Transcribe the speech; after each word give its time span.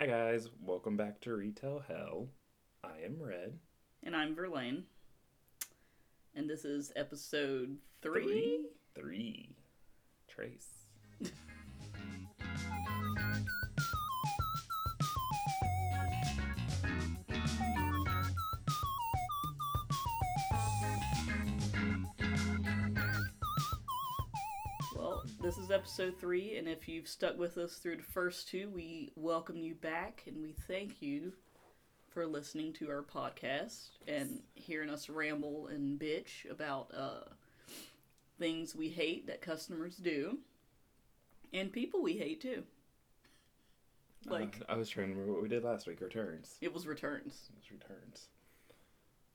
Hi 0.00 0.06
guys, 0.06 0.48
welcome 0.62 0.96
back 0.96 1.20
to 1.20 1.34
Retail 1.34 1.82
Hell. 1.86 2.28
I 2.82 3.04
am 3.04 3.18
Red. 3.20 3.58
And 4.02 4.16
I'm 4.16 4.34
Verlaine. 4.34 4.84
And 6.34 6.48
this 6.48 6.64
is 6.64 6.90
episode 6.96 7.76
three. 8.00 8.64
Three. 8.94 9.50
Trace. 10.26 10.86
this 25.50 25.58
is 25.58 25.72
episode 25.72 26.14
three, 26.16 26.56
and 26.58 26.68
if 26.68 26.88
you've 26.88 27.08
stuck 27.08 27.36
with 27.36 27.58
us 27.58 27.74
through 27.78 27.96
the 27.96 28.04
first 28.04 28.46
two, 28.48 28.70
we 28.72 29.10
welcome 29.16 29.56
you 29.56 29.74
back 29.74 30.22
and 30.28 30.40
we 30.40 30.52
thank 30.68 31.02
you 31.02 31.32
for 32.08 32.24
listening 32.24 32.72
to 32.72 32.88
our 32.88 33.02
podcast 33.02 33.88
and 34.06 34.42
hearing 34.54 34.88
us 34.88 35.08
ramble 35.08 35.66
and 35.66 35.98
bitch 35.98 36.48
about 36.48 36.92
uh, 36.96 37.24
things 38.38 38.76
we 38.76 38.90
hate 38.90 39.26
that 39.26 39.40
customers 39.40 39.96
do 39.96 40.38
and 41.52 41.72
people 41.72 42.00
we 42.00 42.12
hate 42.12 42.40
too. 42.40 42.62
Like, 44.26 44.62
Uh, 44.68 44.74
I 44.74 44.76
was 44.76 44.88
trying 44.88 45.08
to 45.08 45.14
remember 45.14 45.32
what 45.32 45.42
we 45.42 45.48
did 45.48 45.64
last 45.64 45.88
week. 45.88 46.00
Returns. 46.00 46.58
it 46.60 46.72
was 46.72 46.86
returns, 46.86 47.50
It 47.50 47.56
was 47.56 47.72
returns. 47.72 48.28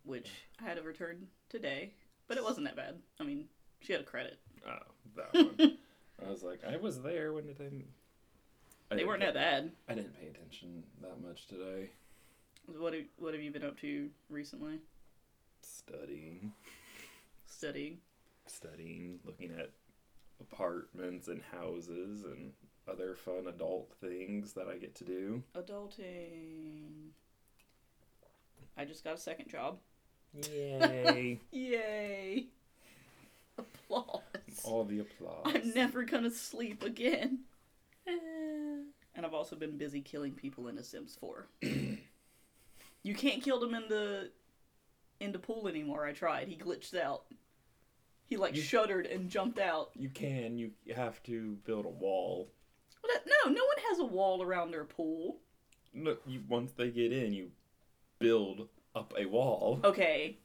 which 0.06 0.30
I 0.62 0.64
had 0.64 0.78
a 0.78 0.82
return 0.82 1.28
today, 1.50 1.92
but 2.30 2.38
it 2.38 2.44
wasn't 2.46 2.68
that 2.68 2.78
bad. 2.78 2.96
I 3.20 3.24
mean, 3.26 3.50
she 3.82 3.92
had 3.92 4.02
a 4.02 4.06
credit. 4.06 4.40
Oh, 4.66 4.78
that 5.18 5.34
one. 5.34 5.78
I 6.26 6.30
was 6.30 6.44
like, 6.44 6.62
I 6.68 6.78
was 6.78 7.02
there. 7.02 7.34
When 7.34 7.46
did 7.48 7.60
I? 7.60 7.84
I 8.94 8.98
They 8.98 9.04
weren't 9.06 9.20
pay- 9.22 9.28
that 9.28 9.34
bad. 9.34 9.72
I 9.90 9.96
didn't 9.96 10.20
pay 10.20 10.28
attention 10.28 10.84
that 11.02 11.22
much 11.26 11.48
today. 11.48 11.90
What 12.78 12.94
have, 12.94 13.04
what 13.18 13.34
have 13.34 13.42
you 13.44 13.52
been 13.52 13.64
up 13.64 13.80
to 13.82 14.10
recently? 14.30 14.80
Studying, 15.62 16.52
Studying. 17.48 17.98
studying, 18.48 19.20
looking 19.26 19.52
at 19.58 19.70
apartments 20.40 21.28
and 21.28 21.42
houses 21.52 22.24
and 22.24 22.52
other 22.88 23.16
fun 23.16 23.48
adult 23.48 23.92
things 24.02 24.54
that 24.54 24.68
I 24.68 24.78
get 24.78 24.94
to 24.96 25.04
do. 25.04 25.44
Adulting. 25.56 27.10
I 28.78 28.86
just 28.86 29.04
got 29.04 29.16
a 29.16 29.18
second 29.20 29.50
job. 29.50 29.78
Yay! 30.52 31.40
Yay! 31.52 32.46
Applause. 33.58 34.22
All 34.64 34.84
the 34.86 35.00
applause. 35.00 35.44
I'm 35.46 35.74
never 35.74 36.04
gonna 36.04 36.32
sleep 36.32 36.84
again. 36.84 37.40
Eh. 38.08 38.12
and 39.16 39.26
I've 39.26 39.34
also 39.34 39.56
been 39.56 39.78
busy 39.78 40.02
killing 40.02 40.34
people 40.34 40.68
in 40.68 40.76
The 40.76 40.84
Sims 40.84 41.18
4. 41.20 41.48
you 43.04 43.16
can't 43.16 43.42
kill 43.44 43.60
them 43.60 43.74
in 43.74 43.84
the 43.90 44.32
in 45.20 45.32
the 45.32 45.40
pool 45.40 45.68
anymore. 45.68 46.06
I 46.06 46.12
tried. 46.14 46.48
He 46.48 46.56
glitched 46.56 46.96
out. 47.00 47.24
He 48.28 48.38
like 48.38 48.56
You- 48.56 48.62
shuddered 48.62 49.06
and 49.06 49.30
jumped 49.30 49.60
out. 49.60 49.92
You 49.96 50.10
can. 50.10 50.58
You 50.58 50.72
have 50.96 51.22
to 51.24 51.58
build 51.66 51.86
a 51.86 51.90
wall. 51.90 52.50
What? 53.02 53.26
No, 53.26 53.52
no 53.52 53.64
one 53.66 53.78
has 53.90 54.00
a 54.00 54.06
wall 54.06 54.42
around 54.42 54.72
their 54.72 54.84
pool. 54.86 55.38
Look, 55.94 56.22
you 56.26 56.42
once 56.50 56.74
they 56.74 56.90
get 56.90 57.12
in, 57.14 57.34
you 57.34 57.52
build 58.20 58.68
up 58.96 59.14
a 59.18 59.26
wall. 59.26 59.80
Okay, 59.84 60.38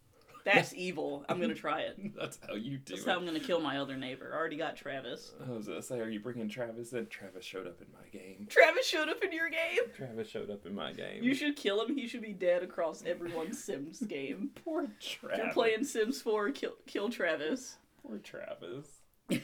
that's 0.44 0.74
evil. 0.74 1.24
I'm 1.28 1.40
gonna 1.40 1.54
try 1.54 1.80
it. 1.82 1.98
That's 2.18 2.38
how 2.46 2.54
you 2.54 2.78
do 2.78 2.94
it. 2.94 2.96
That's 2.96 3.02
it. 3.02 3.08
how 3.08 3.16
I'm 3.16 3.24
gonna 3.24 3.40
kill 3.40 3.60
my 3.60 3.78
other 3.78 3.96
neighbor. 3.96 4.30
I 4.34 4.36
already 4.38 4.56
got 4.56 4.76
Travis. 4.76 5.32
I 5.46 5.50
was 5.50 5.68
gonna 5.68 5.82
say, 5.82 6.00
are 6.00 6.08
you 6.08 6.20
bringing 6.20 6.48
Travis 6.48 6.92
in? 6.92 7.06
Travis 7.06 7.44
showed 7.44 7.66
up 7.66 7.80
in 7.80 7.86
my 7.92 8.06
game. 8.12 8.46
Travis 8.50 8.86
showed 8.86 9.08
up 9.08 9.22
in 9.22 9.32
your 9.32 9.48
game. 9.50 9.90
Travis 9.96 10.28
showed 10.28 10.50
up 10.50 10.64
in 10.66 10.74
my 10.74 10.92
game. 10.92 11.22
You 11.22 11.34
should 11.34 11.56
kill 11.56 11.82
him. 11.84 11.96
He 11.96 12.06
should 12.06 12.22
be 12.22 12.32
dead 12.32 12.62
across 12.62 13.04
everyone's 13.04 13.62
Sims 13.62 14.00
game. 14.08 14.50
Poor 14.64 14.84
If 14.84 14.98
Travis. 15.20 15.38
you're 15.44 15.52
playing 15.52 15.84
Sims 15.84 16.20
4, 16.22 16.50
kill, 16.52 16.72
kill 16.86 17.08
Travis. 17.10 17.76
Poor 18.06 18.18
Travis. 18.18 18.86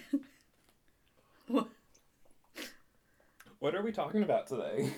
What? 1.49 1.69
What 3.61 3.75
are 3.77 3.83
we 3.83 3.93
talking 3.93 4.25
about 4.25 4.49
today? 4.49 4.91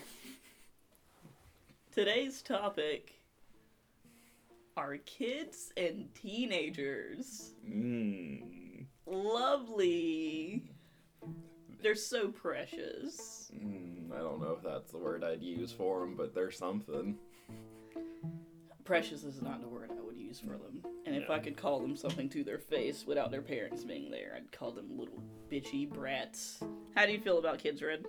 Today's 1.93 2.41
topic 2.43 3.18
are 4.79 4.97
kids 4.99 5.73
and 5.77 6.09
teenagers. 6.15 7.53
Mmm. 7.69 8.87
Lovely. 9.07 10.71
They're 11.83 11.97
so 11.97 12.29
precious. 12.29 13.51
Mm, 13.57 14.13
I 14.13 14.19
don't 14.19 14.41
know 14.41 14.57
if 14.57 14.63
that's 14.63 14.93
the 14.93 14.99
word 14.99 15.25
I'd 15.25 15.43
use 15.43 15.73
for 15.73 16.01
them, 16.01 16.15
but 16.17 16.33
they're 16.33 16.53
something. 16.53 17.17
Precious 18.85 19.25
is 19.25 19.43
not 19.43 19.61
the 19.61 19.69
word 19.69 19.91
I 19.91 20.01
would 20.01 20.17
use 20.17 20.39
for 20.39 20.57
them. 20.57 20.85
And 21.07 21.17
if. 21.17 21.29
I 21.29 21.41
could 21.41 21.57
call 21.57 21.81
them 21.81 21.97
something 21.97 22.29
to 22.31 22.45
their 22.45 22.59
face 22.59 23.05
without 23.05 23.33
their 23.33 23.43
parents 23.43 23.83
being 23.83 24.13
there, 24.13 24.35
I'd 24.37 24.53
call 24.53 24.71
them 24.71 24.97
little 24.97 25.23
bitchy 25.51 25.91
brats. 25.91 26.61
How 26.95 27.05
do 27.05 27.13
you 27.13 27.21
feel 27.21 27.39
about 27.39 27.59
kids, 27.59 27.83
Red? 27.83 28.05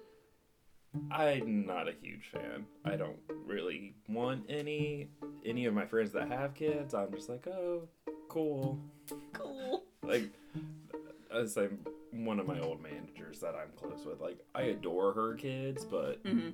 I'm 1.12 1.66
not 1.66 1.88
a 1.88 1.94
huge 2.02 2.30
fan. 2.32 2.66
I 2.86 2.96
don't 2.96 3.20
really 3.46 3.96
want 4.08 4.46
any. 4.50 5.10
Any 5.46 5.66
of 5.66 5.74
my 5.74 5.86
friends 5.86 6.12
that 6.12 6.28
have 6.30 6.54
kids, 6.54 6.94
I'm 6.94 7.14
just 7.14 7.30
like, 7.30 7.48
oh, 7.48 7.88
cool. 8.28 8.80
Cool. 9.34 9.84
Like, 10.04 10.30
as 11.34 11.58
I'm 11.58 11.80
one 12.12 12.40
of 12.40 12.48
my 12.48 12.60
old 12.60 12.82
managers 12.82 13.40
that 13.40 13.56
I'm 13.56 13.72
close 13.76 14.06
with, 14.06 14.20
like, 14.20 14.40
I 14.54 14.64
adore 14.64 15.14
her 15.14 15.36
kids, 15.36 15.86
but 15.86 16.20
hmm 16.26 16.50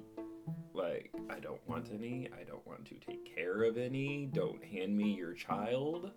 like, 0.76 1.12
I 1.30 1.40
don't 1.40 1.66
want 1.68 1.90
any. 1.94 2.30
I 2.40 2.44
don't 2.44 2.66
want 2.68 2.86
to 2.86 2.96
take 2.96 3.34
care 3.36 3.64
of 3.64 3.78
any. 3.78 4.28
Don't 4.32 4.64
hand 4.64 4.96
me 4.96 5.14
your 5.14 5.34
child. 5.34 6.12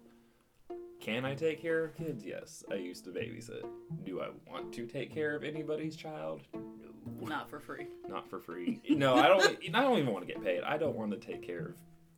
Can 1.01 1.25
I 1.25 1.35
take 1.35 1.63
care 1.63 1.85
of 1.85 1.97
kids? 1.97 2.25
Yes. 2.25 2.65
I 2.71 2.75
used 2.75 3.05
to 3.05 3.11
babysit. 3.11 3.65
Do 4.05 4.21
I 4.21 4.29
want 4.51 4.73
to 4.75 4.87
take 4.87 5.15
care 5.15 5.37
of 5.37 5.45
anybody's 5.45 5.97
child? 5.97 6.43
No. 7.21 7.29
Not 7.29 7.51
for 7.51 7.61
free. 7.61 7.87
Not 8.09 8.29
for 8.29 8.41
free. 8.41 8.81
No, 8.89 9.15
I 9.17 9.29
don't. 9.29 9.59
I 9.75 9.83
don't 9.83 9.99
even 9.99 10.13
want 10.13 10.27
to 10.27 10.33
get 10.33 10.43
paid. 10.43 10.63
I 10.63 10.77
don't 10.77 10.97
want 10.97 11.11
to 11.13 11.17
take 11.19 11.43
care 11.47 11.75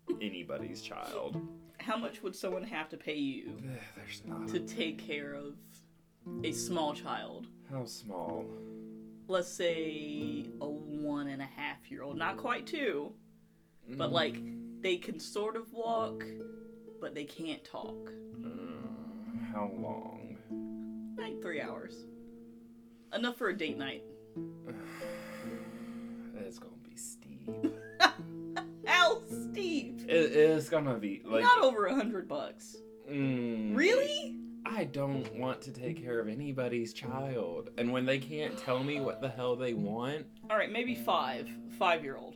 of 0.09 0.17
anybody's 0.21 0.83
child. 0.83 1.41
How 1.79 1.97
much 1.97 2.23
would 2.23 2.37
someone 2.37 2.63
have 2.65 2.89
to 2.91 2.97
pay 2.97 3.15
you 3.17 3.53
There's 3.97 4.23
not. 4.27 4.49
to 4.49 4.61
take 4.61 4.99
care 4.99 5.35
of 5.35 5.55
a 6.45 6.53
small 6.53 6.93
child? 6.95 7.47
How 7.71 7.85
small? 7.87 8.45
Let's 9.29 9.49
say 9.49 10.47
a 10.61 10.67
one 10.69 11.29
and 11.29 11.41
a 11.41 11.47
half 11.47 11.91
year 11.91 12.03
old. 12.03 12.17
Not 12.19 12.37
quite 12.37 12.67
two, 12.67 13.13
but 13.97 14.13
like 14.13 14.43
they 14.83 14.97
can 14.97 15.21
sort 15.21 15.57
of 15.57 15.73
walk, 15.73 16.25
but 17.01 17.15
they 17.15 17.25
can't 17.25 17.65
talk. 17.65 18.11
Uh, 18.45 18.49
how 19.53 19.71
long? 19.79 20.37
Like 21.17 21.41
three 21.41 21.61
hours. 21.61 21.95
Enough 23.15 23.37
for 23.37 23.49
a 23.49 23.57
date 23.57 23.79
night. 23.79 24.03
It's 26.51 26.59
gonna 26.59 26.73
be 26.83 26.97
steep. 26.97 27.49
Al 28.89 29.23
Steve! 29.51 30.05
It 30.09 30.33
is 30.33 30.69
gonna 30.69 30.97
be 30.99 31.23
like. 31.25 31.43
Not 31.45 31.63
over 31.63 31.87
a 31.87 31.95
hundred 31.95 32.27
bucks. 32.27 32.77
mm, 33.09 33.77
Really? 33.77 34.37
I 34.67 34.83
don't 34.85 35.33
want 35.39 35.63
to 35.63 35.71
take 35.73 36.03
care 36.03 36.19
of 36.19 36.27
anybody's 36.29 36.93
child, 36.93 37.71
and 37.79 37.93
when 37.93 38.05
they 38.05 38.19
can't 38.19 38.59
tell 38.59 38.83
me 38.83 38.99
what 39.01 39.21
the 39.21 39.29
hell 39.29 39.55
they 39.55 39.75
want, 39.75 40.27
Alright, 40.51 40.73
maybe 40.73 40.97
five. 40.97 41.49
Five 41.79 42.03
year 42.03 42.17
old. 42.17 42.35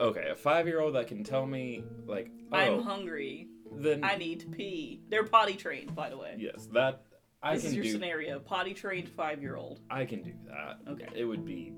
okay, 0.00 0.28
a 0.30 0.34
five-year-old 0.34 0.94
that 0.94 1.06
can 1.08 1.22
tell 1.22 1.44
me 1.46 1.84
like, 2.06 2.30
oh, 2.52 2.56
I'm 2.56 2.82
hungry. 2.82 3.48
then 3.70 4.02
I 4.02 4.16
need 4.16 4.40
to 4.40 4.46
pee. 4.46 5.02
They're 5.10 5.24
potty 5.24 5.54
trained, 5.54 5.94
by 5.94 6.08
the 6.08 6.16
way. 6.16 6.36
yes, 6.38 6.68
that 6.72 7.02
I 7.42 7.54
this 7.56 7.64
is 7.66 7.74
your 7.74 7.84
do. 7.84 7.92
scenario. 7.92 8.38
Potty 8.38 8.72
trained 8.72 9.08
five 9.10 9.42
year 9.42 9.56
old. 9.56 9.80
I 9.90 10.04
can 10.06 10.22
do 10.22 10.32
that. 10.48 10.78
Okay. 10.90 11.08
It 11.14 11.24
would 11.26 11.44
be 11.44 11.72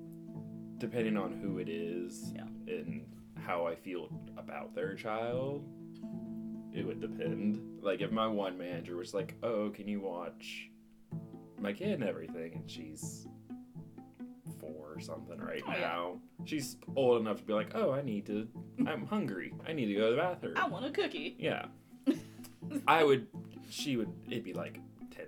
depending 0.79 1.17
on 1.17 1.33
who 1.33 1.59
it 1.59 1.69
is 1.69 2.33
Yeah. 2.35 2.47
and 2.67 3.07
how 3.37 3.67
I 3.67 3.75
feel 3.75 4.09
about 4.37 4.75
their 4.75 4.95
child. 4.95 5.65
It 6.73 6.85
would 6.87 7.01
depend. 7.01 7.83
Like 7.83 8.01
if 8.01 8.11
my 8.11 8.27
one 8.27 8.59
manager 8.59 8.97
was 8.97 9.15
like, 9.15 9.35
"Oh, 9.43 9.71
can 9.71 9.87
you 9.87 10.01
watch 10.01 10.71
my 11.61 11.73
kid 11.73 12.01
and 12.01 12.05
everything?" 12.05 12.55
and 12.55 12.69
she's 12.71 13.27
four 14.59 14.93
or 14.95 15.01
something 15.01 15.39
right 15.39 15.63
Oh, 15.67 15.73
yeah. 15.73 15.81
now. 15.81 16.21
She's 16.45 16.77
old 16.97 17.21
enough 17.21 17.39
to 17.39 17.45
be 17.45 17.53
like, 17.53 17.73
"Oh, 17.75 17.93
I 17.93 18.03
need 18.03 18.27
to. 18.27 18.49
I'm 18.87 19.07
hungry. 19.15 19.55
I 19.67 19.73
need 19.73 19.87
to 19.87 19.95
go 19.95 20.11
to 20.11 20.17
the 20.17 20.21
bathroom." 20.23 20.55
I 20.57 20.67
want 20.69 20.85
a 20.87 20.91
cookie. 20.91 21.37
Yeah. 21.39 21.67
I 22.89 23.05
would. 23.05 23.27
She 23.71 23.97
would. 23.97 24.11
It'd 24.29 24.43
be 24.45 24.53
like 24.55 24.81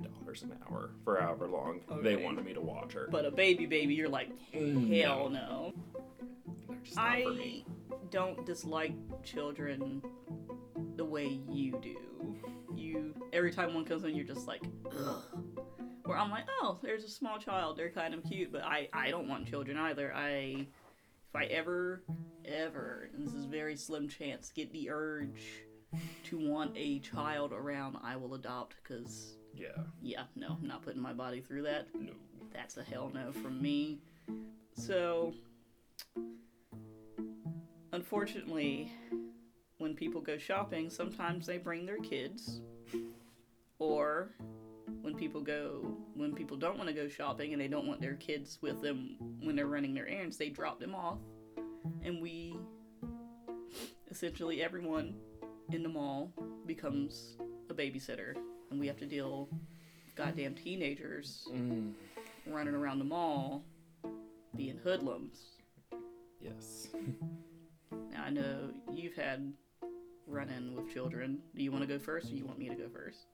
ten 0.03 0.11
dollars 0.21 0.43
an 0.43 0.53
hour 0.69 0.91
for 1.05 1.21
however 1.21 1.47
long 1.47 1.81
they 2.03 2.17
wanted 2.17 2.45
me 2.45 2.55
to 2.55 2.61
watch 2.61 2.93
her. 2.93 3.09
But 3.11 3.25
a 3.25 3.31
baby 3.31 3.67
baby, 3.67 3.95
you're 3.95 4.09
like, 4.09 4.31
Mm, 4.55 5.01
hell 5.01 5.29
no. 5.29 5.73
They're 6.69 6.79
just 6.85 6.97
not 6.97 7.23
for 7.23 7.33
me. 7.33 7.65
I 7.93 7.97
don't 8.11 8.45
dislike 8.47 8.95
children 9.23 10.03
the 10.97 11.05
way 11.05 11.41
you 11.51 11.79
do. 11.83 11.97
You 12.75 13.15
every 13.33 13.53
time 13.53 13.75
one 13.75 13.85
comes 13.85 14.05
in, 14.05 14.15
you're 14.15 14.25
just 14.25 14.47
like, 14.47 14.63
ugh. 14.87 15.23
Where 16.05 16.17
I'm 16.17 16.31
like, 16.31 16.45
oh, 16.63 16.79
there's 16.83 17.03
a 17.03 17.09
small 17.09 17.39
child. 17.39 17.77
They're 17.77 17.91
kind 17.91 18.15
of 18.15 18.23
cute, 18.25 18.53
but 18.53 18.63
I 18.65 18.89
I 18.93 19.11
don't 19.11 19.29
want 19.29 19.49
children 19.49 19.77
either. 19.77 20.15
I 20.15 20.29
if 20.29 20.67
if 21.31 21.35
I 21.35 21.45
ever, 21.47 22.03
ever, 22.45 23.11
and 23.13 23.27
this 23.27 23.35
is 23.35 23.45
very 23.47 23.77
slim 23.77 24.09
chance, 24.09 24.53
get 24.55 24.73
the 24.73 24.89
urge 24.91 25.43
to 26.25 26.39
want 26.39 26.73
a 26.77 27.01
child 27.01 27.53
around, 27.53 27.97
I 28.03 28.17
will 28.17 28.35
adopt. 28.35 28.77
Because 28.83 29.37
Yeah. 29.57 29.83
yeah, 30.03 30.23
no, 30.35 30.57
I'm 30.61 30.69
not 30.69 30.83
putting 30.83 31.01
my 31.01 31.13
body 31.13 31.41
through 31.41 31.63
that. 31.63 31.89
No. 31.99 32.13
That's 32.53 32.77
a 32.79 32.83
hell 32.83 33.11
no 33.13 33.33
from 33.33 33.61
me. 33.61 33.99
So, 34.75 35.35
unfortunately, 37.93 38.93
when 39.79 39.95
people 39.95 40.21
go 40.21 40.39
shopping, 40.39 40.89
sometimes 40.89 41.47
they 41.47 41.59
bring 41.59 41.85
their 41.85 41.99
kids. 41.99 42.61
Or 43.79 44.31
when 45.03 45.15
people 45.15 45.43
go, 45.43 45.97
when 46.15 46.35
people 46.35 46.57
don't 46.57 46.79
want 46.79 46.89
to 46.89 46.95
go 46.95 47.09
shopping 47.09 47.53
and 47.53 47.61
they 47.61 47.69
don't 47.69 47.87
want 47.87 48.01
their 48.01 48.15
kids 48.15 48.59
with 48.63 48.81
them 48.81 49.17
when 49.43 49.55
they're 49.55 49.67
running 49.67 49.93
their 49.93 50.09
errands, 50.09 50.39
they 50.39 50.49
drop 50.49 50.81
them 50.81 50.95
off. 50.95 51.19
And 52.03 52.23
we, 52.23 52.57
essentially, 54.11 54.63
everyone 54.63 55.15
in 55.71 55.83
the 55.83 55.89
mall 55.89 56.33
becomes 56.65 57.37
a 57.69 57.75
babysitter. 57.75 58.35
And 58.71 58.81
we 58.81 58.87
have 58.87 58.99
to 58.99 59.07
deal 59.07 59.49
with 59.51 60.15
goddamn 60.17 60.55
teenagers 60.55 61.49
Mm, 61.53 61.93
running 62.47 62.75
around 62.75 62.99
the 62.99 63.05
mall 63.05 63.65
being 64.57 64.79
hoodlums. 64.83 65.39
yes. 66.41 66.89
Now 68.13 68.25
I 68.25 68.31
know 68.31 68.71
you've 68.93 69.15
had 69.15 69.53
run 70.27 70.49
in 70.49 70.75
with 70.75 70.93
children. 70.93 71.39
Do 71.55 71.63
you 71.63 71.71
want 71.71 71.83
to 71.83 71.89
go 71.89 71.99
first 71.99 72.31
or 72.33 72.35
you 72.35 72.45
want 72.47 72.59
me 72.59 72.69
to 72.69 72.75
go 72.75 72.89
first? 72.89 73.27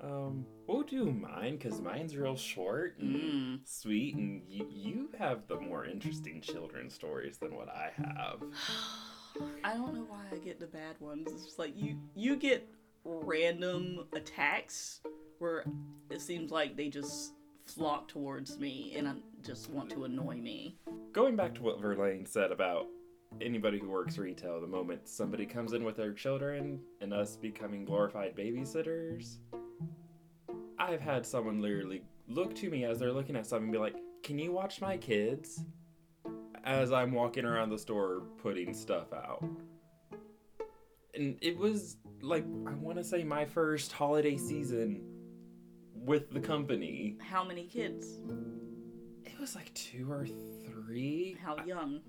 Um, 0.00 0.46
we'll 0.68 0.82
do 0.84 1.06
mine 1.10 1.56
because 1.56 1.80
mine's 1.80 2.16
real 2.16 2.36
short 2.36 2.98
and 2.98 3.16
Mm. 3.16 3.60
sweet, 3.64 4.14
and 4.14 4.42
you, 4.48 4.66
you 4.70 5.10
have 5.18 5.48
the 5.48 5.58
more 5.58 5.84
interesting 5.86 6.40
children 6.40 6.88
stories 6.88 7.38
than 7.38 7.56
what 7.56 7.68
I 7.68 7.90
have. 7.96 8.40
I 9.64 9.74
don't 9.74 9.94
know 9.94 10.06
why 10.08 10.24
I 10.32 10.36
get 10.38 10.60
the 10.60 10.66
bad 10.66 11.00
ones. 11.00 11.26
It's 11.32 11.44
just 11.44 11.58
like 11.58 11.76
you 11.76 11.96
you 12.14 12.36
get 12.36 12.68
random 13.08 14.06
attacks 14.12 15.00
where 15.38 15.64
it 16.10 16.20
seems 16.20 16.50
like 16.50 16.76
they 16.76 16.88
just 16.88 17.32
flock 17.64 18.08
towards 18.08 18.58
me 18.58 18.94
and 18.96 19.08
I 19.08 19.14
just 19.42 19.70
want 19.70 19.90
to 19.90 20.04
annoy 20.04 20.36
me. 20.36 20.76
Going 21.12 21.36
back 21.36 21.54
to 21.56 21.62
what 21.62 21.80
Verlaine 21.80 22.26
said 22.26 22.50
about 22.50 22.86
anybody 23.40 23.78
who 23.78 23.88
works 23.88 24.18
retail, 24.18 24.60
the 24.60 24.66
moment 24.66 25.08
somebody 25.08 25.46
comes 25.46 25.72
in 25.72 25.84
with 25.84 25.96
their 25.96 26.12
children 26.12 26.80
and 27.00 27.12
us 27.12 27.36
becoming 27.36 27.84
glorified 27.84 28.36
babysitters, 28.36 29.36
I've 30.78 31.00
had 31.00 31.26
someone 31.26 31.60
literally 31.60 32.02
look 32.28 32.54
to 32.56 32.70
me 32.70 32.84
as 32.84 32.98
they're 32.98 33.12
looking 33.12 33.36
at 33.36 33.46
something 33.46 33.64
and 33.64 33.72
be 33.72 33.78
like, 33.78 33.96
Can 34.22 34.38
you 34.38 34.52
watch 34.52 34.80
my 34.80 34.96
kids? 34.96 35.62
As 36.64 36.92
I'm 36.92 37.12
walking 37.12 37.44
around 37.44 37.70
the 37.70 37.78
store 37.78 38.22
putting 38.42 38.74
stuff 38.74 39.12
out. 39.12 39.44
And 41.14 41.38
it 41.40 41.56
was 41.56 41.96
like, 42.22 42.44
I 42.66 42.74
want 42.74 42.98
to 42.98 43.04
say 43.04 43.24
my 43.24 43.44
first 43.44 43.92
holiday 43.92 44.36
season 44.36 45.02
with 45.94 46.30
the 46.30 46.40
company. 46.40 47.16
How 47.20 47.44
many 47.44 47.64
kids? 47.66 48.18
It 49.24 49.38
was 49.38 49.54
like 49.54 49.72
two 49.74 50.10
or 50.10 50.26
three. 50.26 51.36
How 51.42 51.56
young? 51.64 52.00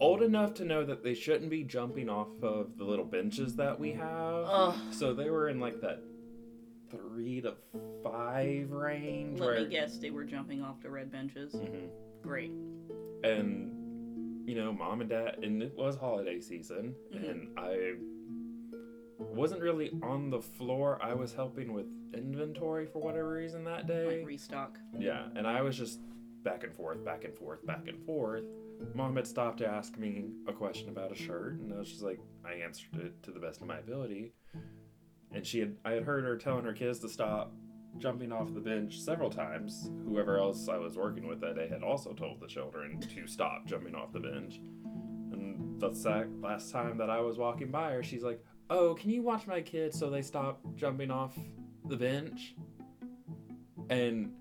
old 0.00 0.22
enough 0.22 0.54
to 0.54 0.64
know 0.64 0.84
that 0.84 1.02
they 1.02 1.14
shouldn't 1.14 1.50
be 1.50 1.62
jumping 1.62 2.08
off 2.08 2.28
of 2.42 2.76
the 2.76 2.84
little 2.84 3.04
benches 3.04 3.56
that 3.56 3.78
we 3.78 3.92
have. 3.92 4.44
Ugh. 4.46 4.74
So 4.90 5.14
they 5.14 5.30
were 5.30 5.48
in 5.48 5.60
like 5.60 5.80
that 5.80 6.02
three 6.90 7.40
to 7.40 7.54
five 8.02 8.70
range. 8.70 9.40
Let 9.40 9.46
where, 9.46 9.60
me 9.60 9.68
guess, 9.68 9.98
they 9.98 10.10
were 10.10 10.24
jumping 10.24 10.62
off 10.62 10.80
the 10.82 10.90
red 10.90 11.10
benches. 11.10 11.54
Mhm. 11.54 11.88
Great. 12.22 12.52
And 13.24 13.72
you 14.46 14.54
know, 14.54 14.72
mom 14.72 15.00
and 15.00 15.10
dad, 15.10 15.38
and 15.42 15.62
it 15.62 15.74
was 15.76 15.96
holiday 15.96 16.40
season, 16.40 16.94
Mhm. 17.12 17.30
and 17.30 17.58
I 17.58 17.94
wasn't 19.18 19.60
really 19.62 19.90
on 20.02 20.30
the 20.30 20.40
floor. 20.40 20.98
I 21.02 21.14
was 21.14 21.34
helping 21.34 21.72
with 21.72 21.86
inventory 22.14 22.86
for 22.86 23.00
whatever 23.00 23.32
reason 23.34 23.64
that 23.64 23.86
day. 23.86 24.18
Like 24.18 24.26
restock. 24.26 24.78
Yeah, 24.98 25.28
and 25.34 25.46
I 25.46 25.62
was 25.62 25.76
just 25.76 26.00
back 26.42 26.64
and 26.64 26.72
forth, 26.72 27.04
back 27.04 27.24
and 27.24 27.34
forth, 27.34 27.64
back 27.66 27.88
and 27.88 27.98
forth. 28.04 28.44
Mom 28.94 29.16
had 29.16 29.26
stopped 29.26 29.58
to 29.58 29.66
ask 29.66 29.96
me 29.98 30.30
a 30.46 30.52
question 30.52 30.90
about 30.90 31.10
a 31.10 31.14
shirt, 31.14 31.54
and 31.54 31.72
I 31.72 31.78
was 31.78 31.88
just 31.90 32.02
like, 32.02 32.20
I 32.44 32.54
answered 32.54 32.94
it 33.00 33.22
to 33.24 33.30
the 33.32 33.40
best 33.40 33.60
of 33.62 33.66
my 33.66 33.78
ability. 33.78 34.32
And 35.32 35.46
she 35.46 35.58
had, 35.60 35.76
I 35.84 35.92
had 35.92 36.04
heard 36.04 36.24
her 36.24 36.36
telling 36.36 36.64
her 36.64 36.72
kids 36.74 36.98
to 37.00 37.08
stop 37.08 37.52
jumping 37.98 38.32
off 38.32 38.52
the 38.54 38.60
bench 38.60 39.00
several 39.00 39.30
times. 39.30 39.90
Whoever 40.04 40.38
else 40.38 40.68
I 40.68 40.76
was 40.78 40.96
working 40.96 41.26
with 41.26 41.40
that 41.40 41.56
day 41.56 41.68
had 41.68 41.82
also 41.82 42.12
told 42.12 42.40
the 42.40 42.46
children 42.46 43.00
to 43.00 43.26
stop 43.26 43.66
jumping 43.66 43.94
off 43.94 44.12
the 44.12 44.20
bench. 44.20 44.60
And 45.32 45.80
the 45.80 45.92
sac- 45.94 46.28
last 46.40 46.70
time 46.70 46.98
that 46.98 47.10
I 47.10 47.20
was 47.20 47.38
walking 47.38 47.70
by 47.70 47.92
her, 47.92 48.02
she's 48.02 48.22
like, 48.22 48.42
Oh, 48.68 48.94
can 48.94 49.10
you 49.10 49.22
watch 49.22 49.46
my 49.46 49.60
kids 49.60 49.98
so 49.98 50.10
they 50.10 50.22
stop 50.22 50.60
jumping 50.74 51.10
off 51.10 51.38
the 51.86 51.96
bench? 51.96 52.54
And 53.90 54.32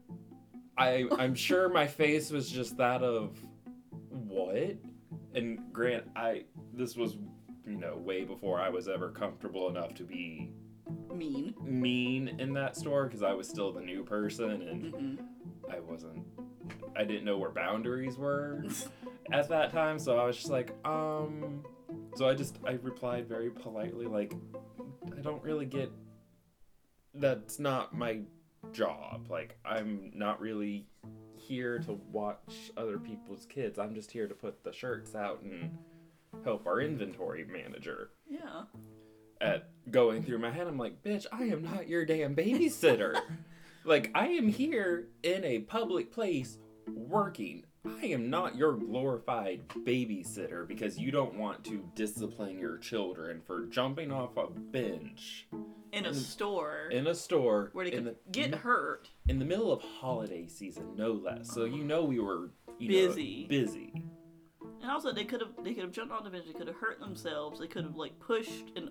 I 0.78 1.06
I'm 1.18 1.36
sure 1.36 1.69
my 1.69 1.88
face 1.88 2.31
was 2.31 2.50
just 2.50 2.78
that 2.78 3.04
of 3.04 3.38
what? 4.10 4.78
And 5.34 5.60
Grant, 5.72 6.06
I 6.16 6.46
this 6.74 6.96
was 6.96 7.18
you 7.68 7.78
know 7.78 7.98
way 7.98 8.24
before 8.24 8.60
I 8.60 8.69
was 8.69 8.88
ever 8.88 9.10
comfortable 9.12 9.69
enough 9.69 9.94
to 9.96 10.04
be 10.04 10.52
Mean. 11.15 11.56
mean 11.62 12.35
in 12.39 12.53
that 12.53 12.75
store 12.75 13.06
because 13.06 13.23
I 13.23 13.33
was 13.33 13.47
still 13.47 13.71
the 13.71 13.81
new 13.81 14.03
person 14.03 14.50
and 14.51 14.94
hmm 14.94 15.15
I 15.71 15.79
wasn't 15.79 16.23
I 16.95 17.03
didn't 17.03 17.25
know 17.25 17.38
where 17.38 17.51
boundaries 17.51 18.17
were 18.17 18.63
at 19.31 19.50
that 19.50 19.71
time 19.71 19.97
so 20.00 20.17
I 20.17 20.25
was 20.25 20.35
just 20.38 20.50
like 20.50 20.73
um 20.85 21.63
so 22.15 22.27
I 22.27 22.33
just 22.33 22.57
I 22.65 22.73
replied 22.73 23.27
very 23.27 23.50
politely 23.50 24.06
like 24.06 24.33
I 25.17 25.21
don't 25.21 25.44
really 25.44 25.65
get 25.65 25.91
that's 27.13 27.59
not 27.59 27.95
my 27.95 28.19
job 28.73 29.27
like 29.29 29.57
I'm 29.63 30.11
not 30.13 30.41
really 30.41 30.88
here 31.38 31.79
to 31.79 31.94
watch 32.11 32.71
other 32.77 32.97
people's 32.97 33.45
kids 33.45 33.79
I'm 33.79 33.94
just 33.94 34.11
here 34.11 34.27
to 34.27 34.33
put 34.33 34.63
the 34.63 34.73
shirts 34.73 35.15
out 35.15 35.41
and 35.44 35.77
help 36.44 36.65
our 36.68 36.81
inventory 36.81 37.45
manager 37.45 38.09
Yeah. 38.29 38.63
At 39.41 39.69
going 39.91 40.23
through 40.23 40.39
my 40.39 40.51
head. 40.51 40.67
I'm 40.67 40.77
like, 40.77 41.03
bitch, 41.03 41.25
I 41.31 41.43
am 41.45 41.63
not 41.63 41.87
your 41.87 42.05
damn 42.05 42.35
babysitter. 42.35 43.19
like, 43.85 44.11
I 44.15 44.27
am 44.27 44.47
here 44.47 45.07
in 45.23 45.43
a 45.43 45.59
public 45.59 46.11
place 46.11 46.57
working. 46.89 47.65
I 48.01 48.07
am 48.07 48.31
not 48.31 48.55
your 48.55 48.73
glorified 48.73 49.67
babysitter 49.67 50.67
because 50.67 50.97
you 50.97 51.11
don't 51.11 51.35
want 51.35 51.63
to 51.65 51.87
discipline 51.94 52.57
your 52.57 52.77
children 52.80 53.42
for 53.45 53.68
jumping 53.68 54.11
off 54.11 54.37
a 54.37 54.47
bench 54.47 55.47
In 55.94 56.07
a 56.07 56.13
store 56.15 56.89
in 56.92 57.06
a 57.06 57.13
store 57.13 57.69
where 57.73 57.85
they 57.85 57.95
in 57.95 58.06
could 58.06 58.15
the 58.15 58.31
get 58.31 58.56
hurt. 58.56 59.09
in 59.27 59.37
the 59.37 59.45
middle 59.45 59.71
of 59.71 59.81
holiday 59.83 60.47
season, 60.47 60.95
no 60.95 61.11
less. 61.11 61.54
So 61.54 61.65
you 61.65 61.83
know 61.83 62.04
we 62.04 62.19
were 62.19 62.49
you 62.80 62.89
Busy. 62.89 63.44
know, 63.44 63.49
busy. 63.49 64.04
And 64.81 64.92
also, 64.92 65.11
they 65.13 65.23
could 65.23 65.42
have 65.42 65.51
they 65.63 65.73
could 65.75 65.83
have 65.83 65.92
jumped 65.94 66.11
on 66.13 66.23
the 66.23 66.30
bench. 66.31 66.45
They 66.47 66.54
could 66.54 66.68
have 66.68 66.75
hurt 66.77 66.99
themselves. 66.99 67.59
They 67.59 67.68
could 67.68 67.83
have 67.85 67.95
like 67.95 68.19
pushed, 68.19 68.71
and 68.75 68.89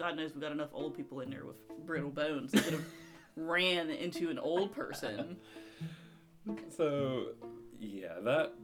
God 0.00 0.16
knows 0.16 0.34
we 0.34 0.40
got 0.40 0.50
enough 0.50 0.70
old 0.72 0.96
people 0.96 1.20
in 1.20 1.28
there 1.28 1.44
with 1.44 1.56
brittle 1.84 2.08
bones. 2.10 2.52
that 2.52 2.64
could 2.64 2.72
have 2.72 2.84
ran 3.36 3.90
into 3.90 4.30
an 4.30 4.38
old 4.38 4.74
person. 4.74 5.36
So 6.74 7.26
yeah, 7.78 8.14
that 8.24 8.54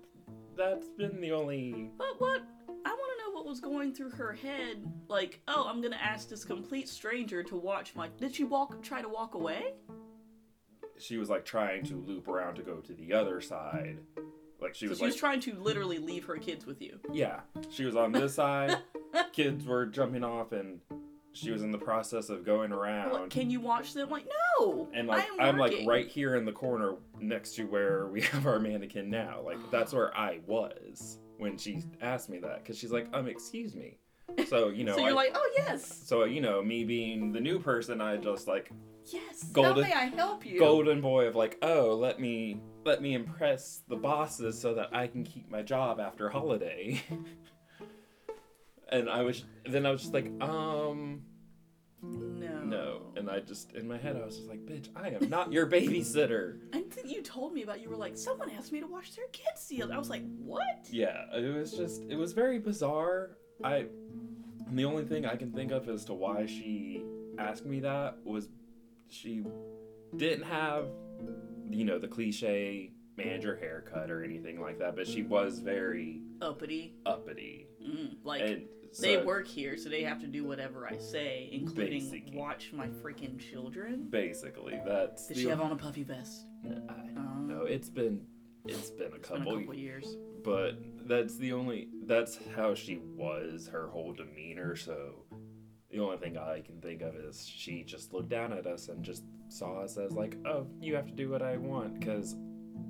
that's 0.57 0.88
been 0.88 1.21
the 1.21 1.33
only 1.33 1.90
But 1.99 2.19
what 2.19 2.40
I 2.87 2.88
want 2.88 3.19
to 3.19 3.25
know 3.25 3.33
what 3.37 3.45
was 3.45 3.61
going 3.61 3.93
through 3.95 4.11
her 4.12 4.33
head. 4.33 4.83
Like, 5.09 5.40
oh, 5.47 5.66
I'm 5.69 5.83
gonna 5.83 5.99
ask 6.02 6.31
this 6.31 6.43
complete 6.43 6.88
stranger 6.88 7.43
to 7.43 7.57
watch 7.57 7.95
my. 7.95 8.09
Did 8.19 8.35
she 8.35 8.45
walk? 8.45 8.83
Try 8.83 9.02
to 9.02 9.09
walk 9.09 9.35
away? 9.35 9.75
she 10.99 11.19
was 11.19 11.28
like 11.28 11.45
trying 11.45 11.85
to 11.85 11.95
loop 12.07 12.26
around 12.26 12.55
to 12.55 12.62
go 12.62 12.76
to 12.76 12.95
the 12.95 13.12
other 13.12 13.38
side. 13.43 13.99
Like 14.62 14.75
she 14.75 14.87
So 14.87 14.90
was 14.90 14.99
she 14.99 15.05
like, 15.05 15.12
was 15.12 15.21
trying 15.21 15.40
to 15.40 15.52
literally 15.61 15.99
leave 15.99 16.25
her 16.25 16.38
kids 16.38 16.64
with 16.64 16.81
you. 16.81 16.99
yeah, 17.12 17.40
she 17.71 17.85
was 17.85 17.95
on 17.95 18.12
this 18.12 18.35
side. 18.35 18.78
Kids 19.33 19.66
were 19.66 19.85
jumping 19.85 20.25
off, 20.25 20.52
and 20.52 20.81
she 21.37 21.50
was 21.50 21.62
in 21.62 21.71
the 21.71 21.78
process 21.78 22.31
of 22.31 22.45
going 22.45 22.73
around. 22.73 23.31
can 23.31 23.50
you 23.50 23.61
watch 23.61 23.93
them? 23.93 24.09
Like, 24.09 24.26
no. 24.59 24.88
and 24.95 25.07
like 25.07 25.25
I 25.38 25.49
am 25.49 25.55
I'm 25.55 25.59
like 25.59 25.73
working. 25.73 25.87
right 25.87 26.09
here 26.09 26.37
in 26.37 26.45
the 26.45 26.52
corner 26.52 26.95
next 27.21 27.55
to 27.57 27.64
where 27.64 28.07
we 28.07 28.21
have 28.33 28.47
our 28.47 28.59
mannequin 28.59 29.11
now. 29.11 29.40
Like 29.45 29.59
that's 29.71 29.93
where 29.93 30.16
I 30.16 30.40
was 30.47 31.19
when 31.38 31.59
she 31.59 31.83
asked 32.00 32.31
me 32.31 32.38
that 32.38 32.62
because 32.62 32.78
she's 32.78 32.93
like, 32.93 33.09
um, 33.12 33.28
excuse 33.28 33.75
me. 33.75 33.99
So 34.49 34.69
you 34.69 34.85
know, 34.87 34.97
so 34.97 35.02
you're 35.02 35.12
like, 35.12 35.33
oh 35.35 35.50
yes, 35.57 36.02
so 36.07 36.25
you 36.25 36.40
know, 36.40 36.62
me 36.62 36.85
being 36.85 37.33
the 37.33 37.40
new 37.40 37.59
person, 37.59 38.00
I 38.00 38.16
just 38.16 38.49
like 38.49 38.71
yes. 39.05 39.45
Golden- 39.52 39.85
How 39.85 39.90
may 39.90 39.95
I 39.95 40.07
help 40.07 40.47
you? 40.47 40.59
golden 40.59 41.00
boy 41.00 41.26
of 41.26 41.37
like, 41.37 41.59
oh, 41.62 41.95
let 41.95 42.19
me 42.19 42.61
let 42.85 43.02
me 43.02 43.14
impress 43.14 43.83
the 43.88 43.97
bosses 43.97 44.59
so 44.59 44.75
that 44.75 44.88
I 44.93 45.07
can 45.07 45.25
keep 45.25 45.50
my 45.50 45.61
job 45.62 46.00
after 46.00 46.31
holiday. 46.31 47.02
and 48.90 49.09
I 49.09 49.23
was 49.23 49.45
then 49.64 49.87
I 49.87 49.90
was 49.90 50.02
just 50.02 50.14
like, 50.14 50.26
um 50.40 51.23
No. 52.02 52.61
No. 52.64 53.00
And 53.16 53.31
I 53.31 53.40
just, 53.40 53.73
in 53.73 53.88
my 53.88 53.97
head, 53.97 54.16
I 54.16 54.25
was 54.25 54.37
just 54.37 54.49
like, 54.49 54.61
bitch, 54.66 54.88
I 54.95 55.09
am 55.11 55.28
not 55.31 55.52
your 55.52 55.66
babysitter. 55.66 56.59
And 56.73 56.90
then 56.93 57.09
you 57.09 57.23
told 57.23 57.52
me 57.55 57.62
about 57.62 57.81
you 57.81 57.88
were 57.88 57.97
like, 57.97 58.16
someone 58.16 58.50
asked 58.50 58.73
me 58.73 58.81
to 58.81 58.87
watch 58.87 59.14
their 59.16 59.26
kids 59.33 59.73
other. 59.83 59.95
I 59.95 59.99
was 59.99 60.11
like, 60.11 60.25
what? 60.38 60.87
Yeah, 60.90 61.25
it 61.35 61.55
was 61.55 61.73
just, 61.73 62.02
it 62.09 62.16
was 62.16 62.33
very 62.33 62.59
bizarre. 62.59 63.38
I, 63.64 63.87
and 64.69 64.78
the 64.78 64.85
only 64.85 65.05
thing 65.05 65.25
I 65.26 65.37
can 65.37 65.52
think 65.52 65.73
of 65.73 65.88
as 65.88 66.05
to 66.07 66.14
why 66.14 66.47
she 66.47 67.02
asked 67.38 67.64
me 67.66 67.81
that 67.81 68.19
was 68.25 68.49
she 69.09 69.45
didn't 70.16 70.45
have, 70.45 70.87
you 71.71 71.85
know, 71.85 71.99
the 71.99 72.09
cliche 72.09 72.93
manager 73.16 73.57
haircut 73.57 74.11
or 74.11 74.23
anything 74.25 74.61
like 74.61 74.78
that, 74.81 74.95
but 74.97 75.07
she 75.07 75.23
was 75.23 75.61
very 75.61 76.21
Uppity. 76.43 76.95
uppity. 77.07 77.69
Mm, 77.83 78.16
like 78.25 78.43
and 78.43 78.62
they 79.00 79.16
work 79.23 79.47
here, 79.47 79.76
so 79.76 79.88
they 79.88 80.02
have 80.02 80.21
to 80.21 80.26
do 80.26 80.45
whatever 80.45 80.87
I 80.87 80.99
say, 80.99 81.49
including 81.52 82.00
Basically. 82.11 82.33
watch 82.37 82.73
my 82.73 82.88
freaking 82.88 83.38
children. 83.38 84.07
Basically, 84.11 84.78
that's 84.87 85.26
Did 85.28 85.37
she 85.38 85.49
have 85.49 85.61
on 85.61 85.73
a 85.73 85.76
puffy 85.76 86.02
vest? 86.02 86.47
I 86.64 86.69
Um, 87.16 87.47
know 87.49 87.62
it's 87.62 87.88
been 87.88 88.26
it's 88.66 88.90
been 88.90 89.12
a 89.12 89.16
It's 89.16 89.26
been 89.28 89.37
a 89.37 89.38
couple, 89.45 89.59
couple 89.61 89.75
years. 89.75 90.16
but 90.43 90.73
that's 91.07 91.37
the 91.37 91.52
only 91.52 91.88
that's 92.05 92.38
how 92.57 92.75
she 92.75 92.97
was 93.16 93.69
her 93.69 93.88
whole 93.88 94.12
demeanor. 94.12 94.75
So 94.76 95.25
the 95.90 96.00
only 96.00 96.16
thing 96.19 96.37
I 96.37 96.61
can 96.62 96.81
think 96.81 97.02
of 97.02 97.14
is 97.14 97.47
she 97.47 97.85
just 97.85 98.12
looked 98.12 98.28
down 98.28 98.52
at 98.52 98.66
us 98.66 98.88
and 98.88 99.05
just 99.05 99.25
saw 99.49 99.78
us 99.81 99.97
as 99.97 100.12
like, 100.12 100.37
oh, 100.47 100.66
you 100.81 100.95
have 100.97 101.07
to 101.07 101.12
do 101.12 101.31
what 101.31 101.43
I 101.43 101.57
want 101.57 101.99
because 102.00 102.35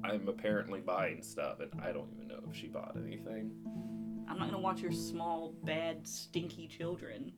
I'm 0.03 0.26
apparently 0.29 0.81
buying 0.81 1.23
stuff 1.23 1.61
and 1.61 1.71
I 1.83 1.93
don't 1.93 2.11
even 2.15 2.29
know 2.29 2.41
if 2.49 2.57
she 2.57 2.69
bought 2.69 2.97
anything. 2.97 3.50
I'm 4.28 4.38
not 4.38 4.50
gonna 4.50 4.62
watch 4.62 4.80
your 4.80 4.92
small, 4.92 5.54
bad, 5.64 6.06
stinky 6.06 6.66
children. 6.68 7.33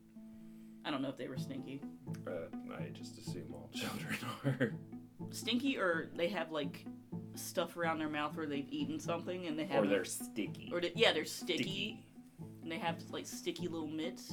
I 0.84 0.90
don't 0.90 1.02
know 1.02 1.08
if 1.10 1.18
they 1.18 1.28
were 1.28 1.36
stinky. 1.38 1.82
Uh, 2.26 2.46
I 2.74 2.88
just 2.92 3.18
assume 3.18 3.52
all 3.52 3.70
children 3.74 4.16
are. 4.44 4.72
Stinky, 5.30 5.76
or 5.76 6.10
they 6.16 6.28
have 6.28 6.50
like 6.50 6.84
stuff 7.34 7.76
around 7.76 7.98
their 7.98 8.08
mouth 8.08 8.36
where 8.36 8.46
they've 8.46 8.68
eaten 8.70 8.98
something 8.98 9.46
and 9.46 9.58
they 9.58 9.66
have. 9.66 9.84
or 9.84 9.86
they're 9.86 10.04
sticky. 10.04 10.70
Or 10.72 10.80
they, 10.80 10.92
yeah, 10.94 11.12
they're 11.12 11.24
sticky, 11.24 11.62
Sticky. 11.62 12.06
And 12.70 12.72
they 12.78 12.84
have 12.84 12.96
like 13.10 13.26
sticky 13.26 13.66
little 13.66 13.86
mitts. 13.88 14.30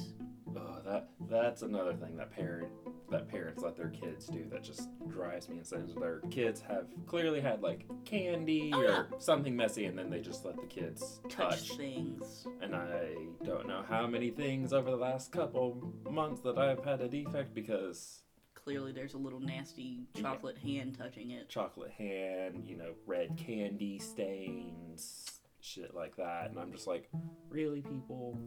Oh, 0.54 0.76
that 0.84 1.08
that's 1.30 1.62
another 1.62 1.94
thing 1.94 2.16
that 2.18 2.30
parent 2.30 2.68
that 3.10 3.28
parents 3.28 3.62
let 3.62 3.76
their 3.76 3.88
kids 3.88 4.26
do 4.26 4.44
that 4.50 4.62
just 4.62 4.88
drives 5.08 5.48
me 5.48 5.56
insane. 5.58 5.94
Their 5.98 6.20
kids 6.30 6.60
have 6.68 6.84
clearly 7.06 7.40
had 7.40 7.62
like 7.62 7.86
candy 8.04 8.72
Oh, 8.74 8.78
or 8.78 9.08
yeah. 9.10 9.18
something 9.18 9.56
messy, 9.56 9.86
and 9.86 9.98
then 9.98 10.10
they 10.10 10.20
just 10.20 10.44
let 10.44 10.60
the 10.60 10.66
kids 10.66 11.20
Touch, 11.30 11.68
touch. 11.68 11.76
things. 11.78 12.46
And 12.60 12.74
I 12.74 13.14
don't 13.42 13.66
know 13.66 13.82
how 13.88 14.06
many 14.06 14.30
things 14.30 14.74
over 14.74 14.90
the 14.90 14.96
last 14.98 15.32
couple 15.32 15.90
months 16.10 16.40
that 16.42 16.58
I've 16.58 16.84
had 16.84 17.00
a 17.00 17.08
defect 17.08 17.54
because 17.54 18.20
Clearly, 18.54 18.92
there's 18.92 19.14
a 19.14 19.18
little 19.18 19.40
nasty 19.40 20.08
Yeah. 20.14 20.22
chocolate 20.22 20.58
hand 20.58 20.98
touching 20.98 21.30
it. 21.30 21.48
chocolate 21.48 21.92
hand, 21.92 22.64
you 22.66 22.76
know, 22.76 22.92
red 23.06 23.36
candy 23.38 23.98
stains, 24.00 25.35
shit 25.66 25.94
like 25.94 26.16
that. 26.16 26.50
And 26.50 26.58
I'm 26.58 26.72
just 26.72 26.86
like, 26.86 27.08
really, 27.48 27.80
people, 27.82 28.38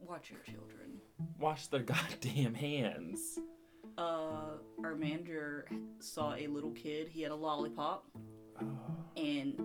Watch 0.00 0.30
your 0.30 0.40
children. 0.40 1.00
wash 1.38 1.66
their 1.68 1.82
goddamn 1.94 2.54
hands. 2.54 3.38
Uh, 3.96 4.58
our 4.84 4.94
manager 4.94 5.66
saw 5.98 6.34
a 6.34 6.46
little 6.46 6.70
kid. 6.72 7.08
He 7.08 7.22
had 7.22 7.32
a 7.32 7.36
lollipop, 7.36 8.04
Oh. 8.60 8.66
and 9.16 9.60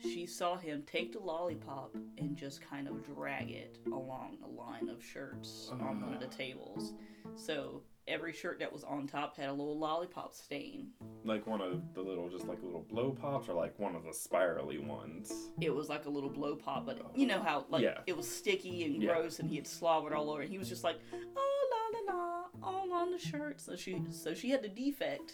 she 0.00 0.26
saw 0.26 0.56
him 0.56 0.82
take 0.86 1.12
the 1.12 1.18
lollipop 1.18 1.94
and 2.18 2.36
just 2.36 2.60
kind 2.62 2.86
of 2.88 3.04
drag 3.04 3.50
it 3.50 3.78
along 3.86 4.38
a 4.44 4.48
line 4.48 4.88
of 4.88 5.02
shirts 5.02 5.70
on 5.72 6.00
one 6.02 6.14
of 6.14 6.20
the 6.20 6.26
tables. 6.26 6.92
So 7.36 7.82
every 8.08 8.32
shirt 8.32 8.58
that 8.60 8.72
was 8.72 8.84
on 8.84 9.06
top 9.06 9.36
had 9.36 9.48
a 9.48 9.52
little 9.52 9.78
lollipop 9.78 10.34
stain. 10.34 10.88
Like 11.24 11.46
one 11.46 11.60
of 11.60 11.94
the 11.94 12.00
little, 12.00 12.28
just 12.28 12.46
like 12.46 12.60
a 12.62 12.64
little 12.64 12.86
blow 12.88 13.10
pops, 13.10 13.48
or 13.48 13.54
like 13.54 13.78
one 13.78 13.94
of 13.94 14.04
the 14.04 14.12
spirally 14.14 14.78
ones. 14.78 15.32
It 15.60 15.74
was 15.74 15.88
like 15.88 16.06
a 16.06 16.10
little 16.10 16.30
blow 16.30 16.56
pop, 16.56 16.86
but 16.86 16.98
oh. 17.04 17.10
you 17.14 17.26
know 17.26 17.40
how 17.40 17.66
like 17.68 17.82
Yeah. 17.82 17.98
it 18.06 18.16
was 18.16 18.28
sticky 18.28 18.84
and 18.84 19.02
Yeah. 19.02 19.14
gross, 19.14 19.38
and 19.38 19.48
he 19.48 19.56
had 19.56 19.66
slobbered 19.66 20.12
all 20.12 20.30
over. 20.30 20.40
And 20.42 20.50
he 20.50 20.58
was 20.58 20.68
just 20.68 20.84
like, 20.84 20.96
oh 21.12 21.68
la 22.06 22.14
la 22.14 22.18
la, 22.18 22.44
all 22.62 22.92
on 22.92 23.10
the 23.12 23.18
shirt. 23.18 23.60
So 23.60 23.76
she 23.76 24.02
so 24.10 24.34
she 24.34 24.50
had 24.50 24.62
to 24.62 24.68
defect 24.68 25.32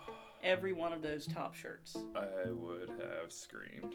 every 0.42 0.72
one 0.72 0.92
of 0.92 1.02
those 1.02 1.26
top 1.26 1.54
shirts. 1.54 1.96
I 2.14 2.50
would 2.50 2.88
have 2.90 3.30
screamed. 3.32 3.94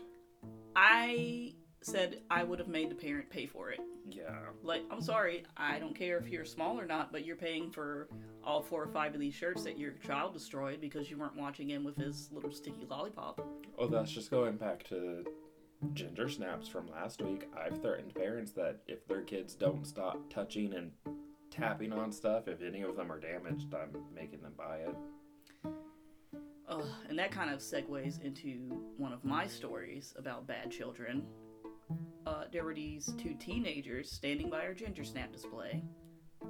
I 0.75 1.53
said 1.81 2.21
I 2.29 2.43
would 2.43 2.59
have 2.59 2.67
made 2.67 2.89
the 2.89 2.95
parent 2.95 3.29
pay 3.29 3.45
for 3.47 3.71
it. 3.71 3.79
Yeah. 4.09 4.39
Like, 4.63 4.83
I'm 4.91 5.01
sorry, 5.01 5.43
I 5.57 5.79
don't 5.79 5.95
care 5.95 6.17
if 6.17 6.29
you're 6.29 6.45
small 6.45 6.79
or 6.79 6.85
not, 6.85 7.11
but 7.11 7.25
you're 7.25 7.35
paying 7.35 7.71
for 7.71 8.07
all 8.43 8.61
four 8.61 8.83
or 8.83 8.88
five 8.88 9.13
of 9.13 9.19
these 9.19 9.33
shirts 9.33 9.63
that 9.63 9.77
your 9.77 9.91
child 10.05 10.33
destroyed 10.33 10.81
because 10.81 11.09
you 11.09 11.17
weren't 11.17 11.35
watching 11.35 11.69
him 11.69 11.83
with 11.83 11.95
his 11.97 12.29
little 12.31 12.51
sticky 12.51 12.85
lollipop. 12.89 13.45
Oh, 13.77 13.88
that's 13.88 14.11
just 14.11 14.31
going 14.31 14.57
back 14.57 14.83
to 14.89 15.25
ginger 15.93 16.29
snaps 16.29 16.67
from 16.67 16.88
last 16.88 17.21
week. 17.21 17.50
I've 17.57 17.81
threatened 17.81 18.13
parents 18.13 18.51
that 18.53 18.81
if 18.88 19.07
their 19.07 19.21
kids 19.21 19.55
don't 19.55 19.85
stop 19.85 20.29
touching 20.29 20.73
and 20.73 20.91
tapping 21.50 21.91
on 21.91 22.11
stuff, 22.11 22.47
if 22.47 22.61
any 22.61 22.81
of 22.81 22.95
them 22.95 23.11
are 23.11 23.19
damaged, 23.19 23.73
I'm 23.73 24.01
making 24.13 24.41
them 24.41 24.53
buy 24.57 24.77
it. 24.77 24.95
Ugh, 26.69 26.85
and 27.09 27.19
that 27.19 27.31
kind 27.31 27.50
of 27.51 27.59
segues 27.59 28.21
into 28.21 28.81
one 28.97 29.11
of 29.11 29.25
my 29.25 29.45
stories 29.47 30.13
about 30.17 30.47
bad 30.47 30.71
children. 30.71 31.23
Uh, 32.25 32.44
there 32.51 32.63
were 32.63 32.74
these 32.74 33.13
two 33.18 33.34
teenagers 33.34 34.12
standing 34.12 34.50
by 34.50 34.66
our 34.66 34.74
ginger 34.74 35.04
snap 35.04 35.32
display. 35.32 35.84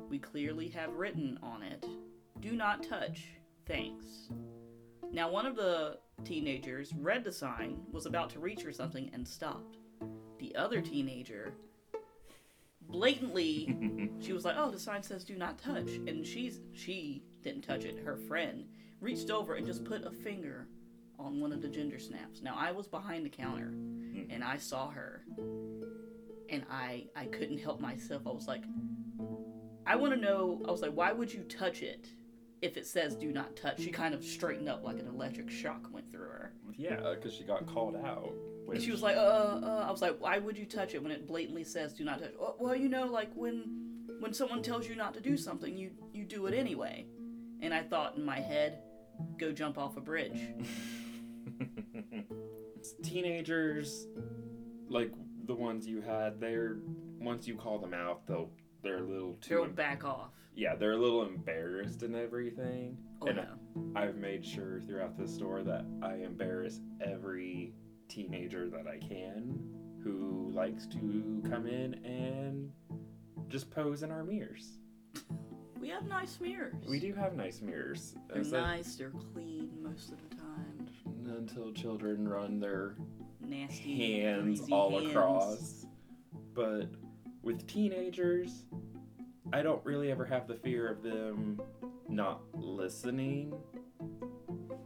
We 0.10 0.20
clearly 0.20 0.68
have 0.70 0.94
written 0.94 1.40
on 1.42 1.64
it, 1.64 1.86
Do 2.40 2.52
not 2.54 2.84
touch, 2.84 3.28
thanks. 3.66 4.30
Now, 5.12 5.30
one 5.30 5.46
of 5.46 5.56
the 5.56 5.98
teenagers 6.24 6.94
read 6.96 7.24
the 7.24 7.32
sign, 7.32 7.82
was 7.92 8.06
about 8.06 8.30
to 8.32 8.40
reach 8.40 8.64
for 8.64 8.72
something, 8.72 9.10
and 9.14 9.28
stopped. 9.28 9.78
The 10.40 10.56
other 10.56 10.82
teenager 10.82 11.54
blatantly 12.90 14.10
she 14.20 14.34
was 14.34 14.46
like, 14.46 14.56
"Oh, 14.58 14.72
the 14.72 14.80
sign 14.80 15.04
says 15.04 15.24
do 15.24 15.38
not 15.38 15.58
touch," 15.58 15.90
and 16.08 16.26
she's 16.26 16.60
she 16.74 17.24
didn't 17.44 17.62
touch 17.62 17.86
it. 17.86 18.00
Her 18.00 18.18
friend 18.18 18.66
reached 19.00 19.30
over 19.30 19.56
and 19.56 19.66
just 19.66 19.84
put 19.84 20.06
a 20.06 20.12
finger 20.12 20.68
on 21.18 21.40
one 21.40 21.52
of 21.52 21.62
the 21.62 21.68
ginger 21.68 22.00
snaps. 22.00 22.42
Now 22.42 22.56
I 22.58 22.72
was 22.72 22.88
behind 22.88 23.26
the 23.26 23.30
counter, 23.30 23.74
and 24.30 24.44
I 24.44 24.58
saw 24.58 24.90
her, 24.90 25.24
and 26.50 26.64
I 26.70 27.08
I 27.16 27.26
couldn't 27.26 27.60
help 27.60 27.80
myself. 27.80 28.24
I 28.26 28.32
was 28.32 28.48
like, 28.48 28.64
I 29.86 29.96
want 29.96 30.14
to 30.14 30.20
know. 30.20 30.62
I 30.68 30.72
was 30.72 30.82
like, 30.82 30.94
why 30.94 31.12
would 31.12 31.34
you 31.34 31.44
touch 31.44 31.82
it 31.82 32.08
if 32.62 32.78
it 32.78 32.86
says 32.86 33.16
do 33.16 33.32
not 33.32 33.56
touch? 33.56 33.82
She 33.82 33.92
kind 33.92 34.14
of 34.14 34.24
straightened 34.24 34.70
up 34.70 34.84
like 34.84 35.00
an 35.00 35.08
electric 35.08 35.50
shock 35.50 35.88
went 35.92 36.12
through 36.12 36.22
her. 36.22 36.54
Yeah, 36.78 37.14
because 37.16 37.34
she 37.34 37.44
got 37.44 37.66
called 37.68 37.96
out. 37.96 38.34
And 38.72 38.82
she 38.82 38.92
was 38.92 39.02
like, 39.02 39.18
uh, 39.18 39.20
uh, 39.20 39.86
I 39.88 39.92
was 39.92 40.02
like, 40.02 40.18
why 40.20 40.38
would 40.38 40.58
you 40.58 40.66
touch 40.66 40.94
it 40.94 41.04
when 41.04 41.12
it 41.12 41.28
blatantly 41.28 41.64
says 41.64 41.94
do 41.94 42.06
not 42.06 42.20
touch? 42.20 42.32
Well, 42.40 42.56
well, 42.60 42.76
you 42.76 42.90
know, 42.90 43.06
like 43.06 43.30
when 43.36 43.82
when 44.20 44.34
someone 44.34 44.62
tells 44.62 44.88
you 44.88 44.96
not 44.96 45.14
to 45.16 45.22
do 45.22 45.36
something, 45.36 45.76
you 45.76 45.92
you 46.14 46.24
do 46.24 46.46
it 46.46 46.54
anyway. 46.54 47.06
And 47.62 47.74
I 47.74 47.84
thought 47.84 48.18
in 48.18 48.24
my 48.26 48.40
head, 48.40 48.80
go 49.38 49.52
jump 49.52 49.78
off 49.78 49.98
a 49.98 50.02
bridge. 50.02 50.40
teenagers, 53.12 54.08
like 54.90 55.12
the 55.46 55.56
ones 55.56 55.88
you 55.88 56.02
had, 56.02 56.40
they're 56.40 56.78
once 57.20 57.48
you 57.48 57.56
call 57.56 57.78
them 57.80 57.94
out, 57.94 58.26
they'll 58.28 58.50
they're 58.84 58.98
a 58.98 59.04
little 59.04 59.34
too. 59.42 59.56
They'll 59.56 59.64
em- 59.66 59.74
back 59.74 60.04
off. 60.04 60.32
yeah, 60.56 60.76
they're 60.76 60.94
a 60.94 60.98
little 60.98 61.24
embarrassed 61.26 62.04
and 62.04 62.16
everything. 62.16 62.98
Oh 63.22 63.28
and 63.28 63.38
no. 63.38 64.00
I've 64.00 64.16
made 64.16 64.44
sure 64.46 64.80
throughout 64.82 65.18
the 65.18 65.28
store 65.28 65.62
that 65.64 65.86
I 66.02 66.16
embarrass 66.16 66.80
every 67.06 67.74
teenager 68.10 68.70
that 68.70 68.88
I 68.88 68.98
can 68.98 69.60
who 70.04 70.50
likes 70.54 70.88
to 70.88 71.44
come 71.48 71.68
in 71.68 71.94
and 72.04 72.72
just 73.50 73.70
pose 73.70 74.02
in 74.04 74.12
our 74.12 74.24
mirrors. 74.24 74.80
We 75.80 75.90
have 75.90 76.06
nice 76.08 76.40
mirrors. 76.40 76.74
We 76.88 77.00
do 77.00 77.14
have 77.14 77.36
nice 77.36 77.62
mirrors. 77.62 78.16
They're 78.30 78.42
As 78.42 78.52
nice. 78.52 78.96
They're 78.96 79.12
clean 79.34 79.70
most 79.82 80.12
of 80.12 80.18
the 80.30 80.36
time. 80.36 80.41
Until 81.38 81.72
children 81.74 82.28
run 82.28 82.60
their 82.60 82.96
Nasty 83.40 84.22
hands 84.22 84.62
all 84.72 84.92
hands. 84.92 85.10
across. 85.12 85.86
But 86.54 86.88
with 87.42 87.66
teenagers, 87.68 88.66
I 89.54 89.62
don't 89.62 89.84
really 89.86 90.12
ever 90.12 90.26
have 90.26 90.48
the 90.48 90.56
fear 90.56 90.88
of 90.90 91.02
them 91.04 91.60
not 92.08 92.42
listening 92.54 93.54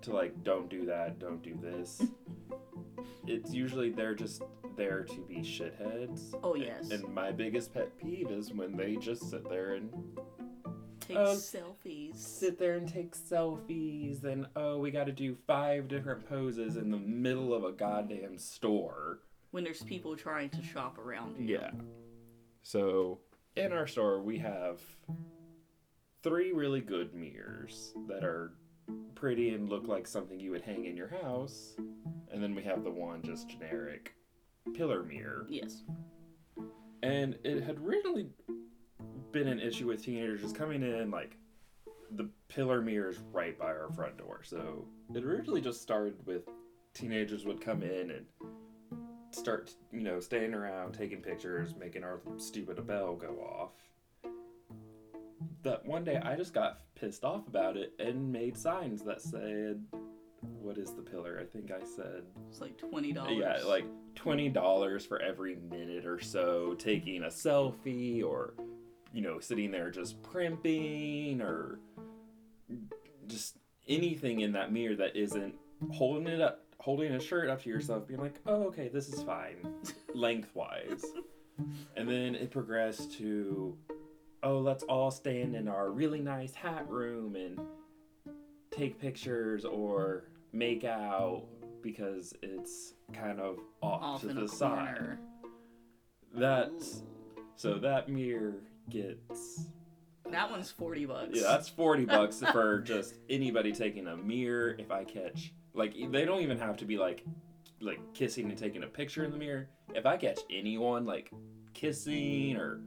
to 0.01 0.11
like 0.13 0.43
don't 0.43 0.69
do 0.69 0.85
that, 0.85 1.19
don't 1.19 1.41
do 1.41 1.57
this. 1.61 2.01
it's 3.27 3.53
usually 3.53 3.89
they're 3.89 4.15
just 4.15 4.41
there 4.77 5.03
to 5.03 5.17
be 5.27 5.37
shitheads. 5.37 6.33
Oh 6.43 6.55
yes. 6.55 6.89
And 6.91 7.07
my 7.13 7.31
biggest 7.31 7.73
pet 7.73 7.97
peeve 7.97 8.29
is 8.29 8.53
when 8.53 8.75
they 8.75 8.95
just 8.95 9.29
sit 9.29 9.47
there 9.49 9.73
and 9.75 9.91
Take 11.07 11.17
Oh, 11.17 11.35
selfies. 11.35 12.15
sit 12.15 12.57
there 12.57 12.73
and 12.77 12.87
take 12.87 13.15
selfies 13.15 14.23
and 14.23 14.47
oh 14.55 14.79
we 14.79 14.89
got 14.91 15.03
to 15.05 15.11
do 15.11 15.35
five 15.45 15.87
different 15.87 16.27
poses 16.27 16.77
in 16.77 16.89
the 16.89 16.97
middle 16.97 17.53
of 17.53 17.63
a 17.63 17.71
goddamn 17.71 18.37
store. 18.37 19.19
when 19.51 19.63
there's 19.63 19.83
people 19.83 20.15
trying 20.17 20.49
to 20.49 20.61
shop 20.63 20.97
around 20.97 21.37
you. 21.37 21.55
Yeah. 21.59 21.71
So 22.63 23.19
in 23.55 23.71
our 23.71 23.87
store 23.87 24.21
we 24.21 24.37
have 24.39 24.81
three 26.23 26.51
really 26.51 26.81
good 26.81 27.13
mirrors 27.13 27.93
that 28.07 28.23
are 28.23 28.53
pretty 29.13 29.51
and 29.53 29.69
look 29.69 29.87
like 29.87 30.07
something 30.07 30.39
you 30.39 30.51
would 30.51 30.61
hang 30.63 30.85
in 30.85 30.97
your 30.97 31.07
house. 31.21 31.75
And 32.31 32.41
then 32.43 32.53
we 32.55 32.63
have 32.63 32.83
the 32.83 32.91
one 32.91 33.21
just 33.23 33.47
generic 33.47 34.13
pillar 34.73 35.03
mirror. 35.03 35.45
Yes. 35.49 35.83
And 37.03 37.37
it 37.43 37.63
had 37.63 37.79
really 37.79 38.27
been 39.35 39.47
an 39.49 39.59
issue 39.59 39.87
with 39.87 40.01
teenagers 40.01 40.41
just 40.41 40.55
coming 40.55 40.81
in 40.81 41.11
like 41.11 41.35
the 42.11 42.29
pillar 42.47 42.81
mirrors 42.81 43.17
right 43.33 43.59
by 43.59 43.65
our 43.65 43.89
front 43.93 44.17
door. 44.17 44.39
So 44.43 44.87
it 45.13 45.25
originally 45.25 45.59
just 45.59 45.81
started 45.81 46.15
with 46.25 46.43
teenagers 46.93 47.45
would 47.45 47.59
come 47.59 47.83
in 47.83 48.11
and 48.11 48.25
start, 49.31 49.71
you 49.91 49.99
know, 49.99 50.21
staying 50.21 50.53
around, 50.53 50.93
taking 50.93 51.17
pictures, 51.17 51.75
making 51.77 52.05
our 52.05 52.21
stupid 52.37 52.87
bell 52.87 53.17
go 53.17 53.35
off. 53.41 53.71
That 55.63 55.85
one 55.85 56.05
day 56.05 56.15
I 56.15 56.37
just 56.37 56.53
got 56.53 56.79
pissed 56.95 57.25
off 57.25 57.45
about 57.45 57.75
it 57.75 57.91
and 57.99 58.31
made 58.31 58.55
signs 58.55 59.01
that 59.03 59.21
said, 59.21 59.83
"What 60.61 60.77
is 60.77 60.93
the 60.93 61.01
pillar?" 61.01 61.41
I 61.41 61.43
think 61.43 61.71
I 61.71 61.83
said 61.83 62.23
It's 62.49 62.61
like 62.61 62.77
twenty 62.77 63.11
dollars. 63.11 63.35
yeah, 63.37 63.57
like 63.65 63.85
twenty 64.15 64.47
dollars 64.47 65.05
for 65.05 65.19
every 65.19 65.57
minute 65.57 66.05
or 66.05 66.21
so 66.21 66.73
taking 66.75 67.23
a 67.23 67.27
selfie 67.27 68.23
or 68.23 68.53
you 69.15 69.21
know, 69.21 69.39
sitting 69.39 69.71
there 69.71 69.89
just 69.89 70.21
primping 70.21 71.41
or 71.41 71.79
just 73.27 73.55
anything 73.87 74.41
in 74.41 74.51
that 74.51 74.73
mirror 74.73 74.95
that 74.95 75.15
isn't 75.15 75.55
holding 75.93 76.27
it 76.27 76.41
up 76.41 76.61
holding 76.79 77.13
a 77.13 77.19
shirt 77.19 77.49
up 77.49 77.63
to 77.63 77.69
yourself, 77.69 78.05
being 78.07 78.19
like, 78.19 78.35
Oh, 78.45 78.63
okay, 78.65 78.89
this 78.89 79.07
is 79.07 79.23
fine. 79.23 79.55
Lengthwise. 80.13 81.03
and 81.95 82.07
then 82.09 82.35
it 82.35 82.51
progressed 82.51 83.13
to 83.13 83.77
oh, 84.43 84.59
let's 84.59 84.83
all 84.83 85.09
stand 85.09 85.55
in 85.55 85.67
our 85.69 85.89
really 85.89 86.19
nice 86.19 86.53
hat 86.53 86.87
room 86.89 87.35
and 87.35 87.57
take 88.69 88.99
pictures 88.99 89.63
or 89.63 90.25
make 90.51 90.83
out 90.83 91.45
because 91.81 92.33
it's 92.43 92.93
kind 93.13 93.39
of 93.39 93.57
off, 93.81 94.01
off 94.03 94.21
to 94.21 94.27
the 94.27 94.47
side. 94.47 95.17
That's 96.33 97.01
so 97.55 97.75
that 97.79 98.09
mirror 98.09 98.55
gets 98.89 99.65
That 100.31 100.49
one's 100.51 100.71
forty 100.71 101.05
bucks. 101.05 101.29
yeah, 101.33 101.43
that's 101.43 101.69
forty 101.69 102.05
bucks 102.05 102.41
for 102.51 102.79
just 102.85 103.15
anybody 103.29 103.71
taking 103.71 104.07
a 104.07 104.15
mirror. 104.17 104.75
If 104.79 104.91
I 104.91 105.03
catch 105.03 105.53
like 105.73 105.93
they 106.11 106.25
don't 106.25 106.41
even 106.41 106.57
have 106.59 106.77
to 106.77 106.85
be 106.85 106.97
like 106.97 107.23
like 107.81 107.99
kissing 108.13 108.49
and 108.49 108.57
taking 108.57 108.83
a 108.83 108.87
picture 108.87 109.23
in 109.23 109.31
the 109.31 109.37
mirror. 109.37 109.67
If 109.93 110.05
I 110.05 110.17
catch 110.17 110.39
anyone 110.49 111.05
like 111.05 111.31
kissing 111.73 112.55
or 112.57 112.81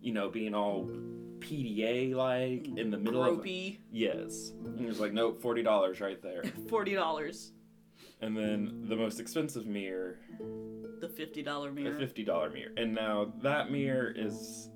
you 0.00 0.12
know 0.12 0.28
being 0.28 0.54
all 0.54 0.88
PDA 1.38 2.14
like 2.14 2.66
in 2.78 2.90
the 2.90 2.98
middle 2.98 3.22
of 3.24 3.38
Gropey. 3.38 3.78
yes, 3.92 4.52
and 4.64 4.88
it's 4.88 4.98
like 5.00 5.12
nope, 5.12 5.40
forty 5.40 5.62
dollars 5.62 6.00
right 6.00 6.20
there. 6.22 6.42
Forty 6.68 6.94
dollars. 6.94 7.52
And 8.20 8.34
then 8.36 8.84
the 8.88 8.96
most 8.96 9.20
expensive 9.20 9.66
mirror 9.66 10.18
The 11.00 11.08
fifty 11.08 11.42
dollar 11.42 11.70
mirror. 11.72 11.92
The 11.92 11.98
fifty 11.98 12.24
dollar 12.24 12.48
mirror. 12.50 12.72
And 12.76 12.94
now 12.94 13.32
that 13.42 13.70
mirror 13.70 14.12
is 14.16 14.70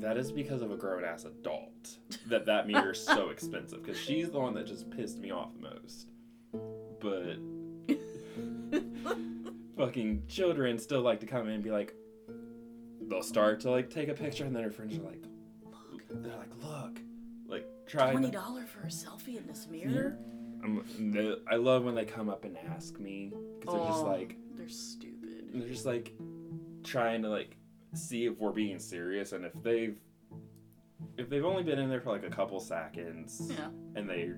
that 0.00 0.16
is 0.16 0.30
because 0.32 0.62
of 0.62 0.70
a 0.70 0.76
grown 0.76 1.04
ass 1.04 1.24
adult 1.24 1.96
that 2.28 2.46
that 2.46 2.66
mirror 2.66 2.92
is 2.92 3.02
so 3.04 3.30
expensive 3.30 3.82
because 3.82 3.98
she's 4.00 4.30
the 4.30 4.38
one 4.38 4.54
that 4.54 4.66
just 4.66 4.90
pissed 4.90 5.18
me 5.18 5.30
off 5.30 5.50
the 5.54 5.68
most. 5.70 6.08
But 7.00 7.38
fucking 9.76 10.22
children 10.28 10.78
still 10.78 11.02
like 11.02 11.20
to 11.20 11.26
come 11.26 11.46
in 11.48 11.54
and 11.54 11.64
be 11.64 11.70
like, 11.70 11.94
they'll 13.08 13.22
start 13.22 13.60
to 13.60 13.70
like 13.70 13.90
take 13.90 14.08
a 14.08 14.14
picture 14.14 14.44
and 14.44 14.54
then 14.54 14.62
her 14.62 14.70
friends 14.70 14.96
are 14.98 15.02
like, 15.02 15.22
they're 16.10 16.36
like, 16.36 16.50
look, 16.62 16.98
like 17.46 17.66
try. 17.86 18.10
Twenty 18.12 18.30
dollar 18.30 18.64
for 18.64 18.80
a 18.86 18.90
selfie 18.90 19.36
in 19.36 19.46
this 19.46 19.66
mirror. 19.70 20.18
I'm, 20.64 21.42
I 21.50 21.56
love 21.56 21.84
when 21.84 21.94
they 21.94 22.04
come 22.06 22.28
up 22.28 22.44
and 22.44 22.56
ask 22.74 22.98
me 22.98 23.32
because 23.60 23.74
they're 23.74 23.86
just 23.88 24.00
Oh, 24.04 24.06
like. 24.10 24.36
they're 24.56 24.68
stupid. 24.68 25.50
They're 25.52 25.68
just 25.68 25.86
like 25.86 26.12
trying 26.82 27.22
to 27.22 27.28
like 27.28 27.56
see 27.94 28.26
if 28.26 28.38
we're 28.38 28.52
being 28.52 28.78
serious 28.78 29.32
and 29.32 29.44
if 29.44 29.52
they've 29.62 29.98
if 31.18 31.28
they've 31.28 31.44
only 31.44 31.62
been 31.62 31.78
in 31.78 31.88
there 31.88 32.00
for 32.00 32.10
like 32.10 32.24
a 32.24 32.30
couple 32.30 32.58
seconds 32.60 33.50
Yeah. 33.56 33.68
and 33.94 34.08
they 34.08 34.30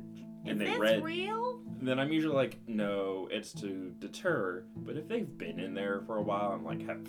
and 0.46 0.60
Is 0.62 0.68
they 0.70 0.76
read 0.78 1.02
real? 1.02 1.60
then 1.80 1.98
I'm 1.98 2.12
usually 2.12 2.34
like 2.34 2.58
no 2.66 3.28
it's 3.30 3.52
to 3.54 3.92
deter 3.98 4.64
but 4.76 4.96
if 4.96 5.08
they've 5.08 5.36
been 5.38 5.58
in 5.60 5.74
there 5.74 6.02
for 6.06 6.16
a 6.16 6.22
while 6.22 6.52
and 6.52 6.64
like 6.64 6.86
have 6.86 7.00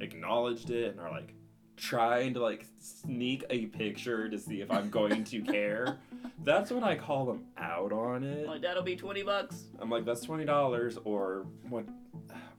acknowledged 0.00 0.70
it 0.70 0.90
and 0.92 1.00
are 1.00 1.10
like 1.10 1.34
trying 1.76 2.32
to 2.34 2.40
like 2.40 2.64
sneak 2.80 3.44
a 3.50 3.66
picture 3.66 4.28
to 4.28 4.38
see 4.38 4.60
if 4.60 4.70
I'm 4.70 4.88
going 4.90 5.24
to 5.24 5.42
care 5.42 5.98
that's 6.44 6.70
when 6.70 6.84
I 6.84 6.96
call 6.96 7.26
them 7.26 7.44
out 7.58 7.92
on 7.92 8.22
it 8.24 8.46
Like 8.46 8.62
that'll 8.62 8.82
be 8.82 8.96
twenty 8.96 9.22
bucks. 9.22 9.64
I'm 9.78 9.90
like, 9.90 10.04
that's 10.04 10.20
twenty 10.22 10.44
dollars, 10.44 10.98
or 11.04 11.46
what? 11.68 11.84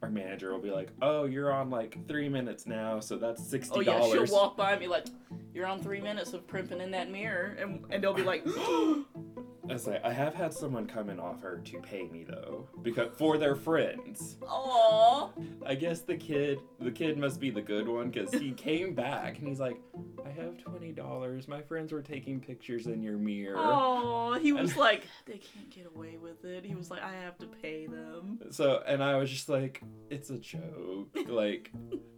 Our 0.01 0.09
manager 0.09 0.51
will 0.51 0.61
be 0.61 0.69
like, 0.69 0.89
oh, 1.01 1.25
you're 1.25 1.51
on 1.51 1.69
like 1.69 1.97
three 2.07 2.29
minutes 2.29 2.67
now, 2.67 2.99
so 2.99 3.17
that's 3.17 3.41
Oh 3.41 3.45
sixty 3.45 3.85
yeah, 3.85 4.01
she'll 4.01 4.25
walk 4.27 4.55
by 4.55 4.71
and 4.71 4.79
be 4.79 4.87
like, 4.87 5.07
"You're 5.53 5.65
on 5.65 5.81
three 5.81 6.01
minutes 6.01 6.33
of 6.33 6.45
primping 6.47 6.81
in 6.81 6.91
that 6.91 7.09
mirror," 7.09 7.57
and 7.59 7.83
and 7.89 8.03
they'll 8.03 8.13
be 8.13 8.21
like, 8.23 8.45
I 9.69 9.73
like, 9.89 10.05
I 10.05 10.13
have 10.13 10.33
had 10.33 10.53
someone 10.53 10.87
come 10.87 11.09
and 11.09 11.19
offer 11.19 11.57
to 11.57 11.79
pay 11.81 12.07
me 12.07 12.23
though, 12.23 12.67
because 12.81 13.09
for 13.17 13.37
their 13.37 13.55
friends. 13.55 14.37
"Aw." 14.47 15.29
I 15.65 15.75
guess 15.75 16.01
the 16.01 16.15
kid, 16.15 16.59
the 16.79 16.91
kid 16.91 17.17
must 17.17 17.39
be 17.39 17.49
the 17.49 17.61
good 17.61 17.87
one, 17.87 18.09
because 18.09 18.33
he 18.33 18.51
came 18.67 18.93
back 18.93 19.39
and 19.39 19.47
he's 19.47 19.59
like, 19.59 19.77
I 20.25 20.29
have 20.29 20.57
twenty 20.57 20.91
dollars. 20.91 21.47
My 21.47 21.61
friends 21.61 21.91
were 21.91 22.01
taking 22.01 22.39
pictures 22.39 22.87
in 22.87 23.01
your 23.03 23.17
mirror. 23.17 23.55
Oh, 23.57 24.37
he 24.41 24.53
was 24.53 24.75
like, 24.87 25.07
they 25.25 25.37
can't 25.39 25.69
get 25.69 25.87
away 25.95 26.17
with 26.17 26.45
it. 26.45 26.63
He 26.65 26.75
was 26.75 26.89
like, 26.89 27.03
I 27.03 27.13
have 27.13 27.37
to 27.39 27.47
pay 27.47 27.87
them. 27.87 28.39
So, 28.51 28.81
and 28.87 29.03
I 29.03 29.15
was 29.17 29.29
just 29.29 29.49
like, 29.49 29.81
it's 30.09 30.29
a 30.29 30.37
joke. 30.37 31.09
Like, 31.27 31.71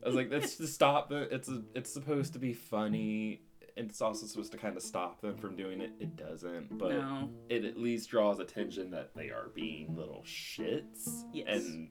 I 0.04 0.08
was 0.08 0.16
like, 0.16 0.30
that's 0.30 0.56
to 0.58 0.68
stop. 0.68 1.12
It's 1.12 1.50
a, 1.50 1.62
it's 1.74 1.92
supposed 1.92 2.34
to 2.34 2.40
be 2.40 2.54
funny. 2.54 3.42
And 3.80 3.90
it's 3.90 4.02
also 4.02 4.26
supposed 4.26 4.52
to 4.52 4.58
kind 4.58 4.76
of 4.76 4.84
stop 4.84 5.22
them 5.22 5.38
from 5.38 5.56
doing 5.56 5.80
it. 5.80 5.92
It 6.02 6.18
doesn't, 6.18 6.78
but 6.78 6.92
no. 6.92 7.30
it 7.48 7.64
at 7.64 7.78
least 7.78 8.10
draws 8.10 8.40
attention 8.40 8.92
that 8.92 9.16
they 9.16 9.30
are 9.30 9.52
being 9.56 9.96
little 9.96 10.22
shits, 10.28 11.24
Yes. 11.34 11.64
and 11.66 11.90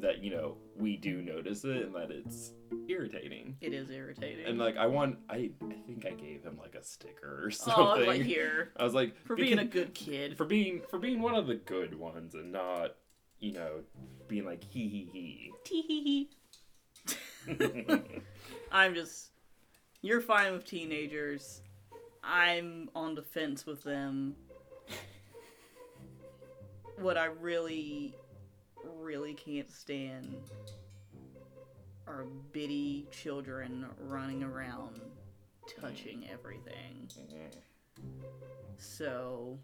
that 0.00 0.24
you 0.24 0.30
know 0.30 0.56
we 0.76 0.96
do 0.96 1.22
notice 1.22 1.64
it, 1.64 1.84
and 1.84 1.94
that 1.94 2.10
it's 2.10 2.52
irritating. 2.88 3.56
It 3.60 3.72
is 3.72 3.90
irritating. 3.90 4.44
And 4.44 4.58
like, 4.58 4.76
I 4.76 4.86
want, 4.86 5.18
I, 5.30 5.52
I 5.62 5.76
think 5.86 6.04
I 6.04 6.10
gave 6.10 6.42
him 6.42 6.58
like 6.60 6.74
a 6.74 6.82
sticker 6.82 7.44
or 7.44 7.46
oh, 7.46 7.50
something. 7.50 8.06
like 8.06 8.22
here 8.34 8.72
I 8.76 8.82
was 8.82 8.94
like, 8.94 9.14
for 9.24 9.36
being 9.36 9.60
a 9.60 9.64
good 9.64 9.94
kid. 9.94 10.36
for 10.36 10.44
being 10.46 10.82
for 10.90 10.98
being 10.98 11.22
one 11.22 11.36
of 11.36 11.46
the 11.46 11.54
good 11.54 11.94
ones 11.94 12.34
and 12.34 12.50
not 12.50 12.96
you 13.38 13.52
know 13.52 13.82
being 14.26 14.44
like 14.44 14.64
hee 14.64 14.88
hee 14.88 15.08
hee. 15.12 15.52
Tee 15.64 15.82
hee 15.82 16.02
hee 16.02 16.30
I'm 18.72 18.94
just. 18.94 19.30
You're 20.04 20.20
fine 20.20 20.52
with 20.52 20.66
teenagers. 20.66 21.62
I'm 22.22 22.90
on 22.94 23.14
the 23.14 23.22
fence 23.22 23.64
with 23.64 23.82
them. 23.82 24.36
What 26.98 27.16
I 27.16 27.24
really, 27.24 28.14
really 28.98 29.32
can't 29.32 29.72
stand 29.72 30.36
are 32.06 32.26
bitty 32.52 33.06
children 33.12 33.86
running 33.98 34.42
around 34.42 35.00
touching 35.80 36.28
everything. 36.30 37.08
So, 38.76 39.58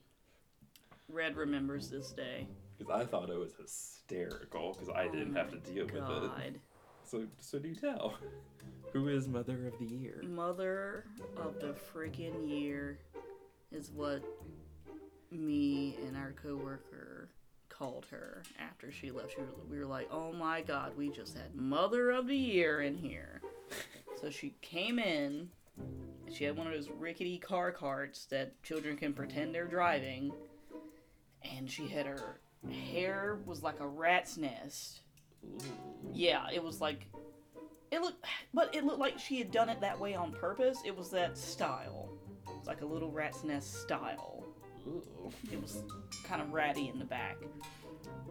Red 1.11 1.37
remembers 1.37 1.90
this 1.90 2.12
day. 2.12 2.46
because 2.79 2.90
i 2.90 3.05
thought 3.05 3.29
it 3.29 3.38
was 3.38 3.53
hysterical 3.61 4.72
because 4.72 4.88
i 4.88 5.07
Oh 5.07 5.12
didn't 5.12 5.35
have 5.35 5.50
to 5.50 5.59
deal 5.70 5.85
with 5.85 5.96
it 5.96 6.00
God. 6.00 6.55
So 7.11 7.25
so 7.40 7.59
do 7.59 7.75
tell 7.75 8.14
who 8.92 9.09
is 9.09 9.27
mother 9.27 9.66
of 9.66 9.79
the 9.79 9.94
year 9.94 10.23
Mother 10.27 11.05
of 11.37 11.59
the 11.61 11.75
freaking 11.92 12.49
year 12.49 12.99
is 13.73 13.90
what 13.90 14.23
me 15.31 15.96
and 16.07 16.16
our 16.16 16.33
coworker 16.42 17.29
called 17.68 18.07
her 18.11 18.42
after 18.59 18.92
she 18.92 19.11
left. 19.11 19.33
She, 19.33 19.38
we 19.70 19.79
were 19.79 19.87
like, 19.87 20.09
"Oh 20.12 20.33
my 20.33 20.61
god, 20.61 20.96
we 20.96 21.09
just 21.09 21.37
had 21.37 21.55
Mother 21.55 22.11
of 22.11 22.27
the 22.27 22.37
Year 22.37 22.83
in 22.83 22.96
here." 22.96 23.40
so 24.20 24.29
she 24.29 24.55
came 24.61 24.99
in, 24.99 25.49
she 26.31 26.44
had 26.44 26.57
one 26.57 26.66
of 26.66 26.73
those 26.75 26.90
rickety 26.90 27.38
car 27.38 27.73
carts 27.73 28.27
that 28.27 28.61
children 28.62 28.96
can 28.96 29.12
pretend 29.12 29.55
they're 29.55 29.66
driving, 29.66 30.33
and 31.42 31.70
she 31.70 31.88
had 31.88 32.07
her 32.07 32.40
hair 32.92 33.38
was 33.46 33.62
like 33.62 33.81
a 33.81 33.87
rat's 33.87 34.37
nest. 34.37 35.01
Yeah, 36.12 36.46
it 36.53 36.62
was 36.62 36.81
like 36.81 37.07
it 37.90 38.00
looked, 38.00 38.24
but 38.55 38.74
it 38.74 38.85
looked 38.85 39.00
like 39.00 39.18
she 39.18 39.38
had 39.38 39.50
done 39.50 39.68
it 39.68 39.81
that 39.81 39.98
way 39.98 40.14
on 40.14 40.33
purpose. 40.33 40.79
It 40.85 40.96
was 40.96 41.11
that 41.11 41.37
style. 41.37 42.09
It's 42.59 42.68
like 42.68 42.83
a 42.83 42.87
little 42.87 43.11
rat's 43.11 43.42
nest 43.42 43.83
style. 43.83 44.44
Ooh. 44.87 45.03
It 45.53 45.61
was 45.61 45.83
kind 46.24 46.40
of 46.40 46.53
ratty 46.53 46.88
in 46.88 46.98
the 46.98 47.05
back. 47.05 47.37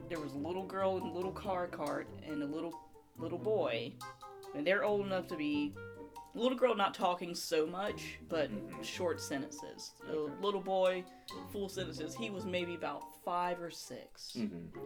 There 0.07 0.19
was 0.19 0.33
a 0.33 0.37
little 0.37 0.65
girl 0.65 0.97
in 0.97 1.03
a 1.03 1.11
little 1.13 1.31
car 1.31 1.67
cart 1.67 2.07
and 2.25 2.41
a 2.41 2.45
little 2.45 2.73
little 3.17 3.37
boy, 3.37 3.93
and 4.55 4.65
they're 4.65 4.83
old 4.83 5.05
enough 5.05 5.27
to 5.27 5.35
be 5.35 5.73
little 6.35 6.57
girl 6.57 6.73
not 6.75 6.93
talking 6.93 7.35
so 7.35 7.65
much, 7.67 8.19
but 8.29 8.49
Mhm. 8.51 8.83
short 8.83 9.19
sentences. 9.19 9.93
The 10.05 10.13
Okay. 10.13 10.41
little 10.41 10.61
boy, 10.61 11.03
full 11.51 11.67
sentences. 11.69 12.15
He 12.15 12.29
was 12.29 12.45
maybe 12.45 12.75
about 12.75 13.03
five 13.25 13.59
or 13.61 13.71
6 13.71 14.33
Mm-hmm. 14.37 14.79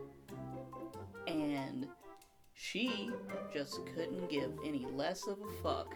and 1.27 1.87
she 2.53 3.11
just 3.53 3.79
couldn't 3.95 4.29
give 4.29 4.51
any 4.65 4.85
less 4.91 5.27
of 5.27 5.39
a 5.41 5.63
fuck 5.63 5.95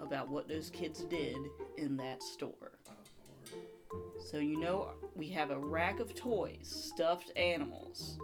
about 0.00 0.28
what 0.28 0.48
those 0.48 0.70
kids 0.70 1.04
did 1.04 1.36
in 1.78 1.96
that 1.96 2.22
store. 2.22 2.78
So 4.30 4.38
you 4.38 4.58
know 4.58 4.90
we 5.14 5.28
have 5.30 5.50
a 5.50 5.58
rack 5.58 6.00
of 6.00 6.14
toys, 6.14 6.90
stuffed 6.94 7.32
animals. 7.36 8.18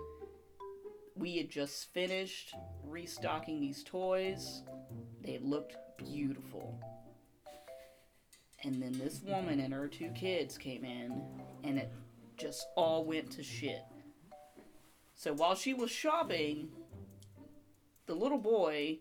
We 1.15 1.37
had 1.37 1.51
just 1.51 1.93
finished 1.93 2.55
restocking 2.85 3.61
these 3.61 3.85
toys. 3.85 4.63
They 5.23 5.39
looked 5.39 5.77
beautiful. 5.97 6.81
And 8.65 8.83
then 8.83 8.93
this 8.93 9.23
woman 9.23 9.61
and 9.61 9.73
her 9.73 9.89
two 9.89 10.11
kids 10.11 10.57
came 10.57 10.85
in 10.85 11.21
and 11.65 11.79
it 11.79 11.93
just 12.37 12.67
all 12.77 13.05
went 13.05 13.31
to 13.33 13.43
shit. 13.43 13.83
So 15.15 15.33
while 15.33 15.55
she 15.55 15.75
was 15.75 15.91
shopping, 15.91 16.69
the 18.07 18.15
little 18.15 18.39
boy 18.39 18.99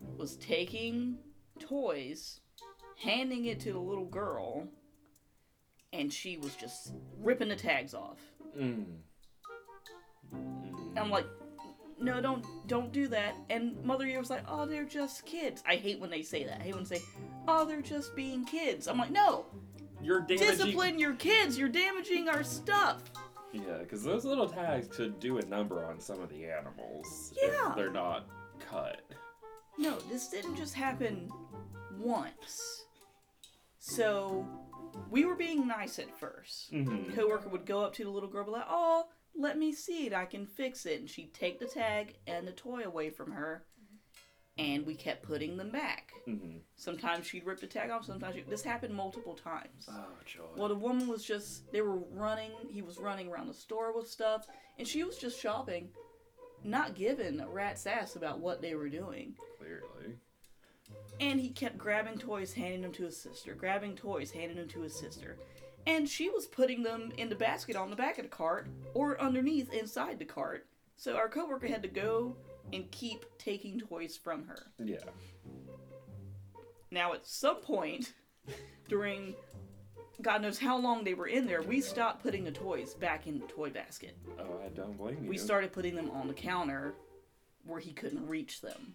was 0.00 0.36
taking 0.36 1.18
toys, 1.58 2.40
handing 3.02 3.46
it 3.46 3.60
to 3.60 3.72
the 3.72 3.78
little 3.78 4.06
girl, 4.06 4.68
and 5.92 6.12
she 6.12 6.36
was 6.36 6.54
just 6.54 6.92
ripping 7.18 7.48
the 7.48 7.56
tags 7.56 7.94
off. 7.94 8.20
Mm. 8.58 8.84
I'm 10.96 11.10
like, 11.10 11.26
no, 11.98 12.20
don't 12.20 12.44
don't 12.66 12.92
do 12.92 13.08
that. 13.08 13.34
And 13.48 13.82
Mother 13.84 14.06
Year 14.06 14.18
was 14.18 14.30
like, 14.30 14.44
oh, 14.48 14.66
they're 14.66 14.84
just 14.84 15.24
kids. 15.24 15.62
I 15.66 15.76
hate 15.76 15.98
when 15.98 16.10
they 16.10 16.22
say 16.22 16.44
that. 16.44 16.60
I 16.60 16.64
hate 16.64 16.74
when 16.74 16.84
they 16.84 16.98
say, 16.98 17.02
oh, 17.48 17.64
they're 17.64 17.80
just 17.82 18.14
being 18.14 18.44
kids. 18.44 18.86
I'm 18.88 18.98
like, 18.98 19.10
no, 19.10 19.46
You're 20.02 20.20
damaging. 20.20 20.48
discipline 20.48 20.98
your 20.98 21.14
kids. 21.14 21.58
You're 21.58 21.68
damaging 21.70 22.28
our 22.28 22.42
stuff. 22.44 23.02
Yeah, 23.66 23.78
because 23.78 24.02
those 24.02 24.24
little 24.24 24.48
tags 24.48 24.88
could 24.88 25.18
do 25.20 25.38
a 25.38 25.44
number 25.46 25.84
on 25.84 26.00
some 26.00 26.20
of 26.20 26.28
the 26.30 26.44
animals 26.46 27.32
Yeah. 27.40 27.70
if 27.70 27.76
they're 27.76 27.90
not 27.92 28.26
cut. 28.58 29.02
No, 29.78 29.98
this 30.10 30.28
didn't 30.28 30.56
just 30.56 30.74
happen 30.74 31.30
once. 31.98 32.84
So 33.78 34.46
we 35.10 35.24
were 35.24 35.36
being 35.36 35.66
nice 35.66 35.98
at 35.98 36.08
1st 36.20 36.72
Mm-hmm. 36.72 37.12
coworker 37.14 37.48
would 37.48 37.66
go 37.66 37.80
up 37.80 37.92
to 37.94 38.04
the 38.04 38.10
little 38.10 38.28
girl, 38.28 38.44
be 38.44 38.50
like, 38.52 38.66
"Oh, 38.68 39.06
let 39.36 39.58
me 39.58 39.72
see 39.72 40.06
it. 40.06 40.12
I 40.14 40.24
can 40.24 40.46
fix 40.46 40.86
it." 40.86 41.00
And 41.00 41.08
she'd 41.10 41.34
take 41.34 41.58
the 41.58 41.66
tag 41.66 42.16
and 42.26 42.46
the 42.46 42.52
toy 42.52 42.82
away 42.84 43.10
from 43.10 43.32
her, 43.32 43.64
and 44.58 44.86
we 44.86 44.94
kept 44.94 45.22
putting 45.22 45.56
them 45.56 45.70
back. 45.70 46.12
Mm-hmm. 46.26 46.58
Sometimes 46.76 47.26
she'd 47.26 47.44
rip 47.44 47.60
the 47.60 47.66
tag 47.66 47.90
off. 47.90 48.04
Sometimes 48.04 48.36
she, 48.36 48.42
this 48.42 48.62
happened 48.62 48.94
multiple 48.94 49.34
times. 49.34 49.88
Oh 49.90 50.06
joy. 50.24 50.42
Well, 50.56 50.68
the 50.68 50.74
woman 50.74 51.08
was 51.08 51.24
just 51.24 51.70
they 51.72 51.82
were 51.82 51.98
running. 52.12 52.50
He 52.70 52.82
was 52.82 52.98
running 52.98 53.28
around 53.28 53.48
the 53.48 53.54
store 53.54 53.94
with 53.94 54.08
stuff, 54.08 54.46
and 54.78 54.88
she 54.88 55.04
was 55.04 55.18
just 55.18 55.40
shopping, 55.40 55.90
not 56.64 56.94
giving 56.94 57.40
a 57.40 57.48
rat's 57.48 57.86
ass 57.86 58.16
about 58.16 58.40
what 58.40 58.62
they 58.62 58.74
were 58.74 58.88
doing. 58.88 59.34
Clearly. 59.58 60.16
And 61.20 61.40
he 61.40 61.50
kept 61.50 61.78
grabbing 61.78 62.18
toys, 62.18 62.52
handing 62.52 62.82
them 62.82 62.92
to 62.92 63.04
his 63.04 63.16
sister, 63.16 63.54
grabbing 63.54 63.96
toys, 63.96 64.30
handing 64.30 64.56
them 64.56 64.68
to 64.68 64.82
his 64.82 64.94
sister. 64.94 65.36
And 65.86 66.08
she 66.08 66.28
was 66.28 66.46
putting 66.46 66.82
them 66.82 67.12
in 67.16 67.28
the 67.28 67.36
basket 67.36 67.76
on 67.76 67.90
the 67.90 67.96
back 67.96 68.18
of 68.18 68.24
the 68.24 68.28
cart 68.28 68.68
or 68.92 69.20
underneath 69.20 69.72
inside 69.72 70.18
the 70.18 70.24
cart. 70.24 70.66
So 70.96 71.16
our 71.16 71.28
coworker 71.28 71.68
had 71.68 71.82
to 71.82 71.88
go 71.88 72.36
and 72.72 72.90
keep 72.90 73.24
taking 73.38 73.78
toys 73.80 74.16
from 74.16 74.46
her. 74.46 74.58
Yeah. 74.78 74.98
Now, 76.90 77.12
at 77.14 77.26
some 77.26 77.56
point 77.56 78.12
during 78.88 79.34
God 80.22 80.40
knows 80.42 80.58
how 80.58 80.78
long 80.78 81.04
they 81.04 81.14
were 81.14 81.26
in 81.26 81.46
there, 81.46 81.62
we 81.62 81.80
stopped 81.80 82.22
putting 82.22 82.44
the 82.44 82.50
toys 82.52 82.94
back 82.94 83.26
in 83.26 83.38
the 83.38 83.46
toy 83.46 83.70
basket. 83.70 84.16
Oh, 84.38 84.60
I 84.64 84.68
don't 84.68 84.96
blame 84.96 85.24
you. 85.24 85.28
We 85.28 85.36
started 85.38 85.72
putting 85.72 85.94
them 85.94 86.10
on 86.10 86.28
the 86.28 86.34
counter 86.34 86.94
where 87.64 87.80
he 87.80 87.92
couldn't 87.92 88.26
reach 88.26 88.60
them. 88.60 88.94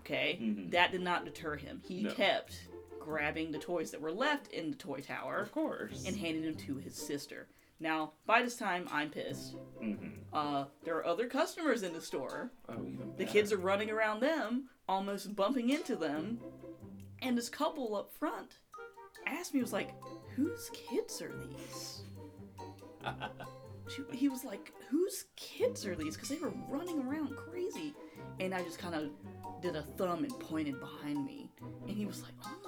Okay? 0.00 0.38
Mhm. 0.40 0.70
That 0.72 0.90
did 0.90 1.02
not 1.02 1.24
deter 1.24 1.56
him. 1.56 1.80
He 1.86 2.02
No. 2.02 2.12
kept 2.14 2.66
grabbing 2.98 3.52
the 3.52 3.58
toys 3.58 3.90
that 3.92 4.00
were 4.00 4.12
left 4.12 4.48
in 4.52 4.70
the 4.70 4.76
toy 4.76 5.00
tower 5.00 5.38
Of 5.38 5.52
course. 5.52 6.04
and 6.06 6.16
handing 6.16 6.42
them 6.42 6.56
to 6.66 6.76
his 6.76 6.96
sister. 6.96 7.48
Now, 7.82 8.12
by 8.26 8.42
this 8.42 8.56
time, 8.56 8.86
I'm 8.92 9.10
pissed. 9.10 9.56
mm-hmm. 9.82 10.08
Uh, 10.32 10.64
there 10.84 10.96
are 10.96 11.04
other 11.06 11.26
customers 11.26 11.82
in 11.82 11.92
the 11.92 12.00
store. 12.00 12.52
Oh, 12.68 12.74
even 12.74 12.98
The 13.16 13.24
better. 13.24 13.32
kids 13.32 13.52
are 13.52 13.58
running 13.58 13.90
around 13.90 14.20
them, 14.20 14.68
almost 14.88 15.34
bumping 15.34 15.70
into 15.70 15.96
them. 15.96 16.38
And 17.20 17.36
this 17.36 17.48
couple 17.48 17.96
up 17.96 18.12
front 18.12 18.58
asked 19.26 19.52
me, 19.52 19.60
was 19.60 19.72
like, 19.72 19.90
whose 20.36 20.70
kids 20.72 21.20
are 21.20 21.32
these? 21.48 22.02
She, 23.88 24.02
he 24.16 24.28
was 24.28 24.44
like, 24.44 24.72
whose 24.88 25.24
kids 25.36 25.84
are 25.84 25.96
these? 25.96 26.14
Because 26.14 26.28
they 26.30 26.38
were 26.38 26.52
running 26.68 27.00
around 27.00 27.36
crazy. 27.36 27.92
And 28.40 28.54
I 28.54 28.62
just 28.62 28.78
kind 28.78 28.94
of 28.94 29.10
did 29.60 29.74
a 29.76 29.82
thumb 29.82 30.24
and 30.24 30.38
pointed 30.38 30.78
behind 30.80 31.26
me. 31.26 31.50
And 31.86 31.90
he 31.96 32.06
was 32.06 32.22
like, 32.22 32.32
oh. 32.46 32.61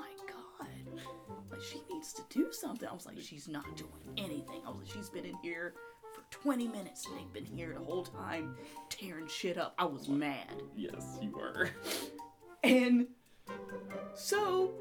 Like, 1.54 1.62
she 1.62 1.80
needs 1.92 2.12
to 2.14 2.22
do 2.30 2.52
something. 2.52 2.88
I 2.88 2.92
was 2.92 3.06
like, 3.06 3.20
she's 3.20 3.46
not 3.46 3.76
doing 3.76 3.92
anything. 4.16 4.60
I 4.66 4.70
was 4.70 4.78
like, 4.78 4.90
she's 4.92 5.08
been 5.08 5.24
in 5.24 5.36
here 5.42 5.74
for 6.12 6.22
20 6.30 6.66
minutes 6.66 7.06
and 7.06 7.16
they've 7.16 7.32
been 7.32 7.44
here 7.44 7.74
the 7.78 7.84
whole 7.84 8.04
time 8.04 8.56
tearing 8.88 9.28
shit 9.28 9.56
up. 9.56 9.74
I 9.78 9.84
was 9.84 10.08
mad. 10.08 10.62
Yes, 10.76 11.18
you 11.22 11.30
were. 11.30 11.70
And 12.64 13.06
so 14.14 14.72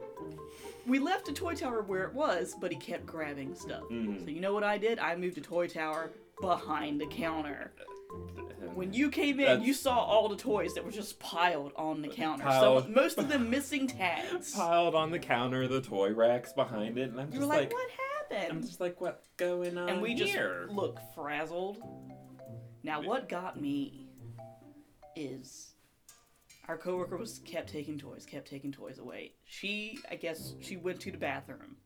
we 0.87 0.97
left 0.97 1.25
the 1.25 1.31
toy 1.33 1.53
tower 1.53 1.83
where 1.83 2.05
it 2.05 2.13
was, 2.13 2.55
but 2.59 2.71
he 2.71 2.77
kept 2.79 3.05
grabbing 3.05 3.53
stuff. 3.53 3.83
Mhm. 3.91 4.23
So 4.23 4.31
you 4.31 4.41
know 4.41 4.53
what 4.53 4.63
I 4.63 4.77
did? 4.79 4.97
I 4.97 5.15
moved 5.15 5.35
the 5.35 5.41
toy 5.41 5.67
tower 5.67 6.11
behind 6.41 6.99
the 6.99 7.07
counter. 7.07 7.73
When 8.75 8.91
you 8.93 9.09
came 9.09 9.39
in, 9.39 9.45
That's- 9.45 9.67
you 9.67 9.73
saw 9.73 9.97
all 9.99 10.27
the 10.29 10.35
toys 10.35 10.73
that 10.73 10.83
were 10.83 10.91
just 10.91 11.19
piled 11.19 11.73
on 11.75 12.01
the 12.01 12.07
counter. 12.07 12.43
Piled. 12.43 12.83
Some, 12.85 12.93
most 12.93 13.17
of 13.19 13.29
them 13.29 13.49
missing 13.49 13.87
tags. 13.87 14.51
piled 14.55 14.95
on 14.95 15.11
the 15.11 15.19
counter, 15.19 15.67
the 15.67 15.81
toy 15.81 16.11
racks 16.13 16.53
behind 16.53 16.97
it, 16.97 17.11
and 17.11 17.19
I'm 17.21 17.27
You 17.31 17.37
just 17.39 17.49
like, 17.49 17.59
like, 17.59 17.73
what 17.73 17.89
happened? 17.91 18.37
I'm 18.37 18.41
happened? 18.47 18.65
just 18.67 18.81
like, 18.81 18.99
what's 18.99 19.27
going 19.37 19.77
on 19.77 19.89
And 19.89 20.01
we 20.01 20.15
just 20.15 20.31
here? 20.33 20.67
look 20.71 20.99
frazzled. 21.13 21.77
Now, 22.81 23.01
what 23.01 23.29
got 23.29 23.61
me 23.61 24.07
is 25.15 25.73
our 26.67 26.77
coworker 26.77 27.17
was 27.17 27.39
kept 27.45 27.69
taking 27.71 27.99
toys, 27.99 28.25
kept 28.25 28.47
taking 28.49 28.71
toys 28.71 28.97
away. 28.97 29.33
She, 29.45 29.99
I 30.09 30.15
guess, 30.15 30.55
she 30.61 30.77
went 30.77 30.99
to 31.01 31.11
the 31.11 31.17
bathroom. 31.17 31.77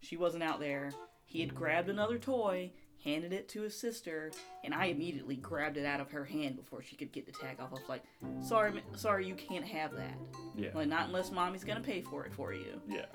She 0.00 0.16
wasn't 0.16 0.42
out 0.42 0.58
there. 0.58 0.90
He 1.24 1.40
had 1.40 1.54
grabbed 1.54 1.88
another 1.88 2.18
toy, 2.18 2.72
handed 3.06 3.32
it 3.32 3.48
to 3.50 3.62
his 3.62 3.74
sister, 3.78 4.32
and 4.64 4.74
I 4.74 4.86
immediately 4.86 5.36
grabbed 5.36 5.76
it 5.76 5.86
out 5.86 6.00
of 6.00 6.10
her 6.10 6.24
hand 6.24 6.56
before 6.56 6.82
she 6.82 6.96
could 6.96 7.12
get 7.12 7.24
the 7.24 7.32
tag 7.32 7.60
off. 7.60 7.70
I 7.70 7.74
was 7.74 7.88
like, 7.88 8.02
"Sorry, 8.42 8.82
sorry, 8.96 9.26
you 9.26 9.34
can't 9.34 9.64
have 9.64 9.92
that. 9.92 10.18
yeah, 10.56 10.70
Like, 10.74 10.88
not 10.88 11.06
unless 11.06 11.30
mommy's 11.30 11.64
gonna 11.64 11.80
pay 11.80 12.02
for 12.02 12.26
it 12.26 12.32
for 12.34 12.52
you." 12.52 12.80
yeah. 12.88 13.06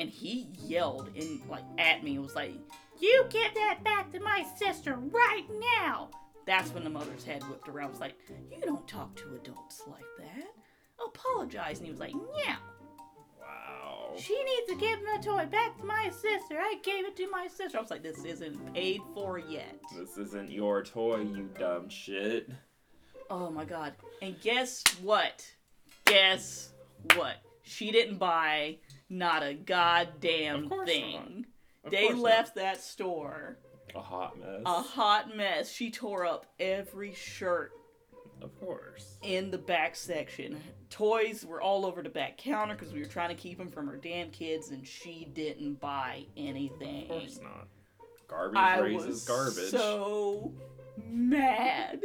and 0.00 0.08
he 0.08 0.48
yelled 0.64 1.10
in 1.14 1.42
like 1.48 1.64
at 1.78 2.02
me 2.02 2.14
and 2.14 2.22
was 2.24 2.34
like, 2.34 2.52
"You 3.00 3.26
give 3.30 3.52
that 3.54 3.80
back 3.84 4.10
to 4.12 4.20
my 4.20 4.46
sister 4.56 4.94
right 4.96 5.46
now!" 5.80 6.08
That's 6.46 6.72
when 6.72 6.82
the 6.82 6.90
mother's 6.90 7.24
head 7.24 7.42
whipped 7.48 7.68
around. 7.68 7.90
Was 7.90 8.00
like, 8.00 8.16
"You 8.50 8.60
don't 8.62 8.86
talk 8.88 9.14
to 9.16 9.34
adults 9.36 9.82
like 9.88 10.04
that. 10.18 10.52
Apologize." 11.04 11.78
And 11.78 11.86
he 11.86 11.90
was 11.92 12.00
like, 12.00 12.14
"Yeah. 12.36 12.56
She 14.18 14.42
needs 14.44 14.66
to 14.68 14.76
give 14.76 14.98
the 15.00 15.22
toy 15.22 15.46
back 15.46 15.76
to 15.78 15.84
my 15.84 16.10
sister. 16.10 16.58
I 16.58 16.76
gave 16.82 17.04
it 17.06 17.16
to 17.16 17.30
my 17.30 17.46
sister." 17.48 17.78
I 17.78 17.80
was 17.80 17.90
like, 17.90 18.02
"This 18.02 18.24
isn't 18.24 18.74
paid 18.74 19.00
for 19.14 19.38
yet." 19.38 19.80
This 19.96 20.16
isn't 20.18 20.50
your 20.50 20.82
toy, 20.82 21.20
you 21.20 21.50
dumb 21.58 21.88
shit. 21.88 22.48
Oh 23.30 23.50
my 23.50 23.64
god! 23.64 23.94
And 24.20 24.40
guess 24.40 24.82
what? 25.00 25.46
Guess 26.04 26.72
what? 27.14 27.36
She 27.62 27.90
didn't 27.90 28.18
buy 28.18 28.78
not 29.08 29.42
a 29.42 29.54
goddamn 29.54 30.64
Of 30.64 30.70
course 30.70 30.88
thing. 30.88 31.46
Of 31.84 31.90
They 31.92 32.02
course 32.08 32.16
not. 32.16 32.22
left 32.22 32.54
that 32.56 32.80
store. 32.80 33.58
a 33.94 34.00
hot 34.00 34.38
mess. 34.38 34.62
a 34.66 34.82
hot 34.82 35.36
mess. 35.36 35.70
She 35.72 35.90
tore 35.90 36.24
up 36.26 36.46
every 36.58 37.14
shirt 37.14 37.72
Of 38.40 38.58
course. 38.58 39.16
in 39.22 39.50
the 39.50 39.58
back 39.58 39.96
section. 39.96 40.62
Toys 40.92 41.46
were 41.46 41.62
all 41.62 41.86
over 41.86 42.02
the 42.02 42.10
back 42.10 42.36
counter 42.36 42.74
because 42.74 42.92
we 42.92 43.00
were 43.00 43.06
trying 43.06 43.30
to 43.30 43.34
keep 43.34 43.56
them 43.56 43.70
from 43.70 43.86
her 43.86 43.96
damn 43.96 44.28
kids, 44.30 44.68
and 44.68 44.86
she 44.86 45.26
didn't 45.32 45.80
buy 45.80 46.26
anything. 46.36 47.04
Of 47.04 47.08
course 47.08 47.40
not. 47.42 47.66
Garbage 48.28 48.58
I 48.58 48.78
raises 48.78 49.06
was 49.06 49.24
garbage. 49.24 49.70
so 49.70 50.52
mad. 51.02 52.02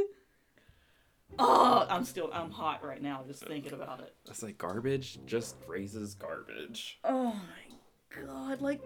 Oh, 1.38 1.86
I'm 1.90 2.06
still 2.06 2.30
I'm 2.32 2.50
hot 2.50 2.82
right 2.82 3.02
now 3.02 3.24
just 3.28 3.44
thinking 3.44 3.74
about 3.74 4.00
it. 4.00 4.16
It's 4.30 4.42
like 4.42 4.58
garbage 4.58 5.20
just 5.26 5.58
raises 5.68 6.16
garbage. 6.16 7.00
Oh 7.04 7.34
my 7.34 8.22
god, 8.26 8.62
like 8.62 8.82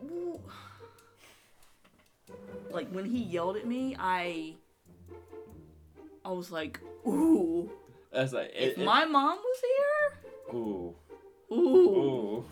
like 2.71 2.89
when 2.89 3.05
he 3.05 3.19
yelled 3.19 3.55
at 3.55 3.67
me, 3.67 3.95
I 3.99 4.55
I 6.25 6.31
was 6.31 6.51
like, 6.51 6.79
ooh. 7.05 7.69
That's 8.11 8.33
like 8.33 8.51
If 8.55 8.77
it, 8.77 8.81
it- 8.81 8.85
my 8.85 9.05
mom 9.05 9.37
was 9.37 9.61
here, 9.61 10.55
ooh. 10.59 10.95
Ooh. 11.51 11.55
Ooh. 11.55 12.45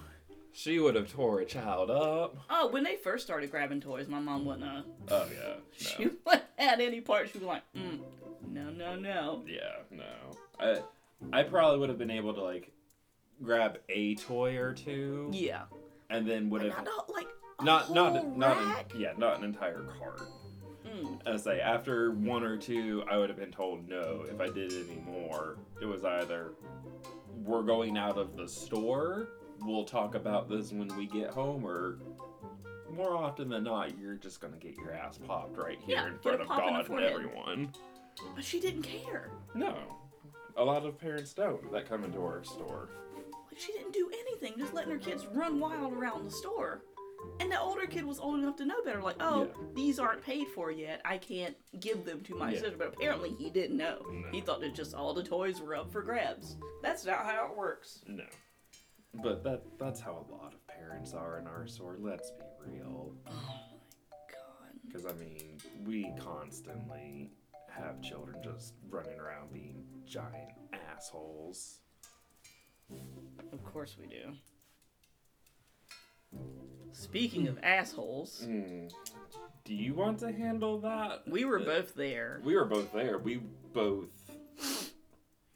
She 0.51 0.79
would 0.79 0.95
have 0.95 1.11
tore 1.11 1.39
a 1.39 1.45
child 1.45 1.89
up. 1.91 2.35
Oh, 2.49 2.67
when 2.69 2.83
they 2.83 2.95
first 2.97 3.23
started 3.25 3.49
grabbing 3.51 3.79
toys, 3.81 4.07
my 4.07 4.19
mom 4.19 4.45
wouldn't 4.45 4.65
have. 4.65 4.83
Oh 5.09 5.27
yeah. 5.33 5.53
She 5.77 6.09
wouldn't 6.25 6.43
have 6.57 6.79
any 6.79 7.01
part. 7.01 7.29
She'd 7.29 7.39
be 7.39 7.45
like, 7.45 7.63
mm, 7.75 7.99
no, 8.47 8.69
no, 8.69 8.95
no. 8.95 9.43
Yeah, 9.47 9.77
no. 9.91 10.03
I 10.59 10.81
I 11.31 11.43
probably 11.43 11.79
would 11.79 11.89
have 11.89 11.97
been 11.97 12.11
able 12.11 12.33
to 12.33 12.41
like 12.41 12.71
grab 13.41 13.77
a 13.89 14.15
toy 14.15 14.57
or 14.57 14.73
two 14.73 15.29
Yeah. 15.31 15.63
and 16.09 16.27
then 16.27 16.49
would 16.49 16.63
have 16.63 16.83
not, 16.83 17.09
like 17.09 17.27
not 17.61 17.93
not 17.93 18.35
not 18.37 18.57
an, 18.57 18.99
yeah, 18.99 19.13
not 19.17 19.37
an 19.37 19.43
entire 19.45 19.83
cart. 19.99 20.21
Mm. 20.89 21.19
I 21.25 21.37
say 21.37 21.59
after 21.59 22.11
one 22.11 22.43
or 22.43 22.57
two, 22.57 23.03
I 23.09 23.17
would 23.17 23.29
have 23.29 23.37
been 23.37 23.51
told 23.51 23.87
no. 23.87 24.25
If 24.29 24.39
I 24.41 24.47
did 24.47 24.71
any 24.73 25.01
more, 25.05 25.57
it 25.81 25.85
was 25.85 26.03
either 26.03 26.53
we're 27.43 27.63
going 27.63 27.97
out 27.97 28.17
of 28.17 28.35
the 28.35 28.47
store. 28.47 29.29
We'll 29.61 29.85
talk 29.85 30.15
about 30.15 30.49
this 30.49 30.71
when 30.71 30.87
we 30.97 31.05
get 31.05 31.29
home, 31.31 31.65
or 31.65 31.99
more 32.93 33.15
often 33.15 33.49
than 33.49 33.63
not, 33.63 33.97
you're 33.99 34.15
just 34.15 34.39
gonna 34.41 34.57
get 34.57 34.75
your 34.77 34.93
ass 34.93 35.19
popped 35.25 35.57
right 35.57 35.77
here 35.85 35.97
Yeah, 35.97 36.07
in 36.07 36.17
front 36.19 36.41
of 36.41 36.47
God 36.47 36.89
and 36.89 36.99
everyone. 36.99 37.73
But 38.35 38.43
she 38.43 38.59
didn't 38.59 38.83
care. 38.83 39.31
No, 39.53 39.75
a 40.57 40.63
lot 40.63 40.85
of 40.85 40.97
parents 40.97 41.33
don't 41.33 41.71
that 41.71 41.87
come 41.87 42.03
into 42.03 42.19
our 42.19 42.43
store. 42.43 42.89
Like, 43.49 43.59
she 43.59 43.71
didn't 43.73 43.93
do 43.93 44.09
anything, 44.11 44.53
just 44.57 44.73
letting 44.73 44.91
her 44.91 44.97
kids 44.97 45.25
run 45.27 45.59
wild 45.59 45.93
around 45.93 46.25
the 46.25 46.31
store. 46.31 46.81
And 47.39 47.51
the 47.51 47.59
older 47.59 47.85
kid 47.87 48.05
was 48.05 48.19
old 48.19 48.39
enough 48.39 48.55
to 48.57 48.65
know 48.65 48.81
better, 48.83 49.01
like, 49.01 49.15
oh, 49.19 49.45
Yeah. 49.45 49.53
these 49.73 49.99
aren't 49.99 50.21
paid 50.23 50.47
for 50.49 50.71
yet. 50.71 51.01
I 51.05 51.17
can't 51.17 51.55
give 51.79 52.05
them 52.05 52.21
to 52.23 52.35
my 52.35 52.51
Yeah. 52.51 52.59
sister. 52.59 52.77
But 52.77 52.89
apparently 52.89 53.33
he 53.35 53.49
didn't 53.49 53.77
know. 53.77 53.99
No. 54.09 54.27
He 54.31 54.41
thought 54.41 54.59
that 54.61 54.73
just 54.75 54.93
all 54.93 55.13
the 55.13 55.23
toys 55.23 55.61
were 55.61 55.75
up 55.75 55.91
for 55.91 56.01
grabs. 56.01 56.57
That's 56.81 57.05
not 57.05 57.25
how 57.25 57.49
it 57.51 57.57
works. 57.57 58.01
No, 58.07 58.25
but 59.13 59.43
that 59.43 59.63
that's 59.79 59.99
how 59.99 60.25
a 60.29 60.31
lot 60.31 60.53
of 60.53 60.65
parents 60.67 61.13
are 61.13 61.39
in 61.39 61.47
our 61.47 61.65
store. 61.67 61.97
Let's 61.99 62.31
be 62.31 62.43
real. 62.59 63.15
Oh 63.27 63.31
my 64.11 64.17
god. 64.31 64.79
Because, 64.85 65.05
I 65.05 65.13
mean, 65.13 65.59
we 65.85 66.11
constantly 66.19 67.31
have 67.69 68.01
children 68.01 68.41
just 68.43 68.73
running 68.89 69.19
around 69.19 69.53
being 69.53 69.85
giant 70.05 70.51
assholes. 70.73 71.79
Of 73.51 73.63
course 73.63 73.97
we 73.97 74.07
do. 74.07 74.33
Speaking 76.91 77.47
of 77.47 77.59
assholes, 77.63 78.45
Mm. 78.47 78.91
Do 79.65 79.75
you 79.75 79.93
want 79.93 80.19
to 80.19 80.31
handle 80.31 80.79
that? 80.79 81.27
we 81.27 81.45
were 81.45 81.59
both 81.59 81.93
there. 81.93 82.41
We 82.43 82.55
were 82.55 82.65
both 82.65 82.91
there. 82.91 83.19
We 83.19 83.37
both. 83.73 84.09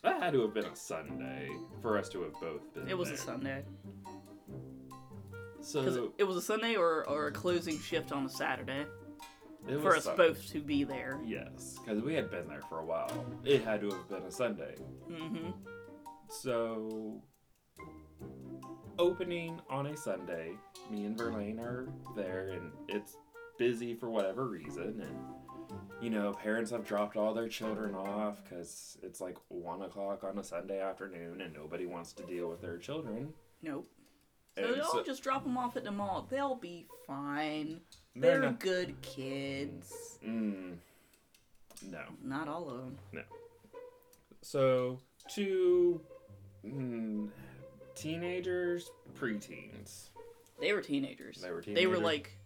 That 0.03 0.21
had 0.21 0.33
to 0.33 0.41
have 0.41 0.53
been 0.53 0.65
a 0.65 0.75
Sunday 0.75 1.49
for 1.81 1.97
us 1.97 2.09
to 2.09 2.21
have 2.23 2.33
both 2.39 2.73
been 2.73 2.87
It 2.87 2.97
was 2.97 3.07
there. 3.09 3.15
a 3.17 3.19
Sunday. 3.21 3.65
So 5.61 5.79
Because 5.81 5.97
it 6.17 6.23
was 6.25 6.35
a 6.37 6.41
Sunday 6.41 6.75
or, 6.75 7.07
or 7.09 7.27
a 7.27 7.31
closing 7.31 7.79
shift 7.79 8.11
on 8.11 8.25
a 8.25 8.29
Saturday 8.29 8.85
it 9.67 9.79
for 9.79 9.89
was 9.95 9.97
us 9.99 10.03
Sun- 10.03 10.17
both 10.17 10.45
to 10.49 10.59
be 10.61 10.83
there. 10.83 11.19
Yes, 11.25 11.79
because 11.79 12.03
we 12.03 12.13
had 12.13 12.29
been 12.29 12.47
there 12.49 12.61
for 12.67 12.79
a 12.79 12.85
while. 12.85 13.25
It 13.45 13.63
had 13.63 13.79
to 13.81 13.89
have 13.91 14.09
been 14.09 14.23
a 14.23 14.31
Sunday. 14.31 14.75
Mm-hmm. 15.09 15.51
So, 16.29 17.21
opening 18.99 19.59
on 19.69 19.87
a 19.87 19.97
Sunday, 19.97 20.51
me 20.89 21.05
and 21.05 21.17
Verlaine 21.17 21.59
are 21.59 21.87
there, 22.15 22.49
and 22.49 22.71
it's 22.87 23.17
busy 23.57 23.93
for 23.93 24.09
whatever 24.09 24.45
reason. 24.47 25.01
And, 25.01 25.79
you 26.01 26.09
know, 26.09 26.33
parents 26.33 26.71
have 26.71 26.85
dropped 26.85 27.15
all 27.17 27.33
their 27.33 27.47
children 27.47 27.95
off 27.95 28.43
because 28.43 28.97
it's 29.01 29.21
like 29.21 29.37
1 29.49 29.81
o'clock 29.83 30.23
on 30.23 30.37
a 30.37 30.43
Sunday 30.43 30.81
afternoon 30.81 31.41
and 31.41 31.53
nobody 31.53 31.85
wants 31.85 32.13
to 32.13 32.23
deal 32.23 32.49
with 32.49 32.61
their 32.61 32.77
children. 32.77 33.33
Nope. 33.61 33.89
So 34.57 34.63
And 34.65 34.75
they'll 34.75 34.85
so- 34.91 35.03
just 35.03 35.23
drop 35.23 35.43
them 35.43 35.57
off 35.57 35.77
at 35.77 35.83
the 35.83 35.91
mall. 35.91 36.27
They'll 36.29 36.55
be 36.55 36.87
fine. 37.07 37.81
They're 38.15 38.39
They're 38.39 38.49
not- 38.51 38.59
good 38.59 39.01
kids. 39.01 40.19
Mm, 40.23 40.77
no. 41.89 42.03
Not 42.23 42.47
all 42.47 42.69
of 42.69 42.77
them. 42.77 42.97
No. 43.11 43.23
So, 44.41 44.99
two 45.29 46.01
mm, 46.65 47.29
teenagers, 47.95 48.91
preteens. 49.19 50.09
They 50.59 50.73
were 50.73 50.81
teenagers. 50.81 51.41
They 51.41 51.51
were 51.51 51.61
teenagers. 51.61 51.81
They 51.81 51.87
were 51.87 51.99
like, 51.99 52.37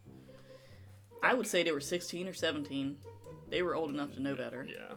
I 1.24 1.34
would 1.34 1.48
say 1.48 1.64
they 1.64 1.72
were 1.72 1.82
16 1.82 2.28
or 2.28 2.34
17. 2.34 2.98
They 3.50 3.62
were 3.62 3.76
old 3.76 3.90
enough 3.90 4.14
to 4.14 4.22
know 4.22 4.36
better. 4.36 4.68
Yeah. 4.70 4.96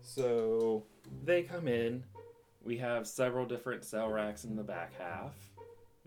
So 0.00 0.84
they 1.24 1.42
come 1.42 1.68
in. 1.68 2.04
We 2.64 2.76
have 2.78 3.06
several 3.06 3.46
different 3.46 3.84
cell 3.84 4.08
racks 4.08 4.44
in 4.44 4.56
the 4.56 4.62
back 4.62 4.92
half. 4.98 5.34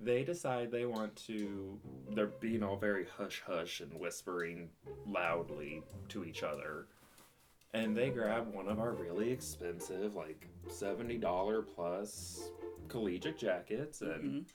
They 0.01 0.23
decide 0.23 0.71
they 0.71 0.85
want 0.85 1.15
to. 1.27 1.79
They're 2.11 2.27
being 2.27 2.63
all 2.63 2.75
very 2.75 3.05
hush 3.17 3.41
hush 3.45 3.79
and 3.79 3.93
whispering 3.99 4.69
loudly 5.07 5.83
to 6.09 6.25
each 6.25 6.43
other. 6.43 6.87
And 7.75 7.95
they 7.95 8.09
grab 8.09 8.53
one 8.53 8.69
of 8.69 8.79
our 8.79 8.93
really 8.93 9.29
expensive, 9.31 10.15
like 10.15 10.47
$70 10.69 11.65
plus 11.75 12.49
collegiate 12.87 13.37
jackets 13.37 14.01
and 14.01 14.45
Mhm. 14.45 14.53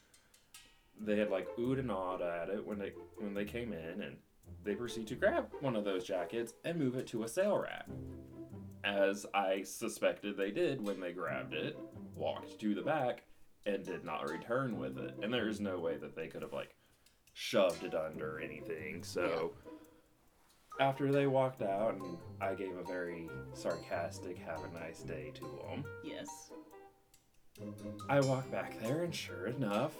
they 1.00 1.16
had 1.18 1.30
like 1.30 1.46
oohed 1.56 1.78
and 1.78 1.90
awed 1.90 2.22
at 2.22 2.48
it 2.48 2.64
when 2.64 2.78
they 2.78 2.90
when 3.18 3.34
they 3.34 3.44
came 3.44 3.72
in 3.72 4.00
and 4.00 4.16
they 4.62 4.74
proceed 4.74 5.06
to 5.08 5.16
grab 5.16 5.52
one 5.60 5.76
of 5.76 5.84
those 5.84 6.04
jackets 6.04 6.54
and 6.64 6.78
move 6.78 6.94
it 6.96 7.06
to 7.08 7.24
a 7.24 7.28
sale 7.28 7.58
rack. 7.58 7.86
As 8.84 9.26
i 9.34 9.62
suspected 9.62 10.36
they 10.36 10.50
did 10.50 10.80
when 10.80 10.98
they 11.00 11.12
grabbed 11.12 11.52
it 11.54 11.76
walked 12.14 12.58
to 12.60 12.74
the 12.74 12.82
back 12.82 13.24
and 13.66 13.84
did 13.84 14.02
not 14.04 14.30
return 14.30 14.78
with 14.78 14.96
it. 14.98 15.14
And 15.22 15.32
there 15.34 15.48
is 15.48 15.60
no 15.60 15.78
way 15.78 15.96
that 15.98 16.14
they 16.14 16.28
could 16.28 16.42
have 16.42 16.52
like 16.54 16.74
shoved 17.34 17.84
it 17.84 17.94
under 17.94 18.38
anything 18.40 19.02
so 19.02 19.54
after 20.78 21.10
they 21.12 21.26
walked 21.26 21.62
out 21.62 21.94
and 21.94 22.16
i 22.40 22.54
gave 22.54 22.76
a 22.76 22.84
very 22.84 23.28
sarcastic 23.52 24.38
have 24.38 24.62
a 24.64 24.78
nice 24.78 25.00
day 25.00 25.30
to 25.34 25.42
them 25.42 25.84
Yes. 26.04 26.50
I 28.08 28.20
walk 28.20 28.50
back 28.50 28.80
there, 28.82 29.02
and 29.04 29.14
sure 29.14 29.48
enough, 29.48 29.92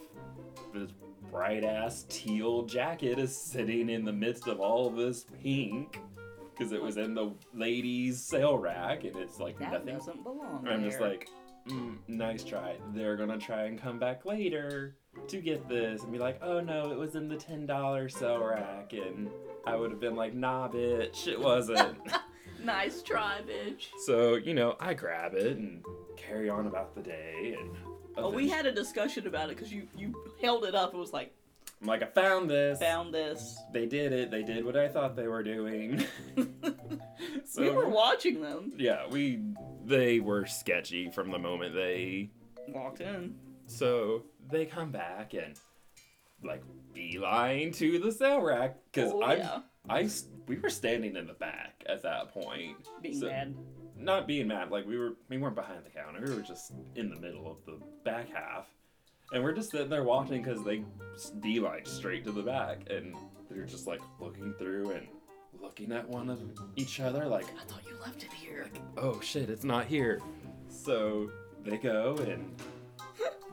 this 0.73 0.91
bright 1.31 1.63
ass 1.63 2.07
teal 2.09 2.63
jacket 2.63 3.19
is 3.19 3.37
sitting 3.37 3.91
in 3.91 4.03
the 4.05 4.13
midst 4.13 4.47
of 4.47 4.61
all 4.61 4.89
this 4.89 5.27
pink 5.43 6.01
because 6.57 6.73
it 6.73 6.81
was 6.83 6.97
in 6.97 7.13
the 7.15 7.35
ladies' 7.53 8.23
sale 8.25 8.57
rack, 8.57 9.05
and 9.05 9.15
it's 9.17 9.39
like 9.41 9.59
That 9.59 9.73
nothing. 9.73 9.95
doesn't 9.95 10.23
belong 10.23 10.67
I'm 10.67 10.81
there. 10.81 10.91
just 10.91 11.01
like, 11.03 11.29
mm, 11.69 11.99
nice 12.09 12.45
try. 12.45 12.77
They're 12.95 13.17
gonna 13.17 13.37
try 13.37 13.65
and 13.65 13.79
come 13.79 13.99
back 13.99 14.25
later 14.25 14.97
to 15.29 15.41
get 15.41 15.69
this 15.69 16.03
and 16.03 16.13
be 16.13 16.19
like, 16.19 16.41
oh 16.43 16.61
no, 16.61 16.91
it 16.93 16.99
was 16.99 17.15
in 17.15 17.29
the 17.29 17.37
ten 17.37 17.67
dollar 17.67 18.09
sale 18.09 18.43
rack, 18.43 18.93
and 18.93 19.31
I 19.67 19.77
would 19.77 19.91
have 19.91 20.01
been 20.01 20.17
like, 20.17 20.35
nah, 20.35 20.69
bitch, 20.69 21.27
it 21.27 21.41
wasn't. 21.41 21.99
nice 22.65 23.03
try, 23.03 23.41
bitch. 23.47 23.89
so 24.07 24.35
you 24.35 24.55
know, 24.55 24.77
I 24.81 24.95
grab 24.95 25.35
it 25.35 25.57
and 25.57 25.85
carry 26.17 26.49
on 26.49 26.67
about 26.67 26.95
the 26.95 27.03
day, 27.03 27.57
and 27.59 27.77
Oh, 28.17 28.31
we 28.31 28.49
had 28.49 28.67
a 28.67 28.73
discussion 28.73 29.27
about 29.27 29.51
it 29.51 29.57
because 29.57 29.73
you 29.73 29.87
you 29.97 30.15
held 30.43 30.65
it 30.65 30.75
up. 30.75 30.95
It 30.95 30.97
was 30.99 31.13
like 31.13 31.33
I'm 31.81 31.87
like, 31.87 32.03
I 32.03 32.07
found 32.07 32.51
this. 32.51 32.79
found 32.79 33.15
this. 33.15 33.59
They 33.73 33.87
did 33.87 34.13
it. 34.13 34.31
They 34.31 34.43
did 34.43 34.65
what 34.65 34.77
I 34.77 34.89
thought 34.89 35.17
they 35.17 35.29
were 35.29 35.43
doing. 35.43 36.05
so 37.47 37.63
we 37.63 37.71
were 37.71 37.89
watching 37.89 38.43
them. 38.43 38.73
yeah, 38.77 39.07
we 39.09 39.41
they 39.87 40.21
were 40.21 40.47
sketchy 40.47 41.11
from 41.11 41.31
the 41.31 41.39
moment 41.39 41.75
they. 41.75 42.31
Walked 42.69 43.01
in. 43.01 43.35
So 43.71 44.25
they 44.51 44.67
come 44.67 44.91
back 44.91 45.35
and 45.35 45.59
like 46.43 46.63
beeline 46.93 47.71
to 47.73 47.99
the 47.99 48.11
sale 48.11 48.41
rack 48.41 48.77
because 48.93 49.13
Oh, 49.13 49.23
I 49.23 49.35
yeah. 49.37 49.61
I 49.89 50.09
we 50.47 50.57
were 50.59 50.71
standing 50.71 51.17
in 51.17 51.27
the 51.27 51.35
back 51.35 51.85
at 51.87 52.03
that 52.03 52.33
point. 52.33 52.77
Being 53.03 53.21
So- 53.21 53.27
mad. 53.29 53.55
Not 53.97 54.27
being 54.27 54.49
mad, 54.49 54.71
like 54.71 54.87
we 54.87 54.97
were 54.99 55.13
we 55.29 55.37
weren't 55.37 55.55
behind 55.55 55.85
the 55.85 55.91
counter. 55.91 56.25
We 56.27 56.35
were 56.35 56.41
just 56.41 56.73
in 56.97 57.11
the 57.11 57.21
middle 57.21 57.47
of 57.51 57.59
the 57.67 57.79
back 58.03 58.31
half. 58.33 58.67
And 59.33 59.45
we're 59.45 59.53
just 59.53 59.71
sitting 59.71 59.91
there 59.91 60.05
watching 60.05 60.43
because 60.43 60.65
they 60.65 60.83
beeline 61.41 61.85
straight 61.85 62.25
to 62.25 62.33
the 62.33 62.43
back, 62.43 62.89
and 62.91 63.15
they're 63.51 63.67
just 63.67 63.87
like 63.87 64.01
looking 64.19 64.55
through 64.55 64.93
and 64.93 65.07
looking 65.61 65.93
at 65.93 66.09
one 66.09 66.31
of 66.31 66.41
each 66.77 66.99
other, 67.01 67.27
like, 67.27 67.45
I 67.61 67.65
thought 67.67 67.83
you 67.87 67.95
left 68.01 68.23
it 68.25 68.33
here. 68.33 68.63
Like, 68.73 68.83
oh 68.97 69.21
shit, 69.21 69.51
it's 69.51 69.65
not 69.65 69.85
here. 69.87 70.21
So 70.69 71.31
they 71.63 71.77
go 71.77 72.17
and 72.27 72.55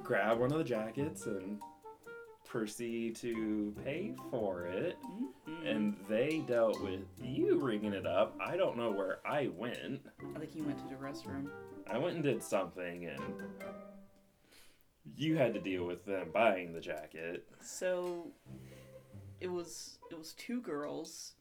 grab 0.08 0.40
one 0.40 0.52
of 0.54 0.58
the 0.58 0.64
jackets 0.64 1.26
and 1.26 1.60
proceed 2.46 3.14
to 3.14 3.76
pay 3.84 4.16
for 4.32 4.66
it. 4.68 4.96
Mhm. 5.02 5.66
And 5.66 5.98
they 6.08 6.40
dealt 6.48 6.82
with 6.82 7.06
you 7.22 7.60
ringing 7.60 7.92
it 7.92 8.06
up. 8.08 8.34
I 8.40 8.56
don't 8.56 8.78
know 8.78 8.90
where 8.90 9.20
I 9.28 9.48
went. 9.50 10.08
I 10.34 10.40
think 10.40 10.56
you 10.56 10.64
went 10.64 10.80
to 10.80 10.86
the 10.88 10.96
restroom. 10.96 11.52
I 11.88 11.98
went 11.98 12.16
and 12.16 12.24
did 12.24 12.42
something, 12.42 13.06
and 13.06 13.22
you 15.18 15.36
had 15.36 15.54
to 15.56 15.60
deal 15.60 15.86
with 15.86 16.06
them 16.06 16.32
buying 16.32 16.72
the 16.72 16.80
jacket. 16.80 17.46
So 17.62 18.32
it 19.42 19.50
was 19.50 20.00
it 20.10 20.18
was 20.18 20.34
two 20.36 20.62
girls, 20.62 21.36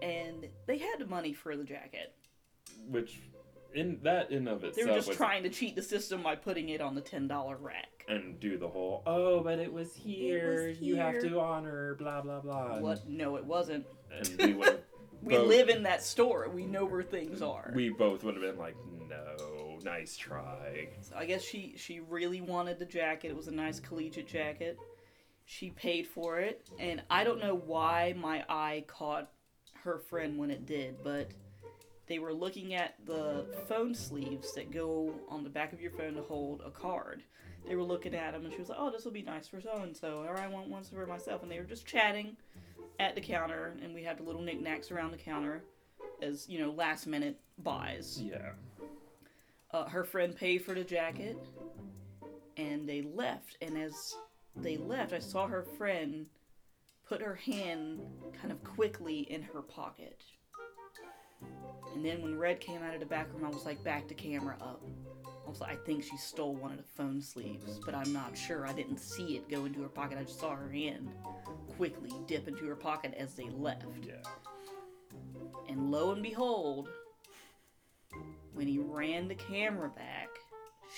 and 0.00 0.48
they 0.64 0.78
had 0.78 1.06
money 1.10 1.34
for 1.34 1.54
the 1.54 1.64
jacket. 1.64 2.14
which 2.88 3.20
in 3.74 3.98
that 4.02 4.30
in 4.30 4.46
of 4.48 4.64
itself, 4.64 4.74
They 4.76 4.82
itself 4.82 4.88
were 4.88 4.94
just 4.96 5.08
was, 5.08 5.16
trying 5.16 5.42
to 5.44 5.48
cheat 5.50 5.74
the 5.76 5.82
system 5.82 6.22
by 6.22 6.36
putting 6.36 6.68
it 6.70 6.80
on 6.80 6.94
the 6.94 7.00
ten 7.00 7.26
dollar 7.28 7.56
rack. 7.56 8.04
and 8.08 8.38
do 8.40 8.58
the 8.58 8.68
whole 8.68 9.02
oh, 9.06 9.40
but 9.40 9.58
it 9.58 9.72
was 9.72 9.94
here. 9.94 10.68
You 10.80 10.96
have 10.96 11.12
here." 11.14 11.22
to 11.22 11.40
honor 11.40 11.94
blah 11.94 12.20
blah 12.20 12.40
blah. 12.40 12.78
What? 12.80 13.08
No, 13.08 13.36
it 13.36 13.44
wasn't. 13.44 13.86
And 14.12 14.28
we 14.38 14.54
would 14.54 14.82
We 15.22 15.36
Both. 15.36 15.48
live 15.48 15.68
in 15.70 15.84
that 15.84 16.02
store. 16.02 16.50
We 16.52 16.66
know 16.66 16.84
where 16.84 17.02
things 17.02 17.40
are. 17.40 17.72
we 17.74 17.88
both 17.88 18.24
would 18.24 18.34
have 18.34 18.42
been 18.42 18.58
like, 18.58 18.76
no, 19.08 19.78
nice 19.82 20.18
try. 20.18 20.88
So 21.00 21.16
I 21.16 21.24
guess 21.24 21.42
she 21.42 21.74
she 21.78 22.00
really 22.00 22.42
wanted 22.42 22.78
the 22.78 22.84
jacket. 22.84 23.28
It 23.28 23.36
was 23.36 23.48
a 23.48 23.54
nice 23.54 23.80
collegiate 23.80 24.28
jacket. 24.28 24.76
She 25.46 25.70
paid 25.70 26.06
for 26.06 26.40
it, 26.40 26.68
and 26.78 27.02
I 27.08 27.24
don't 27.24 27.38
know 27.40 27.54
why 27.54 28.14
my 28.16 28.44
eye 28.50 28.84
caught 28.86 29.30
her 29.82 29.98
friend 29.98 30.36
when 30.36 30.50
it 30.50 30.66
did, 30.66 30.96
but 31.02 31.30
they 32.06 32.18
were 32.18 32.34
looking 32.34 32.74
at 32.74 32.94
the 33.06 33.46
phone 33.66 33.94
sleeves 33.94 34.52
that 34.54 34.70
go 34.70 35.14
on 35.28 35.42
the 35.42 35.50
back 35.50 35.72
of 35.72 35.80
your 35.80 35.90
phone 35.90 36.14
to 36.14 36.22
hold 36.22 36.62
a 36.64 36.70
card. 36.70 37.22
They 37.66 37.76
were 37.76 37.82
looking 37.82 38.14
at 38.14 38.32
them, 38.32 38.44
and 38.44 38.52
she 38.52 38.60
was 38.60 38.68
like, 38.68 38.78
"Oh, 38.78 38.90
this 38.90 39.04
will 39.04 39.12
be 39.12 39.22
nice 39.22 39.48
for 39.48 39.60
so 39.60 39.78
and 39.82 39.96
so," 39.96 40.22
or 40.22 40.36
"I 40.36 40.48
want 40.48 40.68
one 40.68 40.84
for 40.84 41.06
myself." 41.06 41.42
And 41.42 41.50
they 41.50 41.58
were 41.58 41.64
just 41.64 41.86
chatting 41.86 42.36
at 43.00 43.14
the 43.14 43.20
counter, 43.20 43.74
and 43.82 43.94
we 43.94 44.02
had 44.02 44.18
the 44.18 44.22
little 44.22 44.42
knickknacks 44.42 44.90
around 44.90 45.12
the 45.12 45.18
counter 45.18 45.64
as 46.22 46.48
you 46.48 46.58
know 46.58 46.70
last 46.70 47.06
minute 47.06 47.40
buys. 47.58 48.20
Yeah. 48.20 48.52
Uh, 49.70 49.88
her 49.88 50.04
friend 50.04 50.36
paid 50.36 50.58
for 50.58 50.74
the 50.74 50.84
jacket, 50.84 51.36
and 52.56 52.88
they 52.88 53.02
left. 53.02 53.56
And 53.60 53.76
as 53.76 54.14
they 54.54 54.76
left, 54.76 55.12
I 55.12 55.18
saw 55.18 55.46
her 55.46 55.62
friend 55.62 56.26
put 57.08 57.20
her 57.20 57.34
hand 57.34 58.00
kind 58.40 58.52
of 58.52 58.62
quickly 58.62 59.20
in 59.20 59.42
her 59.42 59.62
pocket. 59.62 60.22
And 61.94 62.04
then 62.04 62.22
when 62.22 62.38
Red 62.38 62.60
came 62.60 62.82
out 62.82 62.94
of 62.94 63.00
the 63.00 63.06
back 63.06 63.32
room, 63.32 63.44
I 63.44 63.48
was 63.48 63.64
like, 63.64 63.82
back 63.84 64.08
the 64.08 64.14
camera 64.14 64.56
up. 64.60 64.82
I 65.46 65.50
was 65.50 65.60
like, 65.60 65.72
I 65.72 65.84
think 65.84 66.02
she 66.02 66.16
stole 66.16 66.54
one 66.54 66.72
of 66.72 66.78
the 66.78 66.84
phone 66.96 67.20
sleeves, 67.20 67.78
but 67.84 67.94
I'm 67.94 68.12
not 68.12 68.36
sure. 68.36 68.66
I 68.66 68.72
didn't 68.72 68.98
see 68.98 69.36
it 69.36 69.48
go 69.48 69.64
into 69.66 69.82
her 69.82 69.88
pocket. 69.88 70.18
I 70.18 70.24
just 70.24 70.40
saw 70.40 70.56
her 70.56 70.70
hand 70.70 71.08
quickly 71.76 72.10
dip 72.26 72.48
into 72.48 72.66
her 72.66 72.76
pocket 72.76 73.14
as 73.16 73.34
they 73.34 73.48
left. 73.50 73.84
Yeah. 74.02 74.14
And 75.68 75.90
lo 75.90 76.12
and 76.12 76.22
behold, 76.22 76.88
when 78.54 78.66
he 78.66 78.78
ran 78.78 79.28
the 79.28 79.34
camera 79.34 79.90
back, 79.90 80.28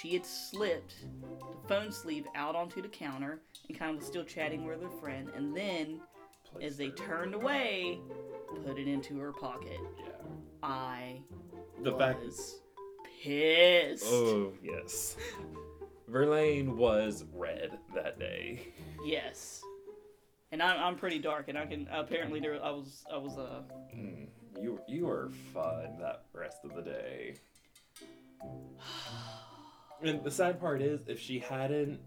she 0.01 0.13
had 0.15 0.25
slipped 0.25 0.95
the 1.31 1.69
phone 1.69 1.91
sleeve 1.91 2.27
out 2.35 2.55
onto 2.55 2.83
the 2.83 2.89
counter 2.89 3.41
and 3.69 3.79
kind 3.79 3.91
of 3.93 3.97
was 3.99 4.07
still 4.07 4.25
chatting 4.25 4.65
with 4.65 4.83
her 4.83 4.91
friend. 5.01 5.31
And 5.35 5.57
then, 5.57 6.01
as 6.63 6.77
they 6.77 6.91
turned 6.91 7.35
away, 7.35 7.99
put 8.65 8.79
it 8.79 8.87
into 8.87 9.19
her 9.19 9.33
pocket. 9.33 9.81
Yeah. 9.99 10.16
I 10.69 11.21
The 11.83 11.93
fact. 11.93 12.25
was 12.25 12.61
pissed. 13.23 14.05
Oh 14.07 14.53
yes. 14.63 15.17
Verlaine 16.09 16.77
was 16.77 17.25
red 17.35 17.79
that 17.95 18.19
day. 18.19 18.69
Yes. 19.05 19.63
And 20.53 20.63
I'm, 20.63 20.79
I'm 20.81 20.97
pretty 20.97 21.19
dark, 21.19 21.49
and 21.49 21.59
I 21.59 21.67
can 21.67 21.89
apparently 21.91 22.41
there 22.41 22.63
I 22.63 22.71
was 22.71 23.05
I 23.13 23.17
was 23.17 23.37
uh 23.37 23.63
Mm, 23.95 24.27
you 24.61 24.81
you 24.89 25.07
were 25.07 25.31
fun 25.53 25.99
that 26.01 26.25
rest 26.33 26.59
of 26.65 26.75
the 26.75 26.83
day. 26.83 27.35
And 30.03 30.23
the 30.23 30.31
sad 30.31 30.61
part 30.61 30.83
is, 30.83 31.01
if 31.07 31.19
she 31.19 31.39
hadn't 31.39 31.99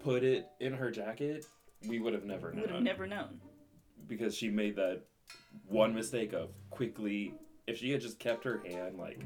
put 0.00 0.24
it 0.24 0.48
in 0.60 0.72
her 0.74 0.90
jacket, 0.90 1.46
we 1.86 2.00
would 2.00 2.12
have 2.12 2.24
never 2.24 2.50
known. 2.52 2.60
would 2.62 2.70
have 2.70 2.82
never 2.82 3.06
known. 3.06 3.40
because 4.08 4.34
she 4.34 4.48
made 4.48 4.74
that 4.76 5.02
one 5.66 5.94
mistake 5.94 6.32
of 6.32 6.50
quickly. 6.70 7.34
If 7.68 7.78
she 7.78 7.90
had 7.92 8.00
just 8.00 8.18
kept 8.18 8.44
her 8.44 8.62
hand 8.66 8.98
like 8.98 9.20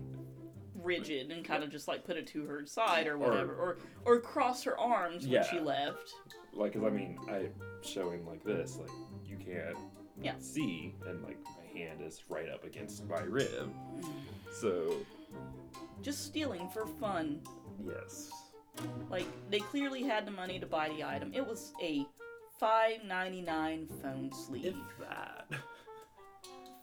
rigid 0.82 1.30
and 1.30 1.44
kind 1.44 1.62
of 1.62 1.70
just 1.70 1.86
like 1.86 2.04
put 2.04 2.16
it 2.16 2.26
to 2.28 2.44
her 2.44 2.66
side 2.66 3.06
or 3.06 3.16
whatever, 3.16 3.54
or 3.54 3.78
or, 4.04 4.20
cross 4.20 4.64
her 4.64 4.76
arms 4.78 5.26
when 5.28 5.44
she 5.50 5.60
left. 5.60 6.12
Like, 6.52 6.72
cause 6.74 6.82
I 6.84 6.90
mean 6.90 7.18
I 7.30 7.48
showing 7.82 8.26
like 8.26 8.44
this 8.44 8.76
like 8.78 8.90
you 9.24 9.36
can't 9.36 9.76
Yeah. 10.20 10.34
see 10.38 10.94
and 11.06 11.22
like 11.22 11.38
my 11.44 11.78
hand 11.80 12.00
is 12.02 12.22
right 12.28 12.48
up 12.48 12.64
against 12.64 13.06
my 13.08 13.20
rib 13.20 13.72
mm-hmm. 13.96 14.10
so 14.52 14.96
Just 16.02 16.24
stealing 16.26 16.68
for 16.68 16.86
fun. 16.86 17.40
yes 17.86 18.30
Like 19.10 19.26
they 19.50 19.60
clearly 19.60 20.02
had 20.02 20.26
the 20.26 20.30
money 20.32 20.58
to 20.58 20.66
buy 20.66 20.88
the 20.90 21.04
item. 21.04 21.32
It 21.32 21.46
was 21.46 21.72
a 21.82 22.06
five 22.58 23.04
ninety 23.04 23.40
nine 23.40 23.88
phone 24.02 24.30
sleeve. 24.32 24.66
if 24.66 24.98
that 25.08 25.46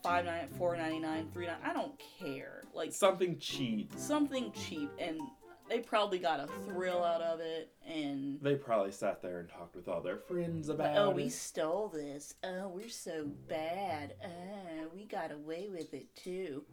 Five 0.04 0.26
nine 0.26 0.48
four 0.58 0.76
ninety 0.78 1.00
nine, 1.00 1.30
three 1.34 1.48
nine. 1.48 1.58
I 1.64 1.74
don't 1.74 2.00
care. 2.20 2.64
Like 2.74 2.94
something 2.94 3.38
cheap 3.40 3.92
something 3.98 4.52
cheap, 4.54 4.90
and 4.98 5.20
they 5.68 5.80
probably 5.80 6.20
got 6.20 6.40
a 6.40 6.48
thrill 6.66 7.04
out 7.04 7.22
of 7.22 7.40
it. 7.42 7.72
And 7.88 8.40
they 8.42 8.56
probably 8.56 8.92
sat 8.92 9.22
there 9.22 9.40
and 9.40 9.50
talked 9.50 9.76
with 9.76 9.88
all 9.88 10.02
their 10.02 10.18
friends 10.18 10.70
about 10.70 10.98
oh, 10.98 11.10
we 11.12 11.24
it 11.26 11.34
stole 11.34 11.90
this. 11.90 12.34
Oh, 12.44 12.70
we're 12.70 12.90
so 12.90 13.30
bad. 13.48 14.16
Oh, 14.24 14.88
we 14.94 15.06
got 15.06 15.32
away 15.32 15.70
with 15.70 15.94
it 15.94 16.16
too. 16.16 16.64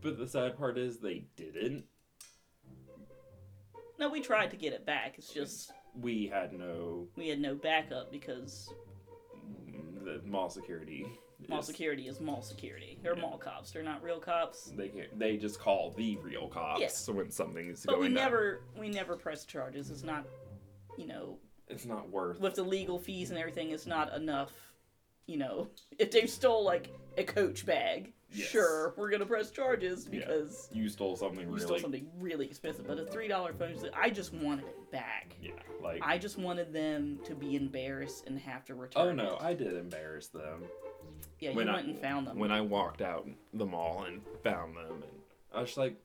but 0.00 0.18
the 0.18 0.26
sad 0.26 0.56
part 0.56 0.78
is 0.78 0.98
they 0.98 1.26
didn't 1.36 1.84
No, 3.98 4.08
we 4.10 4.20
tried 4.20 4.50
to 4.52 4.56
get 4.56 4.72
it 4.72 4.86
back. 4.86 5.14
It's 5.18 5.32
just 5.32 5.72
we 6.00 6.26
had 6.32 6.52
no 6.52 7.08
we 7.16 7.28
had 7.28 7.40
no 7.40 7.54
backup 7.54 8.10
because 8.10 8.72
the 10.04 10.20
mall 10.26 10.50
security 10.50 11.06
mall 11.48 11.62
security 11.62 12.08
is 12.08 12.20
mall 12.20 12.42
security. 12.42 12.98
They're 13.02 13.14
Yeah. 13.14 13.22
mall 13.22 13.38
cops. 13.38 13.70
They're 13.70 13.82
not 13.82 14.02
real 14.02 14.18
cops. 14.20 14.72
they 14.76 14.88
can't 14.88 15.18
they 15.18 15.36
just 15.36 15.58
call 15.60 15.90
the 15.90 16.16
real 16.18 16.48
cops 16.48 16.80
Yeah. 17.08 17.14
when 17.14 17.30
something's 17.30 17.84
But 17.84 17.92
going 17.96 18.02
we 18.02 18.08
down. 18.08 18.24
never 18.24 18.60
we 18.78 18.88
never 18.88 19.16
press 19.16 19.44
charges. 19.44 19.90
It's 19.90 20.02
not, 20.04 20.26
you 20.98 21.06
know, 21.06 21.38
it's 21.68 21.84
not 21.86 22.08
worth 22.10 22.40
with 22.40 22.54
the 22.54 22.62
legal 22.64 22.98
fees 22.98 23.30
and 23.30 23.38
everything. 23.38 23.70
It's 23.70 23.86
not 23.86 24.12
enough. 24.14 24.52
You 25.26 25.38
know, 25.38 25.68
if 25.98 26.10
they 26.10 26.26
stole 26.26 26.64
like 26.64 26.90
a 27.16 27.24
Coach 27.24 27.64
bag, 27.64 28.12
Yes. 28.32 28.48
sure, 28.48 28.94
we're 28.96 29.10
gonna 29.10 29.24
press 29.26 29.50
charges 29.52 30.08
Yeah. 30.10 30.18
because 30.20 30.68
you 30.72 30.88
stole 30.88 31.14
something 31.16 31.40
you 31.42 31.46
really 31.46 31.60
stole 31.60 31.78
something 31.78 32.10
really 32.18 32.46
expensive. 32.46 32.86
But 32.86 32.98
a 32.98 33.06
three 33.06 33.28
dollar 33.28 33.52
phone, 33.54 33.76
I 33.94 34.10
just 34.10 34.32
wanted 34.34 34.66
it 34.66 34.90
back. 34.90 35.36
yeah 35.40 35.52
like 35.80 36.00
I 36.02 36.18
just 36.18 36.38
wanted 36.38 36.72
them 36.72 37.20
to 37.24 37.34
be 37.34 37.54
embarrassed 37.56 38.26
and 38.26 38.38
have 38.40 38.64
to 38.66 38.72
oh, 38.72 38.76
return. 38.76 39.02
oh 39.20 39.24
no 39.24 39.34
it. 39.36 39.42
i 39.42 39.54
did 39.54 39.74
embarrass 39.76 40.28
them 40.28 40.64
yeah, 41.40 41.50
you 41.50 41.56
when 41.56 41.66
went 41.66 41.78
I- 41.78 41.82
and 41.82 41.98
found 42.00 42.26
them. 42.26 42.38
when 42.38 42.50
i 42.52 42.60
walked 42.60 43.02
out 43.02 43.28
the 43.52 43.66
mall 43.66 44.04
and 44.06 44.20
found 44.42 44.76
them 44.76 45.02
and 45.02 45.12
i 45.54 45.60
was 45.60 45.70
just 45.70 45.78
like 45.78 45.96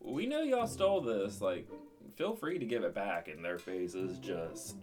we 0.00 0.26
know 0.26 0.42
y'all 0.42 0.66
stole 0.66 1.00
this 1.00 1.40
like 1.40 1.68
feel 2.16 2.34
free 2.34 2.58
to 2.58 2.64
give 2.66 2.82
it 2.84 2.94
back 2.94 3.28
and 3.28 3.44
their 3.44 3.58
faces 3.58 4.18
just 4.18 4.76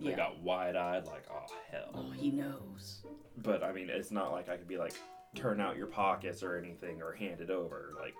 they 0.00 0.10
yeah. 0.10 0.16
got 0.16 0.40
wide-eyed 0.42 1.06
like 1.06 1.24
oh 1.30 1.46
hell 1.70 1.90
Oh, 1.94 2.10
he 2.10 2.30
knows. 2.30 3.02
but 3.38 3.62
i 3.62 3.72
mean 3.72 3.90
it's 3.90 4.10
not 4.10 4.32
like 4.32 4.48
i 4.48 4.56
could 4.56 4.68
be 4.68 4.78
like 4.78 4.94
turn 5.34 5.60
out 5.60 5.76
your 5.76 5.86
pockets 5.86 6.42
or 6.42 6.56
anything 6.56 7.02
or 7.02 7.12
hand 7.12 7.40
it 7.40 7.50
over 7.50 7.92
like 8.00 8.14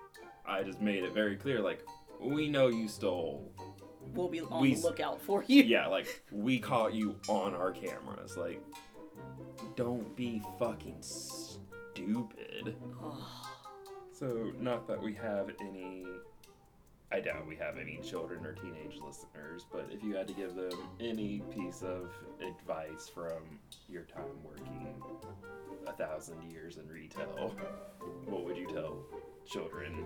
i 0.45 0.61
just 0.63 0.79
made 0.81 1.03
it 1.03 1.13
very 1.13 1.35
clear 1.35 1.59
like 1.61 1.83
we 2.21 2.49
know 2.49 2.67
you 2.67 2.87
stole 2.87 3.51
We'll 4.13 4.27
be 4.29 4.41
on 4.41 4.59
We 4.61 4.73
the 4.73 4.81
lookout 4.81 5.21
for 5.21 5.43
you. 5.45 5.61
yeah, 5.63 5.85
like 5.85 6.23
we 6.31 6.57
caught 6.57 6.93
you 6.95 7.17
on 7.27 7.53
our 7.53 7.71
cameras. 7.71 8.35
Like, 8.37 8.59
don't 9.79 10.13
be 10.17 10.41
fucking 10.59 10.97
stupid. 11.01 12.75
So, 14.11 14.51
not 14.59 14.85
that 14.89 15.01
we 15.01 15.13
have 15.13 15.51
any. 15.61 16.05
I 17.13 17.21
doubt 17.21 17.47
we 17.47 17.55
have 17.55 17.77
any 17.77 17.97
children 18.03 18.45
or 18.45 18.51
teenage 18.53 18.99
listeners, 19.03 19.65
but 19.71 19.87
if 19.89 20.03
you 20.03 20.15
had 20.15 20.27
to 20.27 20.33
give 20.33 20.53
them 20.55 20.69
any 20.99 21.41
piece 21.55 21.81
of 21.81 22.11
advice 22.45 23.09
from 23.11 23.41
your 23.87 24.03
time 24.03 24.43
working 24.43 24.87
a 25.87 25.93
thousand 25.93 26.43
years 26.51 26.75
in 26.77 26.85
retail, 26.89 27.55
what 28.25 28.43
would 28.43 28.57
you 28.57 28.67
tell 28.67 28.97
children? 29.49 30.05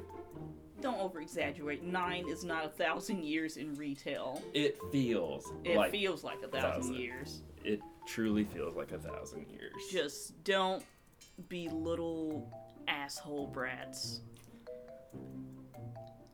don't 0.82 1.00
over 1.00 1.20
exaggerate. 1.22 1.84
Nine 1.84 2.28
is 2.28 2.44
not 2.44 2.66
a 2.66 2.70
thousand 2.70 3.24
years 3.24 3.58
in 3.58 3.74
retail. 3.76 4.42
It 4.54 4.78
feels 4.92 5.52
It 5.64 5.78
like 5.78 5.92
feels 5.92 6.24
like 6.24 6.42
a 6.44 6.48
thousand, 6.48 6.72
thousand. 6.82 6.96
years. 6.96 7.42
it 7.64 7.82
truly 8.06 8.44
feels 8.44 8.76
like 8.76 8.92
a 8.92 8.98
thousand 8.98 9.48
years. 9.50 9.74
Just 9.92 10.44
don't 10.44 10.84
be 11.50 11.70
little 11.70 12.52
asshole 12.88 13.48
brats. 13.48 14.22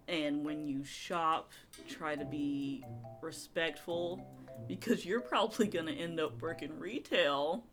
And 0.08 0.44
when 0.44 0.68
you 0.68 0.84
shop, 0.84 1.52
try 1.88 2.16
to 2.16 2.26
be 2.26 2.84
respectful 3.22 4.26
because 4.68 5.06
you're 5.06 5.22
probably 5.22 5.68
going 5.68 5.86
to 5.86 5.94
end 5.94 6.20
up 6.20 6.42
working 6.42 6.78
retail 6.80 7.64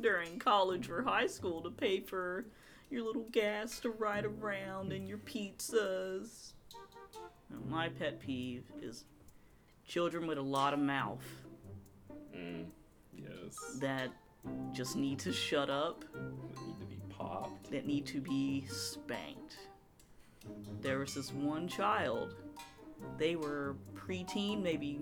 during 0.00 0.38
college 0.38 0.88
or 0.88 1.02
high 1.02 1.26
school 1.26 1.60
to 1.62 1.70
pay 1.70 2.00
for 2.00 2.46
your 2.90 3.04
little 3.04 3.26
gas 3.30 3.78
to 3.80 3.90
ride 3.90 4.24
around 4.24 4.92
and 4.92 5.06
your 5.06 5.18
pizzas. 5.18 6.52
Now, 7.50 7.58
my 7.68 7.88
pet 7.90 8.20
peeve 8.20 8.64
is 8.80 9.04
children 9.86 10.26
with 10.26 10.38
a 10.38 10.42
lot 10.42 10.72
of 10.72 10.80
mouth 10.80 11.22
Mm, 12.36 12.66
yes. 13.16 13.78
that 13.80 14.10
just 14.72 14.96
need 14.96 15.18
to 15.20 15.32
shut 15.32 15.70
up, 15.70 16.04
That 16.12 16.22
need 16.66 16.80
to 16.80 16.86
be 16.86 16.98
popped. 17.08 17.70
that 17.70 17.86
need 17.86 18.06
to 18.06 18.20
be 18.20 18.64
spanked. 18.68 19.56
there 20.80 20.98
was 20.98 21.14
this 21.14 21.32
one 21.32 21.66
child. 21.68 22.34
They 23.18 23.36
were 23.36 23.76
preteen, 23.94 24.62
maybe, 24.62 25.00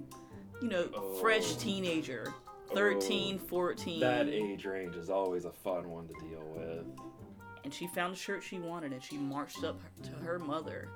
you 0.63 0.69
know, 0.69 0.85
fresh 1.21 1.55
Oh. 1.55 1.59
teenager. 1.59 2.33
13, 2.73 3.39
14. 3.39 4.01
That 4.01 4.29
age 4.29 4.65
range 4.65 4.97
is 4.97 5.11
always 5.11 5.45
a 5.45 5.53
fun 5.53 5.89
one 5.91 6.09
to 6.09 6.15
deal 6.15 6.43
with. 6.57 6.87
and 7.63 7.73
she 7.73 7.87
found 7.89 8.13
a 8.13 8.17
shirt 8.17 8.43
she 8.43 8.59
wanted 8.59 8.93
and 8.93 9.03
she 9.03 9.17
marched 9.17 9.65
up 9.65 9.81
to 10.03 10.11
her 10.11 10.39
mother 10.39 10.89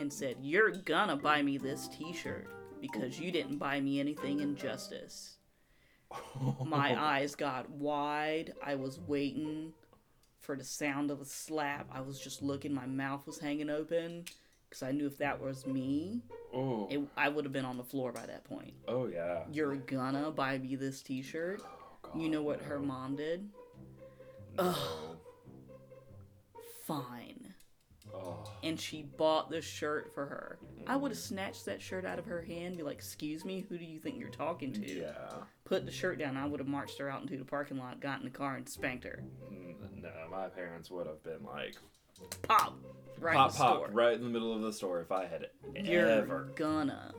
and 0.00 0.10
said, 0.12 0.36
You're 0.40 0.70
gonna 0.70 1.16
buy 1.16 1.42
me 1.42 1.58
this 1.58 1.88
t 1.88 2.12
shirt 2.12 2.46
because 2.80 3.18
you 3.20 3.30
didn't 3.32 3.58
buy 3.58 3.80
me 3.80 3.98
anything 4.00 4.40
in 4.40 4.56
Justice. 4.56 5.36
My 6.64 6.94
eyes 7.00 7.34
got 7.34 7.68
wide. 7.70 8.52
I 8.62 8.74
was 8.74 8.98
waiting 9.06 9.72
for 10.40 10.56
the 10.56 10.64
sound 10.64 11.10
of 11.10 11.20
a 11.20 11.24
slap. 11.24 11.88
I 11.92 12.00
was 12.00 12.18
just 12.20 12.42
looking, 12.42 12.72
my 12.74 12.86
mouth 12.86 13.26
was 13.26 13.38
hanging 13.38 13.70
open 13.70 14.24
because 14.68 14.82
I 14.82 14.92
knew 14.92 15.06
if 15.06 15.18
that 15.18 15.40
was 15.40 15.66
me, 15.66 16.20
Oh, 16.52 16.86
it, 16.90 17.00
I 17.16 17.28
would 17.28 17.44
have 17.44 17.52
been 17.52 17.64
on 17.64 17.76
the 17.76 17.84
floor 17.84 18.12
by 18.12 18.26
that 18.26 18.44
point. 18.44 18.74
oh 18.88 19.06
yeah. 19.06 19.44
You're 19.52 19.76
gonna 19.76 20.30
buy 20.30 20.58
me 20.58 20.76
this 20.76 21.00
t 21.02 21.22
shirt? 21.22 21.62
Oh, 22.04 22.18
You 22.18 22.28
know 22.28 22.42
what 22.42 22.60
her 22.62 22.78
mom 22.78 23.16
did? 23.16 23.48
No. 24.58 24.74
Fine. 26.86 27.54
Oh, 28.14 28.44
and 28.62 28.78
she 28.78 29.02
bought 29.02 29.50
the 29.50 29.60
shirt 29.62 30.12
for 30.14 30.26
her. 30.26 30.58
I 30.86 30.96
would 30.96 31.10
have 31.10 31.18
snatched 31.18 31.64
that 31.64 31.80
shirt 31.82 32.04
out 32.04 32.18
of 32.18 32.26
her 32.26 32.42
hand, 32.42 32.76
be 32.76 32.82
like, 32.82 32.96
"Excuse 32.98 33.44
me, 33.44 33.64
who 33.68 33.78
do 33.78 33.84
you 33.84 33.98
think 33.98 34.18
you're 34.18 34.28
talking 34.28 34.72
to?" 34.74 35.00
yeah. 35.00 35.12
Put 35.64 35.86
the 35.86 35.92
shirt 35.92 36.18
down. 36.18 36.36
I 36.36 36.46
would 36.46 36.60
have 36.60 36.68
marched 36.68 36.98
her 36.98 37.08
out 37.08 37.22
into 37.22 37.36
the 37.38 37.44
parking 37.44 37.78
lot, 37.78 38.00
got 38.00 38.18
in 38.18 38.24
the 38.24 38.30
car, 38.30 38.56
and 38.56 38.68
spanked 38.68 39.04
her. 39.04 39.22
No, 40.00 40.10
my 40.30 40.48
parents 40.48 40.90
would 40.90 41.06
have 41.06 41.22
been 41.22 41.42
like, 41.44 41.76
Pop, 42.42 42.76
right 43.18 43.34
pop, 43.34 43.50
in 43.50 43.52
the 43.52 43.58
pop, 43.64 43.76
store. 43.76 43.88
right 43.92 44.14
in 44.14 44.22
the 44.22 44.28
middle 44.28 44.54
of 44.54 44.60
the 44.62 44.72
store 44.72 45.00
if 45.00 45.10
I 45.10 45.24
had 45.26 45.46
You're 45.74 46.06
ever. 46.06 46.50
gonna. 46.54 47.14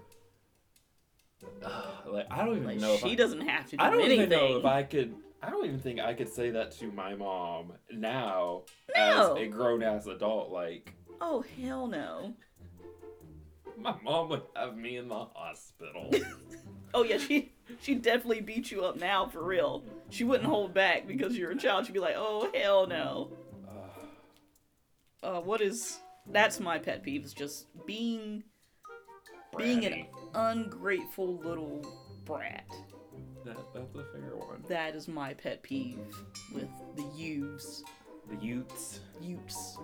like, 2.08 2.28
I 2.32 2.46
don't 2.46 2.56
even 2.58 2.68
Like 2.68 2.78
know 2.80 2.94
if 2.94 3.02
she 3.02 3.12
I, 3.14 3.16
doesn't 3.16 3.42
have 3.48 3.70
to 3.72 3.78
do 3.78 3.84
I 3.84 3.90
don't 3.90 4.02
anything. 4.02 4.22
even 4.28 4.30
know 4.30 4.58
if 4.58 4.66
I 4.66 4.84
could. 4.84 5.16
I 5.42 5.50
don't 5.50 5.66
even 5.66 5.80
think 5.80 6.00
I 6.00 6.14
could 6.14 6.30
say 6.30 6.52
that 6.52 6.72
to 6.80 6.92
my 6.92 7.14
mom 7.16 7.74
now 7.92 8.64
as 8.96 9.30
a 9.38 9.48
grown 9.48 9.84
ass 9.84 10.06
adult. 10.08 10.52
Like, 10.52 10.94
Oh 11.20 11.44
hell 11.60 11.88
no. 11.88 12.34
my 13.78 13.96
mom 14.04 14.30
would 14.30 14.44
have 14.56 14.78
me 14.78 14.98
in 14.98 15.08
the 15.08 15.26
hospital. 15.34 16.12
Oh 16.94 17.04
yeah, 17.04 17.18
she 17.18 17.52
she 17.82 17.96
definitely 17.96 18.42
beat 18.42 18.72
you 18.72 18.84
up 18.84 18.98
now 18.98 19.28
for 19.28 19.44
real. 19.44 19.84
She 20.10 20.24
wouldn't 20.24 20.48
hold 20.48 20.74
back 20.74 21.08
because 21.08 21.38
you're 21.38 21.52
a 21.52 21.58
child. 21.58 21.86
She'd 21.86 21.94
be 21.94 22.00
like, 22.00 22.16
"Oh 22.18 22.50
hell 22.54 22.88
no." 22.88 23.32
Uh, 25.24 25.42
what 25.42 25.62
is? 25.62 26.00
That's 26.28 26.60
my 26.60 26.78
pet 26.78 27.04
peeve. 27.04 27.26
Is 27.26 27.34
just 27.34 27.68
being 27.86 28.44
being 29.58 29.86
an 29.86 30.06
ungrateful 30.34 31.38
little 31.38 31.82
brat. 32.26 32.66
That, 33.46 33.58
that's 33.74 33.96
a 33.96 34.04
fair 34.12 34.36
one. 34.36 34.64
That 34.68 34.96
is 34.96 35.08
my 35.08 35.34
pet 35.34 35.62
peeve 35.64 36.00
with 36.54 36.70
the 36.96 37.06
youths. 37.16 37.84
The 38.28 38.44
Utes. 38.44 39.02
Utes. 39.22 39.78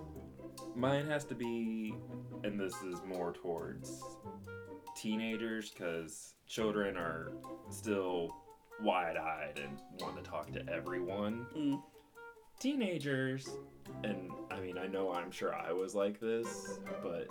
Mine 0.74 1.06
has 1.06 1.24
to 1.26 1.34
be, 1.34 1.94
and 2.42 2.58
this 2.58 2.74
is 2.82 3.00
more 3.06 3.32
towards 3.32 4.02
teenagers 4.96 5.70
because 5.70 6.34
children 6.52 6.98
are 6.98 7.32
still 7.70 8.28
wide 8.82 9.16
eyed 9.16 9.58
and 9.58 9.78
want 10.00 10.22
to 10.22 10.22
talk 10.22 10.52
to 10.52 10.62
everyone. 10.68 11.46
Mm. 11.56 11.82
Teenagers, 12.60 13.48
and 14.04 14.30
I 14.50 14.60
mean, 14.60 14.76
I 14.76 14.86
know 14.86 15.10
I'm 15.10 15.30
sure 15.30 15.54
I 15.54 15.72
was 15.72 15.94
like 15.94 16.20
this, 16.20 16.78
but 17.02 17.26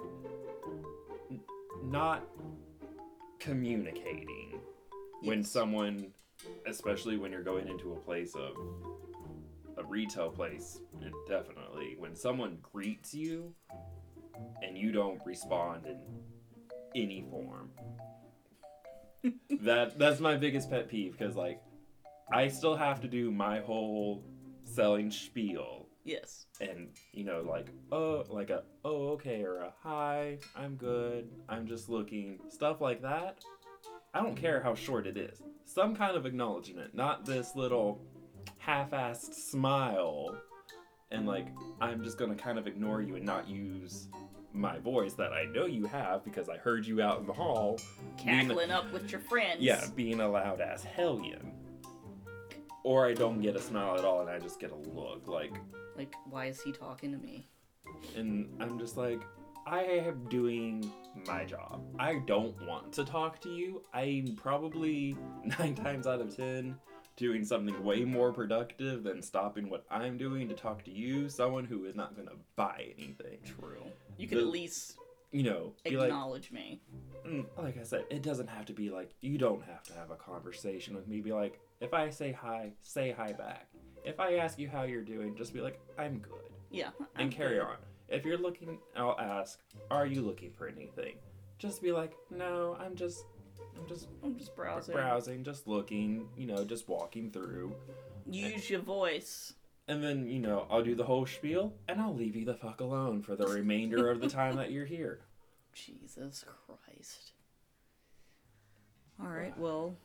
n- 1.30 1.40
not 1.84 2.28
communicating 3.40 4.60
when 5.22 5.44
someone, 5.44 6.08
especially 6.66 7.18
when 7.18 7.32
you're 7.32 7.44
going 7.44 7.68
into 7.68 7.94
a 7.94 7.98
place 7.98 8.34
of 8.34 8.56
a 9.78 9.84
retail 9.84 10.32
place, 10.32 10.80
definitely 11.30 11.96
when 12.00 12.16
someone 12.16 12.58
greets 12.74 13.14
you 13.14 13.54
and 14.64 14.76
you 14.76 14.92
don't 14.92 15.22
respond 15.26 15.86
in 15.86 16.00
any 16.96 17.24
form. 17.30 17.70
That 19.62 19.98
that's 20.00 20.20
my 20.20 20.36
biggest 20.36 20.70
pet 20.70 20.90
peeve 20.90 21.18
because 21.18 21.36
like 21.36 21.62
I 22.34 22.48
still 22.48 22.76
have 22.76 23.02
to 23.02 23.08
do 23.08 23.32
my 23.32 23.60
whole 23.60 24.24
selling 24.64 25.12
spiel. 25.12 25.88
Yes. 26.04 26.48
and 26.60 26.90
you 27.14 27.24
know 27.24 27.44
like 27.48 27.68
oh 27.92 28.24
like 28.28 28.50
a 28.50 28.64
oh 28.84 29.10
okay 29.10 29.44
or 29.44 29.58
a 29.58 29.72
hi 29.84 30.40
i'm 30.56 30.76
good 30.76 31.30
i'm 31.48 31.68
just 31.68 31.90
looking 31.90 32.40
stuff 32.50 32.82
like 32.82 33.04
that. 33.04 33.44
I 34.14 34.22
don't 34.22 34.36
care 34.36 34.60
how 34.62 34.74
short 34.76 35.06
it 35.06 35.16
is. 35.16 35.42
Some 35.64 35.96
kind 35.96 36.18
of 36.18 36.26
acknowledgement 36.26 36.96
not 36.96 37.24
this 37.26 37.56
little 37.56 38.02
half-assed 38.58 39.34
smile 39.36 40.36
and 41.12 41.28
like 41.28 41.48
i'm 41.80 42.04
just 42.04 42.18
gonna 42.18 42.36
kind 42.36 42.58
of 42.58 42.66
ignore 42.68 43.02
you 43.02 43.16
and 43.16 43.26
not 43.26 43.48
use 43.48 44.08
my 44.54 44.78
voice 44.80 45.14
that 45.14 45.32
i 45.34 45.46
know 45.46 45.66
you 45.66 45.86
have 45.86 46.24
because 46.24 46.50
i 46.50 46.58
heard 46.58 46.86
you 46.86 47.02
out 47.02 47.20
in 47.20 47.26
the 47.26 47.34
hall 47.34 47.80
being 48.24 48.40
a- 48.40 48.42
Cackling 48.44 48.72
up 48.72 48.92
with 48.92 49.12
your 49.12 49.22
friends. 49.22 49.62
yeah 49.62 49.86
being 49.96 50.20
a 50.20 50.28
loud 50.28 50.60
ass 50.62 50.84
hellion 50.84 51.52
or 52.84 53.06
i 53.08 53.14
don't 53.14 53.42
get 53.42 53.56
a 53.56 53.62
smile 53.62 53.98
at 53.98 54.04
all 54.06 54.22
and 54.22 54.30
i 54.30 54.40
just 54.40 54.60
get 54.60 54.72
a 54.72 54.76
look 54.90 55.28
like 55.28 55.54
Like, 55.98 56.14
why 56.30 56.46
is 56.48 56.62
he 56.62 56.72
talking 56.72 57.12
to 57.12 57.18
me? 57.18 57.48
and 58.16 58.48
I'm 58.60 58.80
just 58.80 58.98
like, 58.98 59.22
I 59.68 59.84
am 59.84 60.26
doing 60.30 60.90
my 61.28 61.44
job. 61.46 61.84
I 62.00 62.16
don't 62.26 62.56
want 62.66 62.92
to 62.94 63.04
talk 63.06 63.40
to 63.42 63.50
you. 63.50 63.84
I'm 63.94 64.36
probably 64.36 65.16
nine 65.60 65.76
times 65.76 66.08
out 66.08 66.20
of 66.22 66.36
ten 66.36 66.76
doing 67.18 67.44
something 67.46 67.84
way 67.84 68.04
more 68.06 68.32
productive 68.32 69.04
than 69.04 69.22
stopping 69.22 69.70
what 69.70 69.86
I'm 69.92 70.18
doing 70.18 70.48
to 70.50 70.56
talk 70.56 70.84
to 70.86 70.92
you, 70.92 71.30
someone 71.30 71.66
who 71.66 71.86
is 71.86 71.96
not 71.96 72.16
gonna 72.16 72.32
buy 72.56 72.88
anything. 72.98 73.38
True. 73.46 73.84
You 74.22 74.28
can 74.28 74.38
The- 74.38 74.44
at 74.44 74.50
least 74.52 74.98
You 75.32 75.44
know, 75.44 75.74
be 75.84 75.98
like, 75.98 76.08
acknowledge 76.10 76.52
me. 76.52 76.82
mm, 77.26 77.46
like 77.58 77.78
I 77.78 77.84
said, 77.84 78.06
it 78.10 78.22
doesn't 78.22 78.48
have 78.48 78.66
to 78.66 78.74
be 78.74 78.90
like 78.90 79.16
you 79.22 79.38
don't 79.38 79.64
have 79.64 79.82
to 79.84 79.94
have 79.94 80.12
a 80.12 80.16
conversation 80.16 80.94
with 80.96 81.08
me. 81.08 81.22
Be 81.22 81.32
like, 81.34 81.60
if 81.80 81.94
I 81.94 82.10
say 82.10 82.32
hi, 82.32 82.74
say 82.82 83.12
hi 83.12 83.32
back. 83.32 83.68
If 84.04 84.20
I 84.20 84.36
ask 84.36 84.60
you 84.60 84.68
how 84.70 84.84
you're 84.84 85.04
doing, 85.04 85.36
just 85.36 85.54
be 85.54 85.62
like, 85.62 85.80
I'm 85.98 86.20
good. 86.20 86.52
Yeah. 86.70 86.90
and 87.00 87.08
I'm 87.16 87.30
carry 87.32 87.56
good. 87.56 87.64
on. 87.64 87.78
If 88.10 88.26
you're 88.26 88.38
looking, 88.38 88.78
I'll 88.96 89.18
ask, 89.20 89.60
"Are 89.90 90.06
you 90.06 90.22
looking 90.22 90.52
for 90.52 90.68
anything?" 90.68 91.16
Just 91.58 91.82
be 91.82 91.92
like, 91.94 92.14
"No, 92.30 92.76
I'm 92.80 92.94
just, 92.96 93.24
I'm 93.78 93.88
just 93.88 94.08
I'm 94.24 94.38
just 94.38 94.54
browsing. 94.56 94.94
browsing, 94.94 95.44
just 95.46 95.66
looking, 95.68 96.28
you 96.38 96.46
know, 96.46 96.66
just 96.66 96.90
walking 96.90 97.32
through." 97.32 97.74
Use 98.26 98.70
your 98.70 98.82
voice. 98.82 99.54
And 99.92 100.02
then, 100.02 100.26
you 100.26 100.40
know, 100.40 100.68
I'll 100.72 100.82
do 100.82 100.96
the 100.96 101.04
whole 101.04 101.26
spiel, 101.26 101.74
and 101.90 102.00
I'll 102.00 102.16
leave 102.16 102.34
you 102.34 102.46
the 102.46 102.54
fuck 102.54 102.80
alone 102.80 103.22
for 103.22 103.36
the 103.36 103.46
remainder 103.46 104.10
of 104.10 104.22
the 104.22 104.30
time 104.30 104.56
that 104.56 104.72
you're 104.72 104.86
here. 104.86 105.20
Jesus 105.74 106.46
Christ. 106.66 107.34
All 109.22 109.28
right, 109.28 109.56
well, 109.60 109.98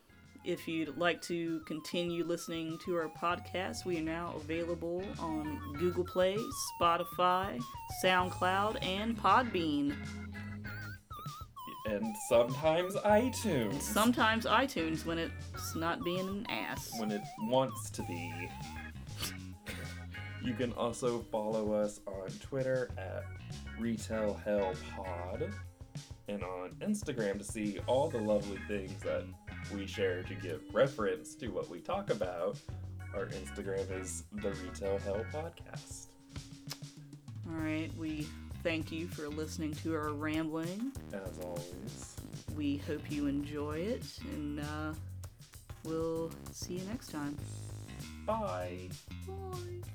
if 0.45 0.66
you'd 0.66 0.99
like 0.99 1.22
to 1.22 1.61
continue 1.68 2.24
listening 2.24 2.80
to 2.84 2.97
our 2.97 3.09
podcast, 3.16 3.84
we 3.84 3.99
are 3.99 4.03
now 4.03 4.34
available 4.34 5.05
on 5.20 5.57
Google 5.78 6.05
Play, 6.05 6.37
Spotify, 6.80 7.62
SoundCloud, 8.03 8.84
and 8.84 9.16
Podbean. 9.16 9.95
And 11.89 12.12
sometimes 12.28 12.97
iTunes. 12.97 13.70
And 13.70 13.82
sometimes 13.82 14.47
iTunes 14.47 15.07
when 15.07 15.18
it's 15.18 15.76
not 15.76 16.03
being 16.03 16.28
an 16.28 16.47
ass. 16.49 16.91
when 16.99 17.12
it 17.12 17.22
wants 17.43 17.89
to 17.91 18.03
be. 18.03 18.51
You 20.47 20.55
can 20.55 20.72
also 20.74 21.18
follow 21.32 21.72
us 21.72 21.99
on 22.07 22.30
Twitter 22.40 22.88
at 22.97 23.24
Retail 23.80 24.40
Hell 24.44 24.74
Pod 24.94 25.51
and 26.28 26.44
on 26.44 26.70
Instagram 26.80 27.38
to 27.38 27.44
see 27.44 27.80
all 27.88 28.09
the 28.09 28.20
lovely 28.20 28.61
things 28.68 28.92
that 29.03 29.24
we 29.74 29.88
share 29.88 30.22
to 30.22 30.34
give 30.36 30.62
reference 30.72 31.34
to 31.36 31.49
what 31.49 31.68
we 31.68 31.80
talk 31.80 32.11
about. 32.11 32.61
Our 33.12 33.26
Instagram 33.26 34.01
is 34.01 34.22
the 34.34 34.51
Retail 34.51 34.99
Hell 34.99 35.26
Podcast. 35.32 36.07
All 37.49 37.57
right, 37.57 37.90
we 37.99 38.28
thank 38.62 38.92
you 38.92 39.09
for 39.09 39.26
listening 39.28 39.74
to 39.74 39.97
our 39.97 40.12
rambling. 40.12 40.92
As 41.12 41.40
always, 41.42 42.16
We 42.55 42.76
hope 42.76 43.11
you 43.11 43.26
enjoy 43.26 43.78
it, 43.78 44.05
and 44.32 44.61
uh, 44.61 44.94
we'll 45.82 46.30
see 46.53 46.74
you 46.74 46.84
next 46.86 47.11
time. 47.11 47.36
bye. 48.24 48.88
Bye. 49.26 49.90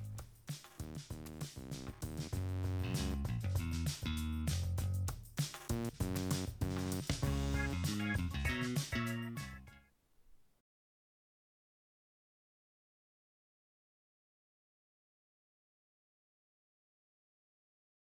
Thank 1.71 2.03
you. 2.03 2.10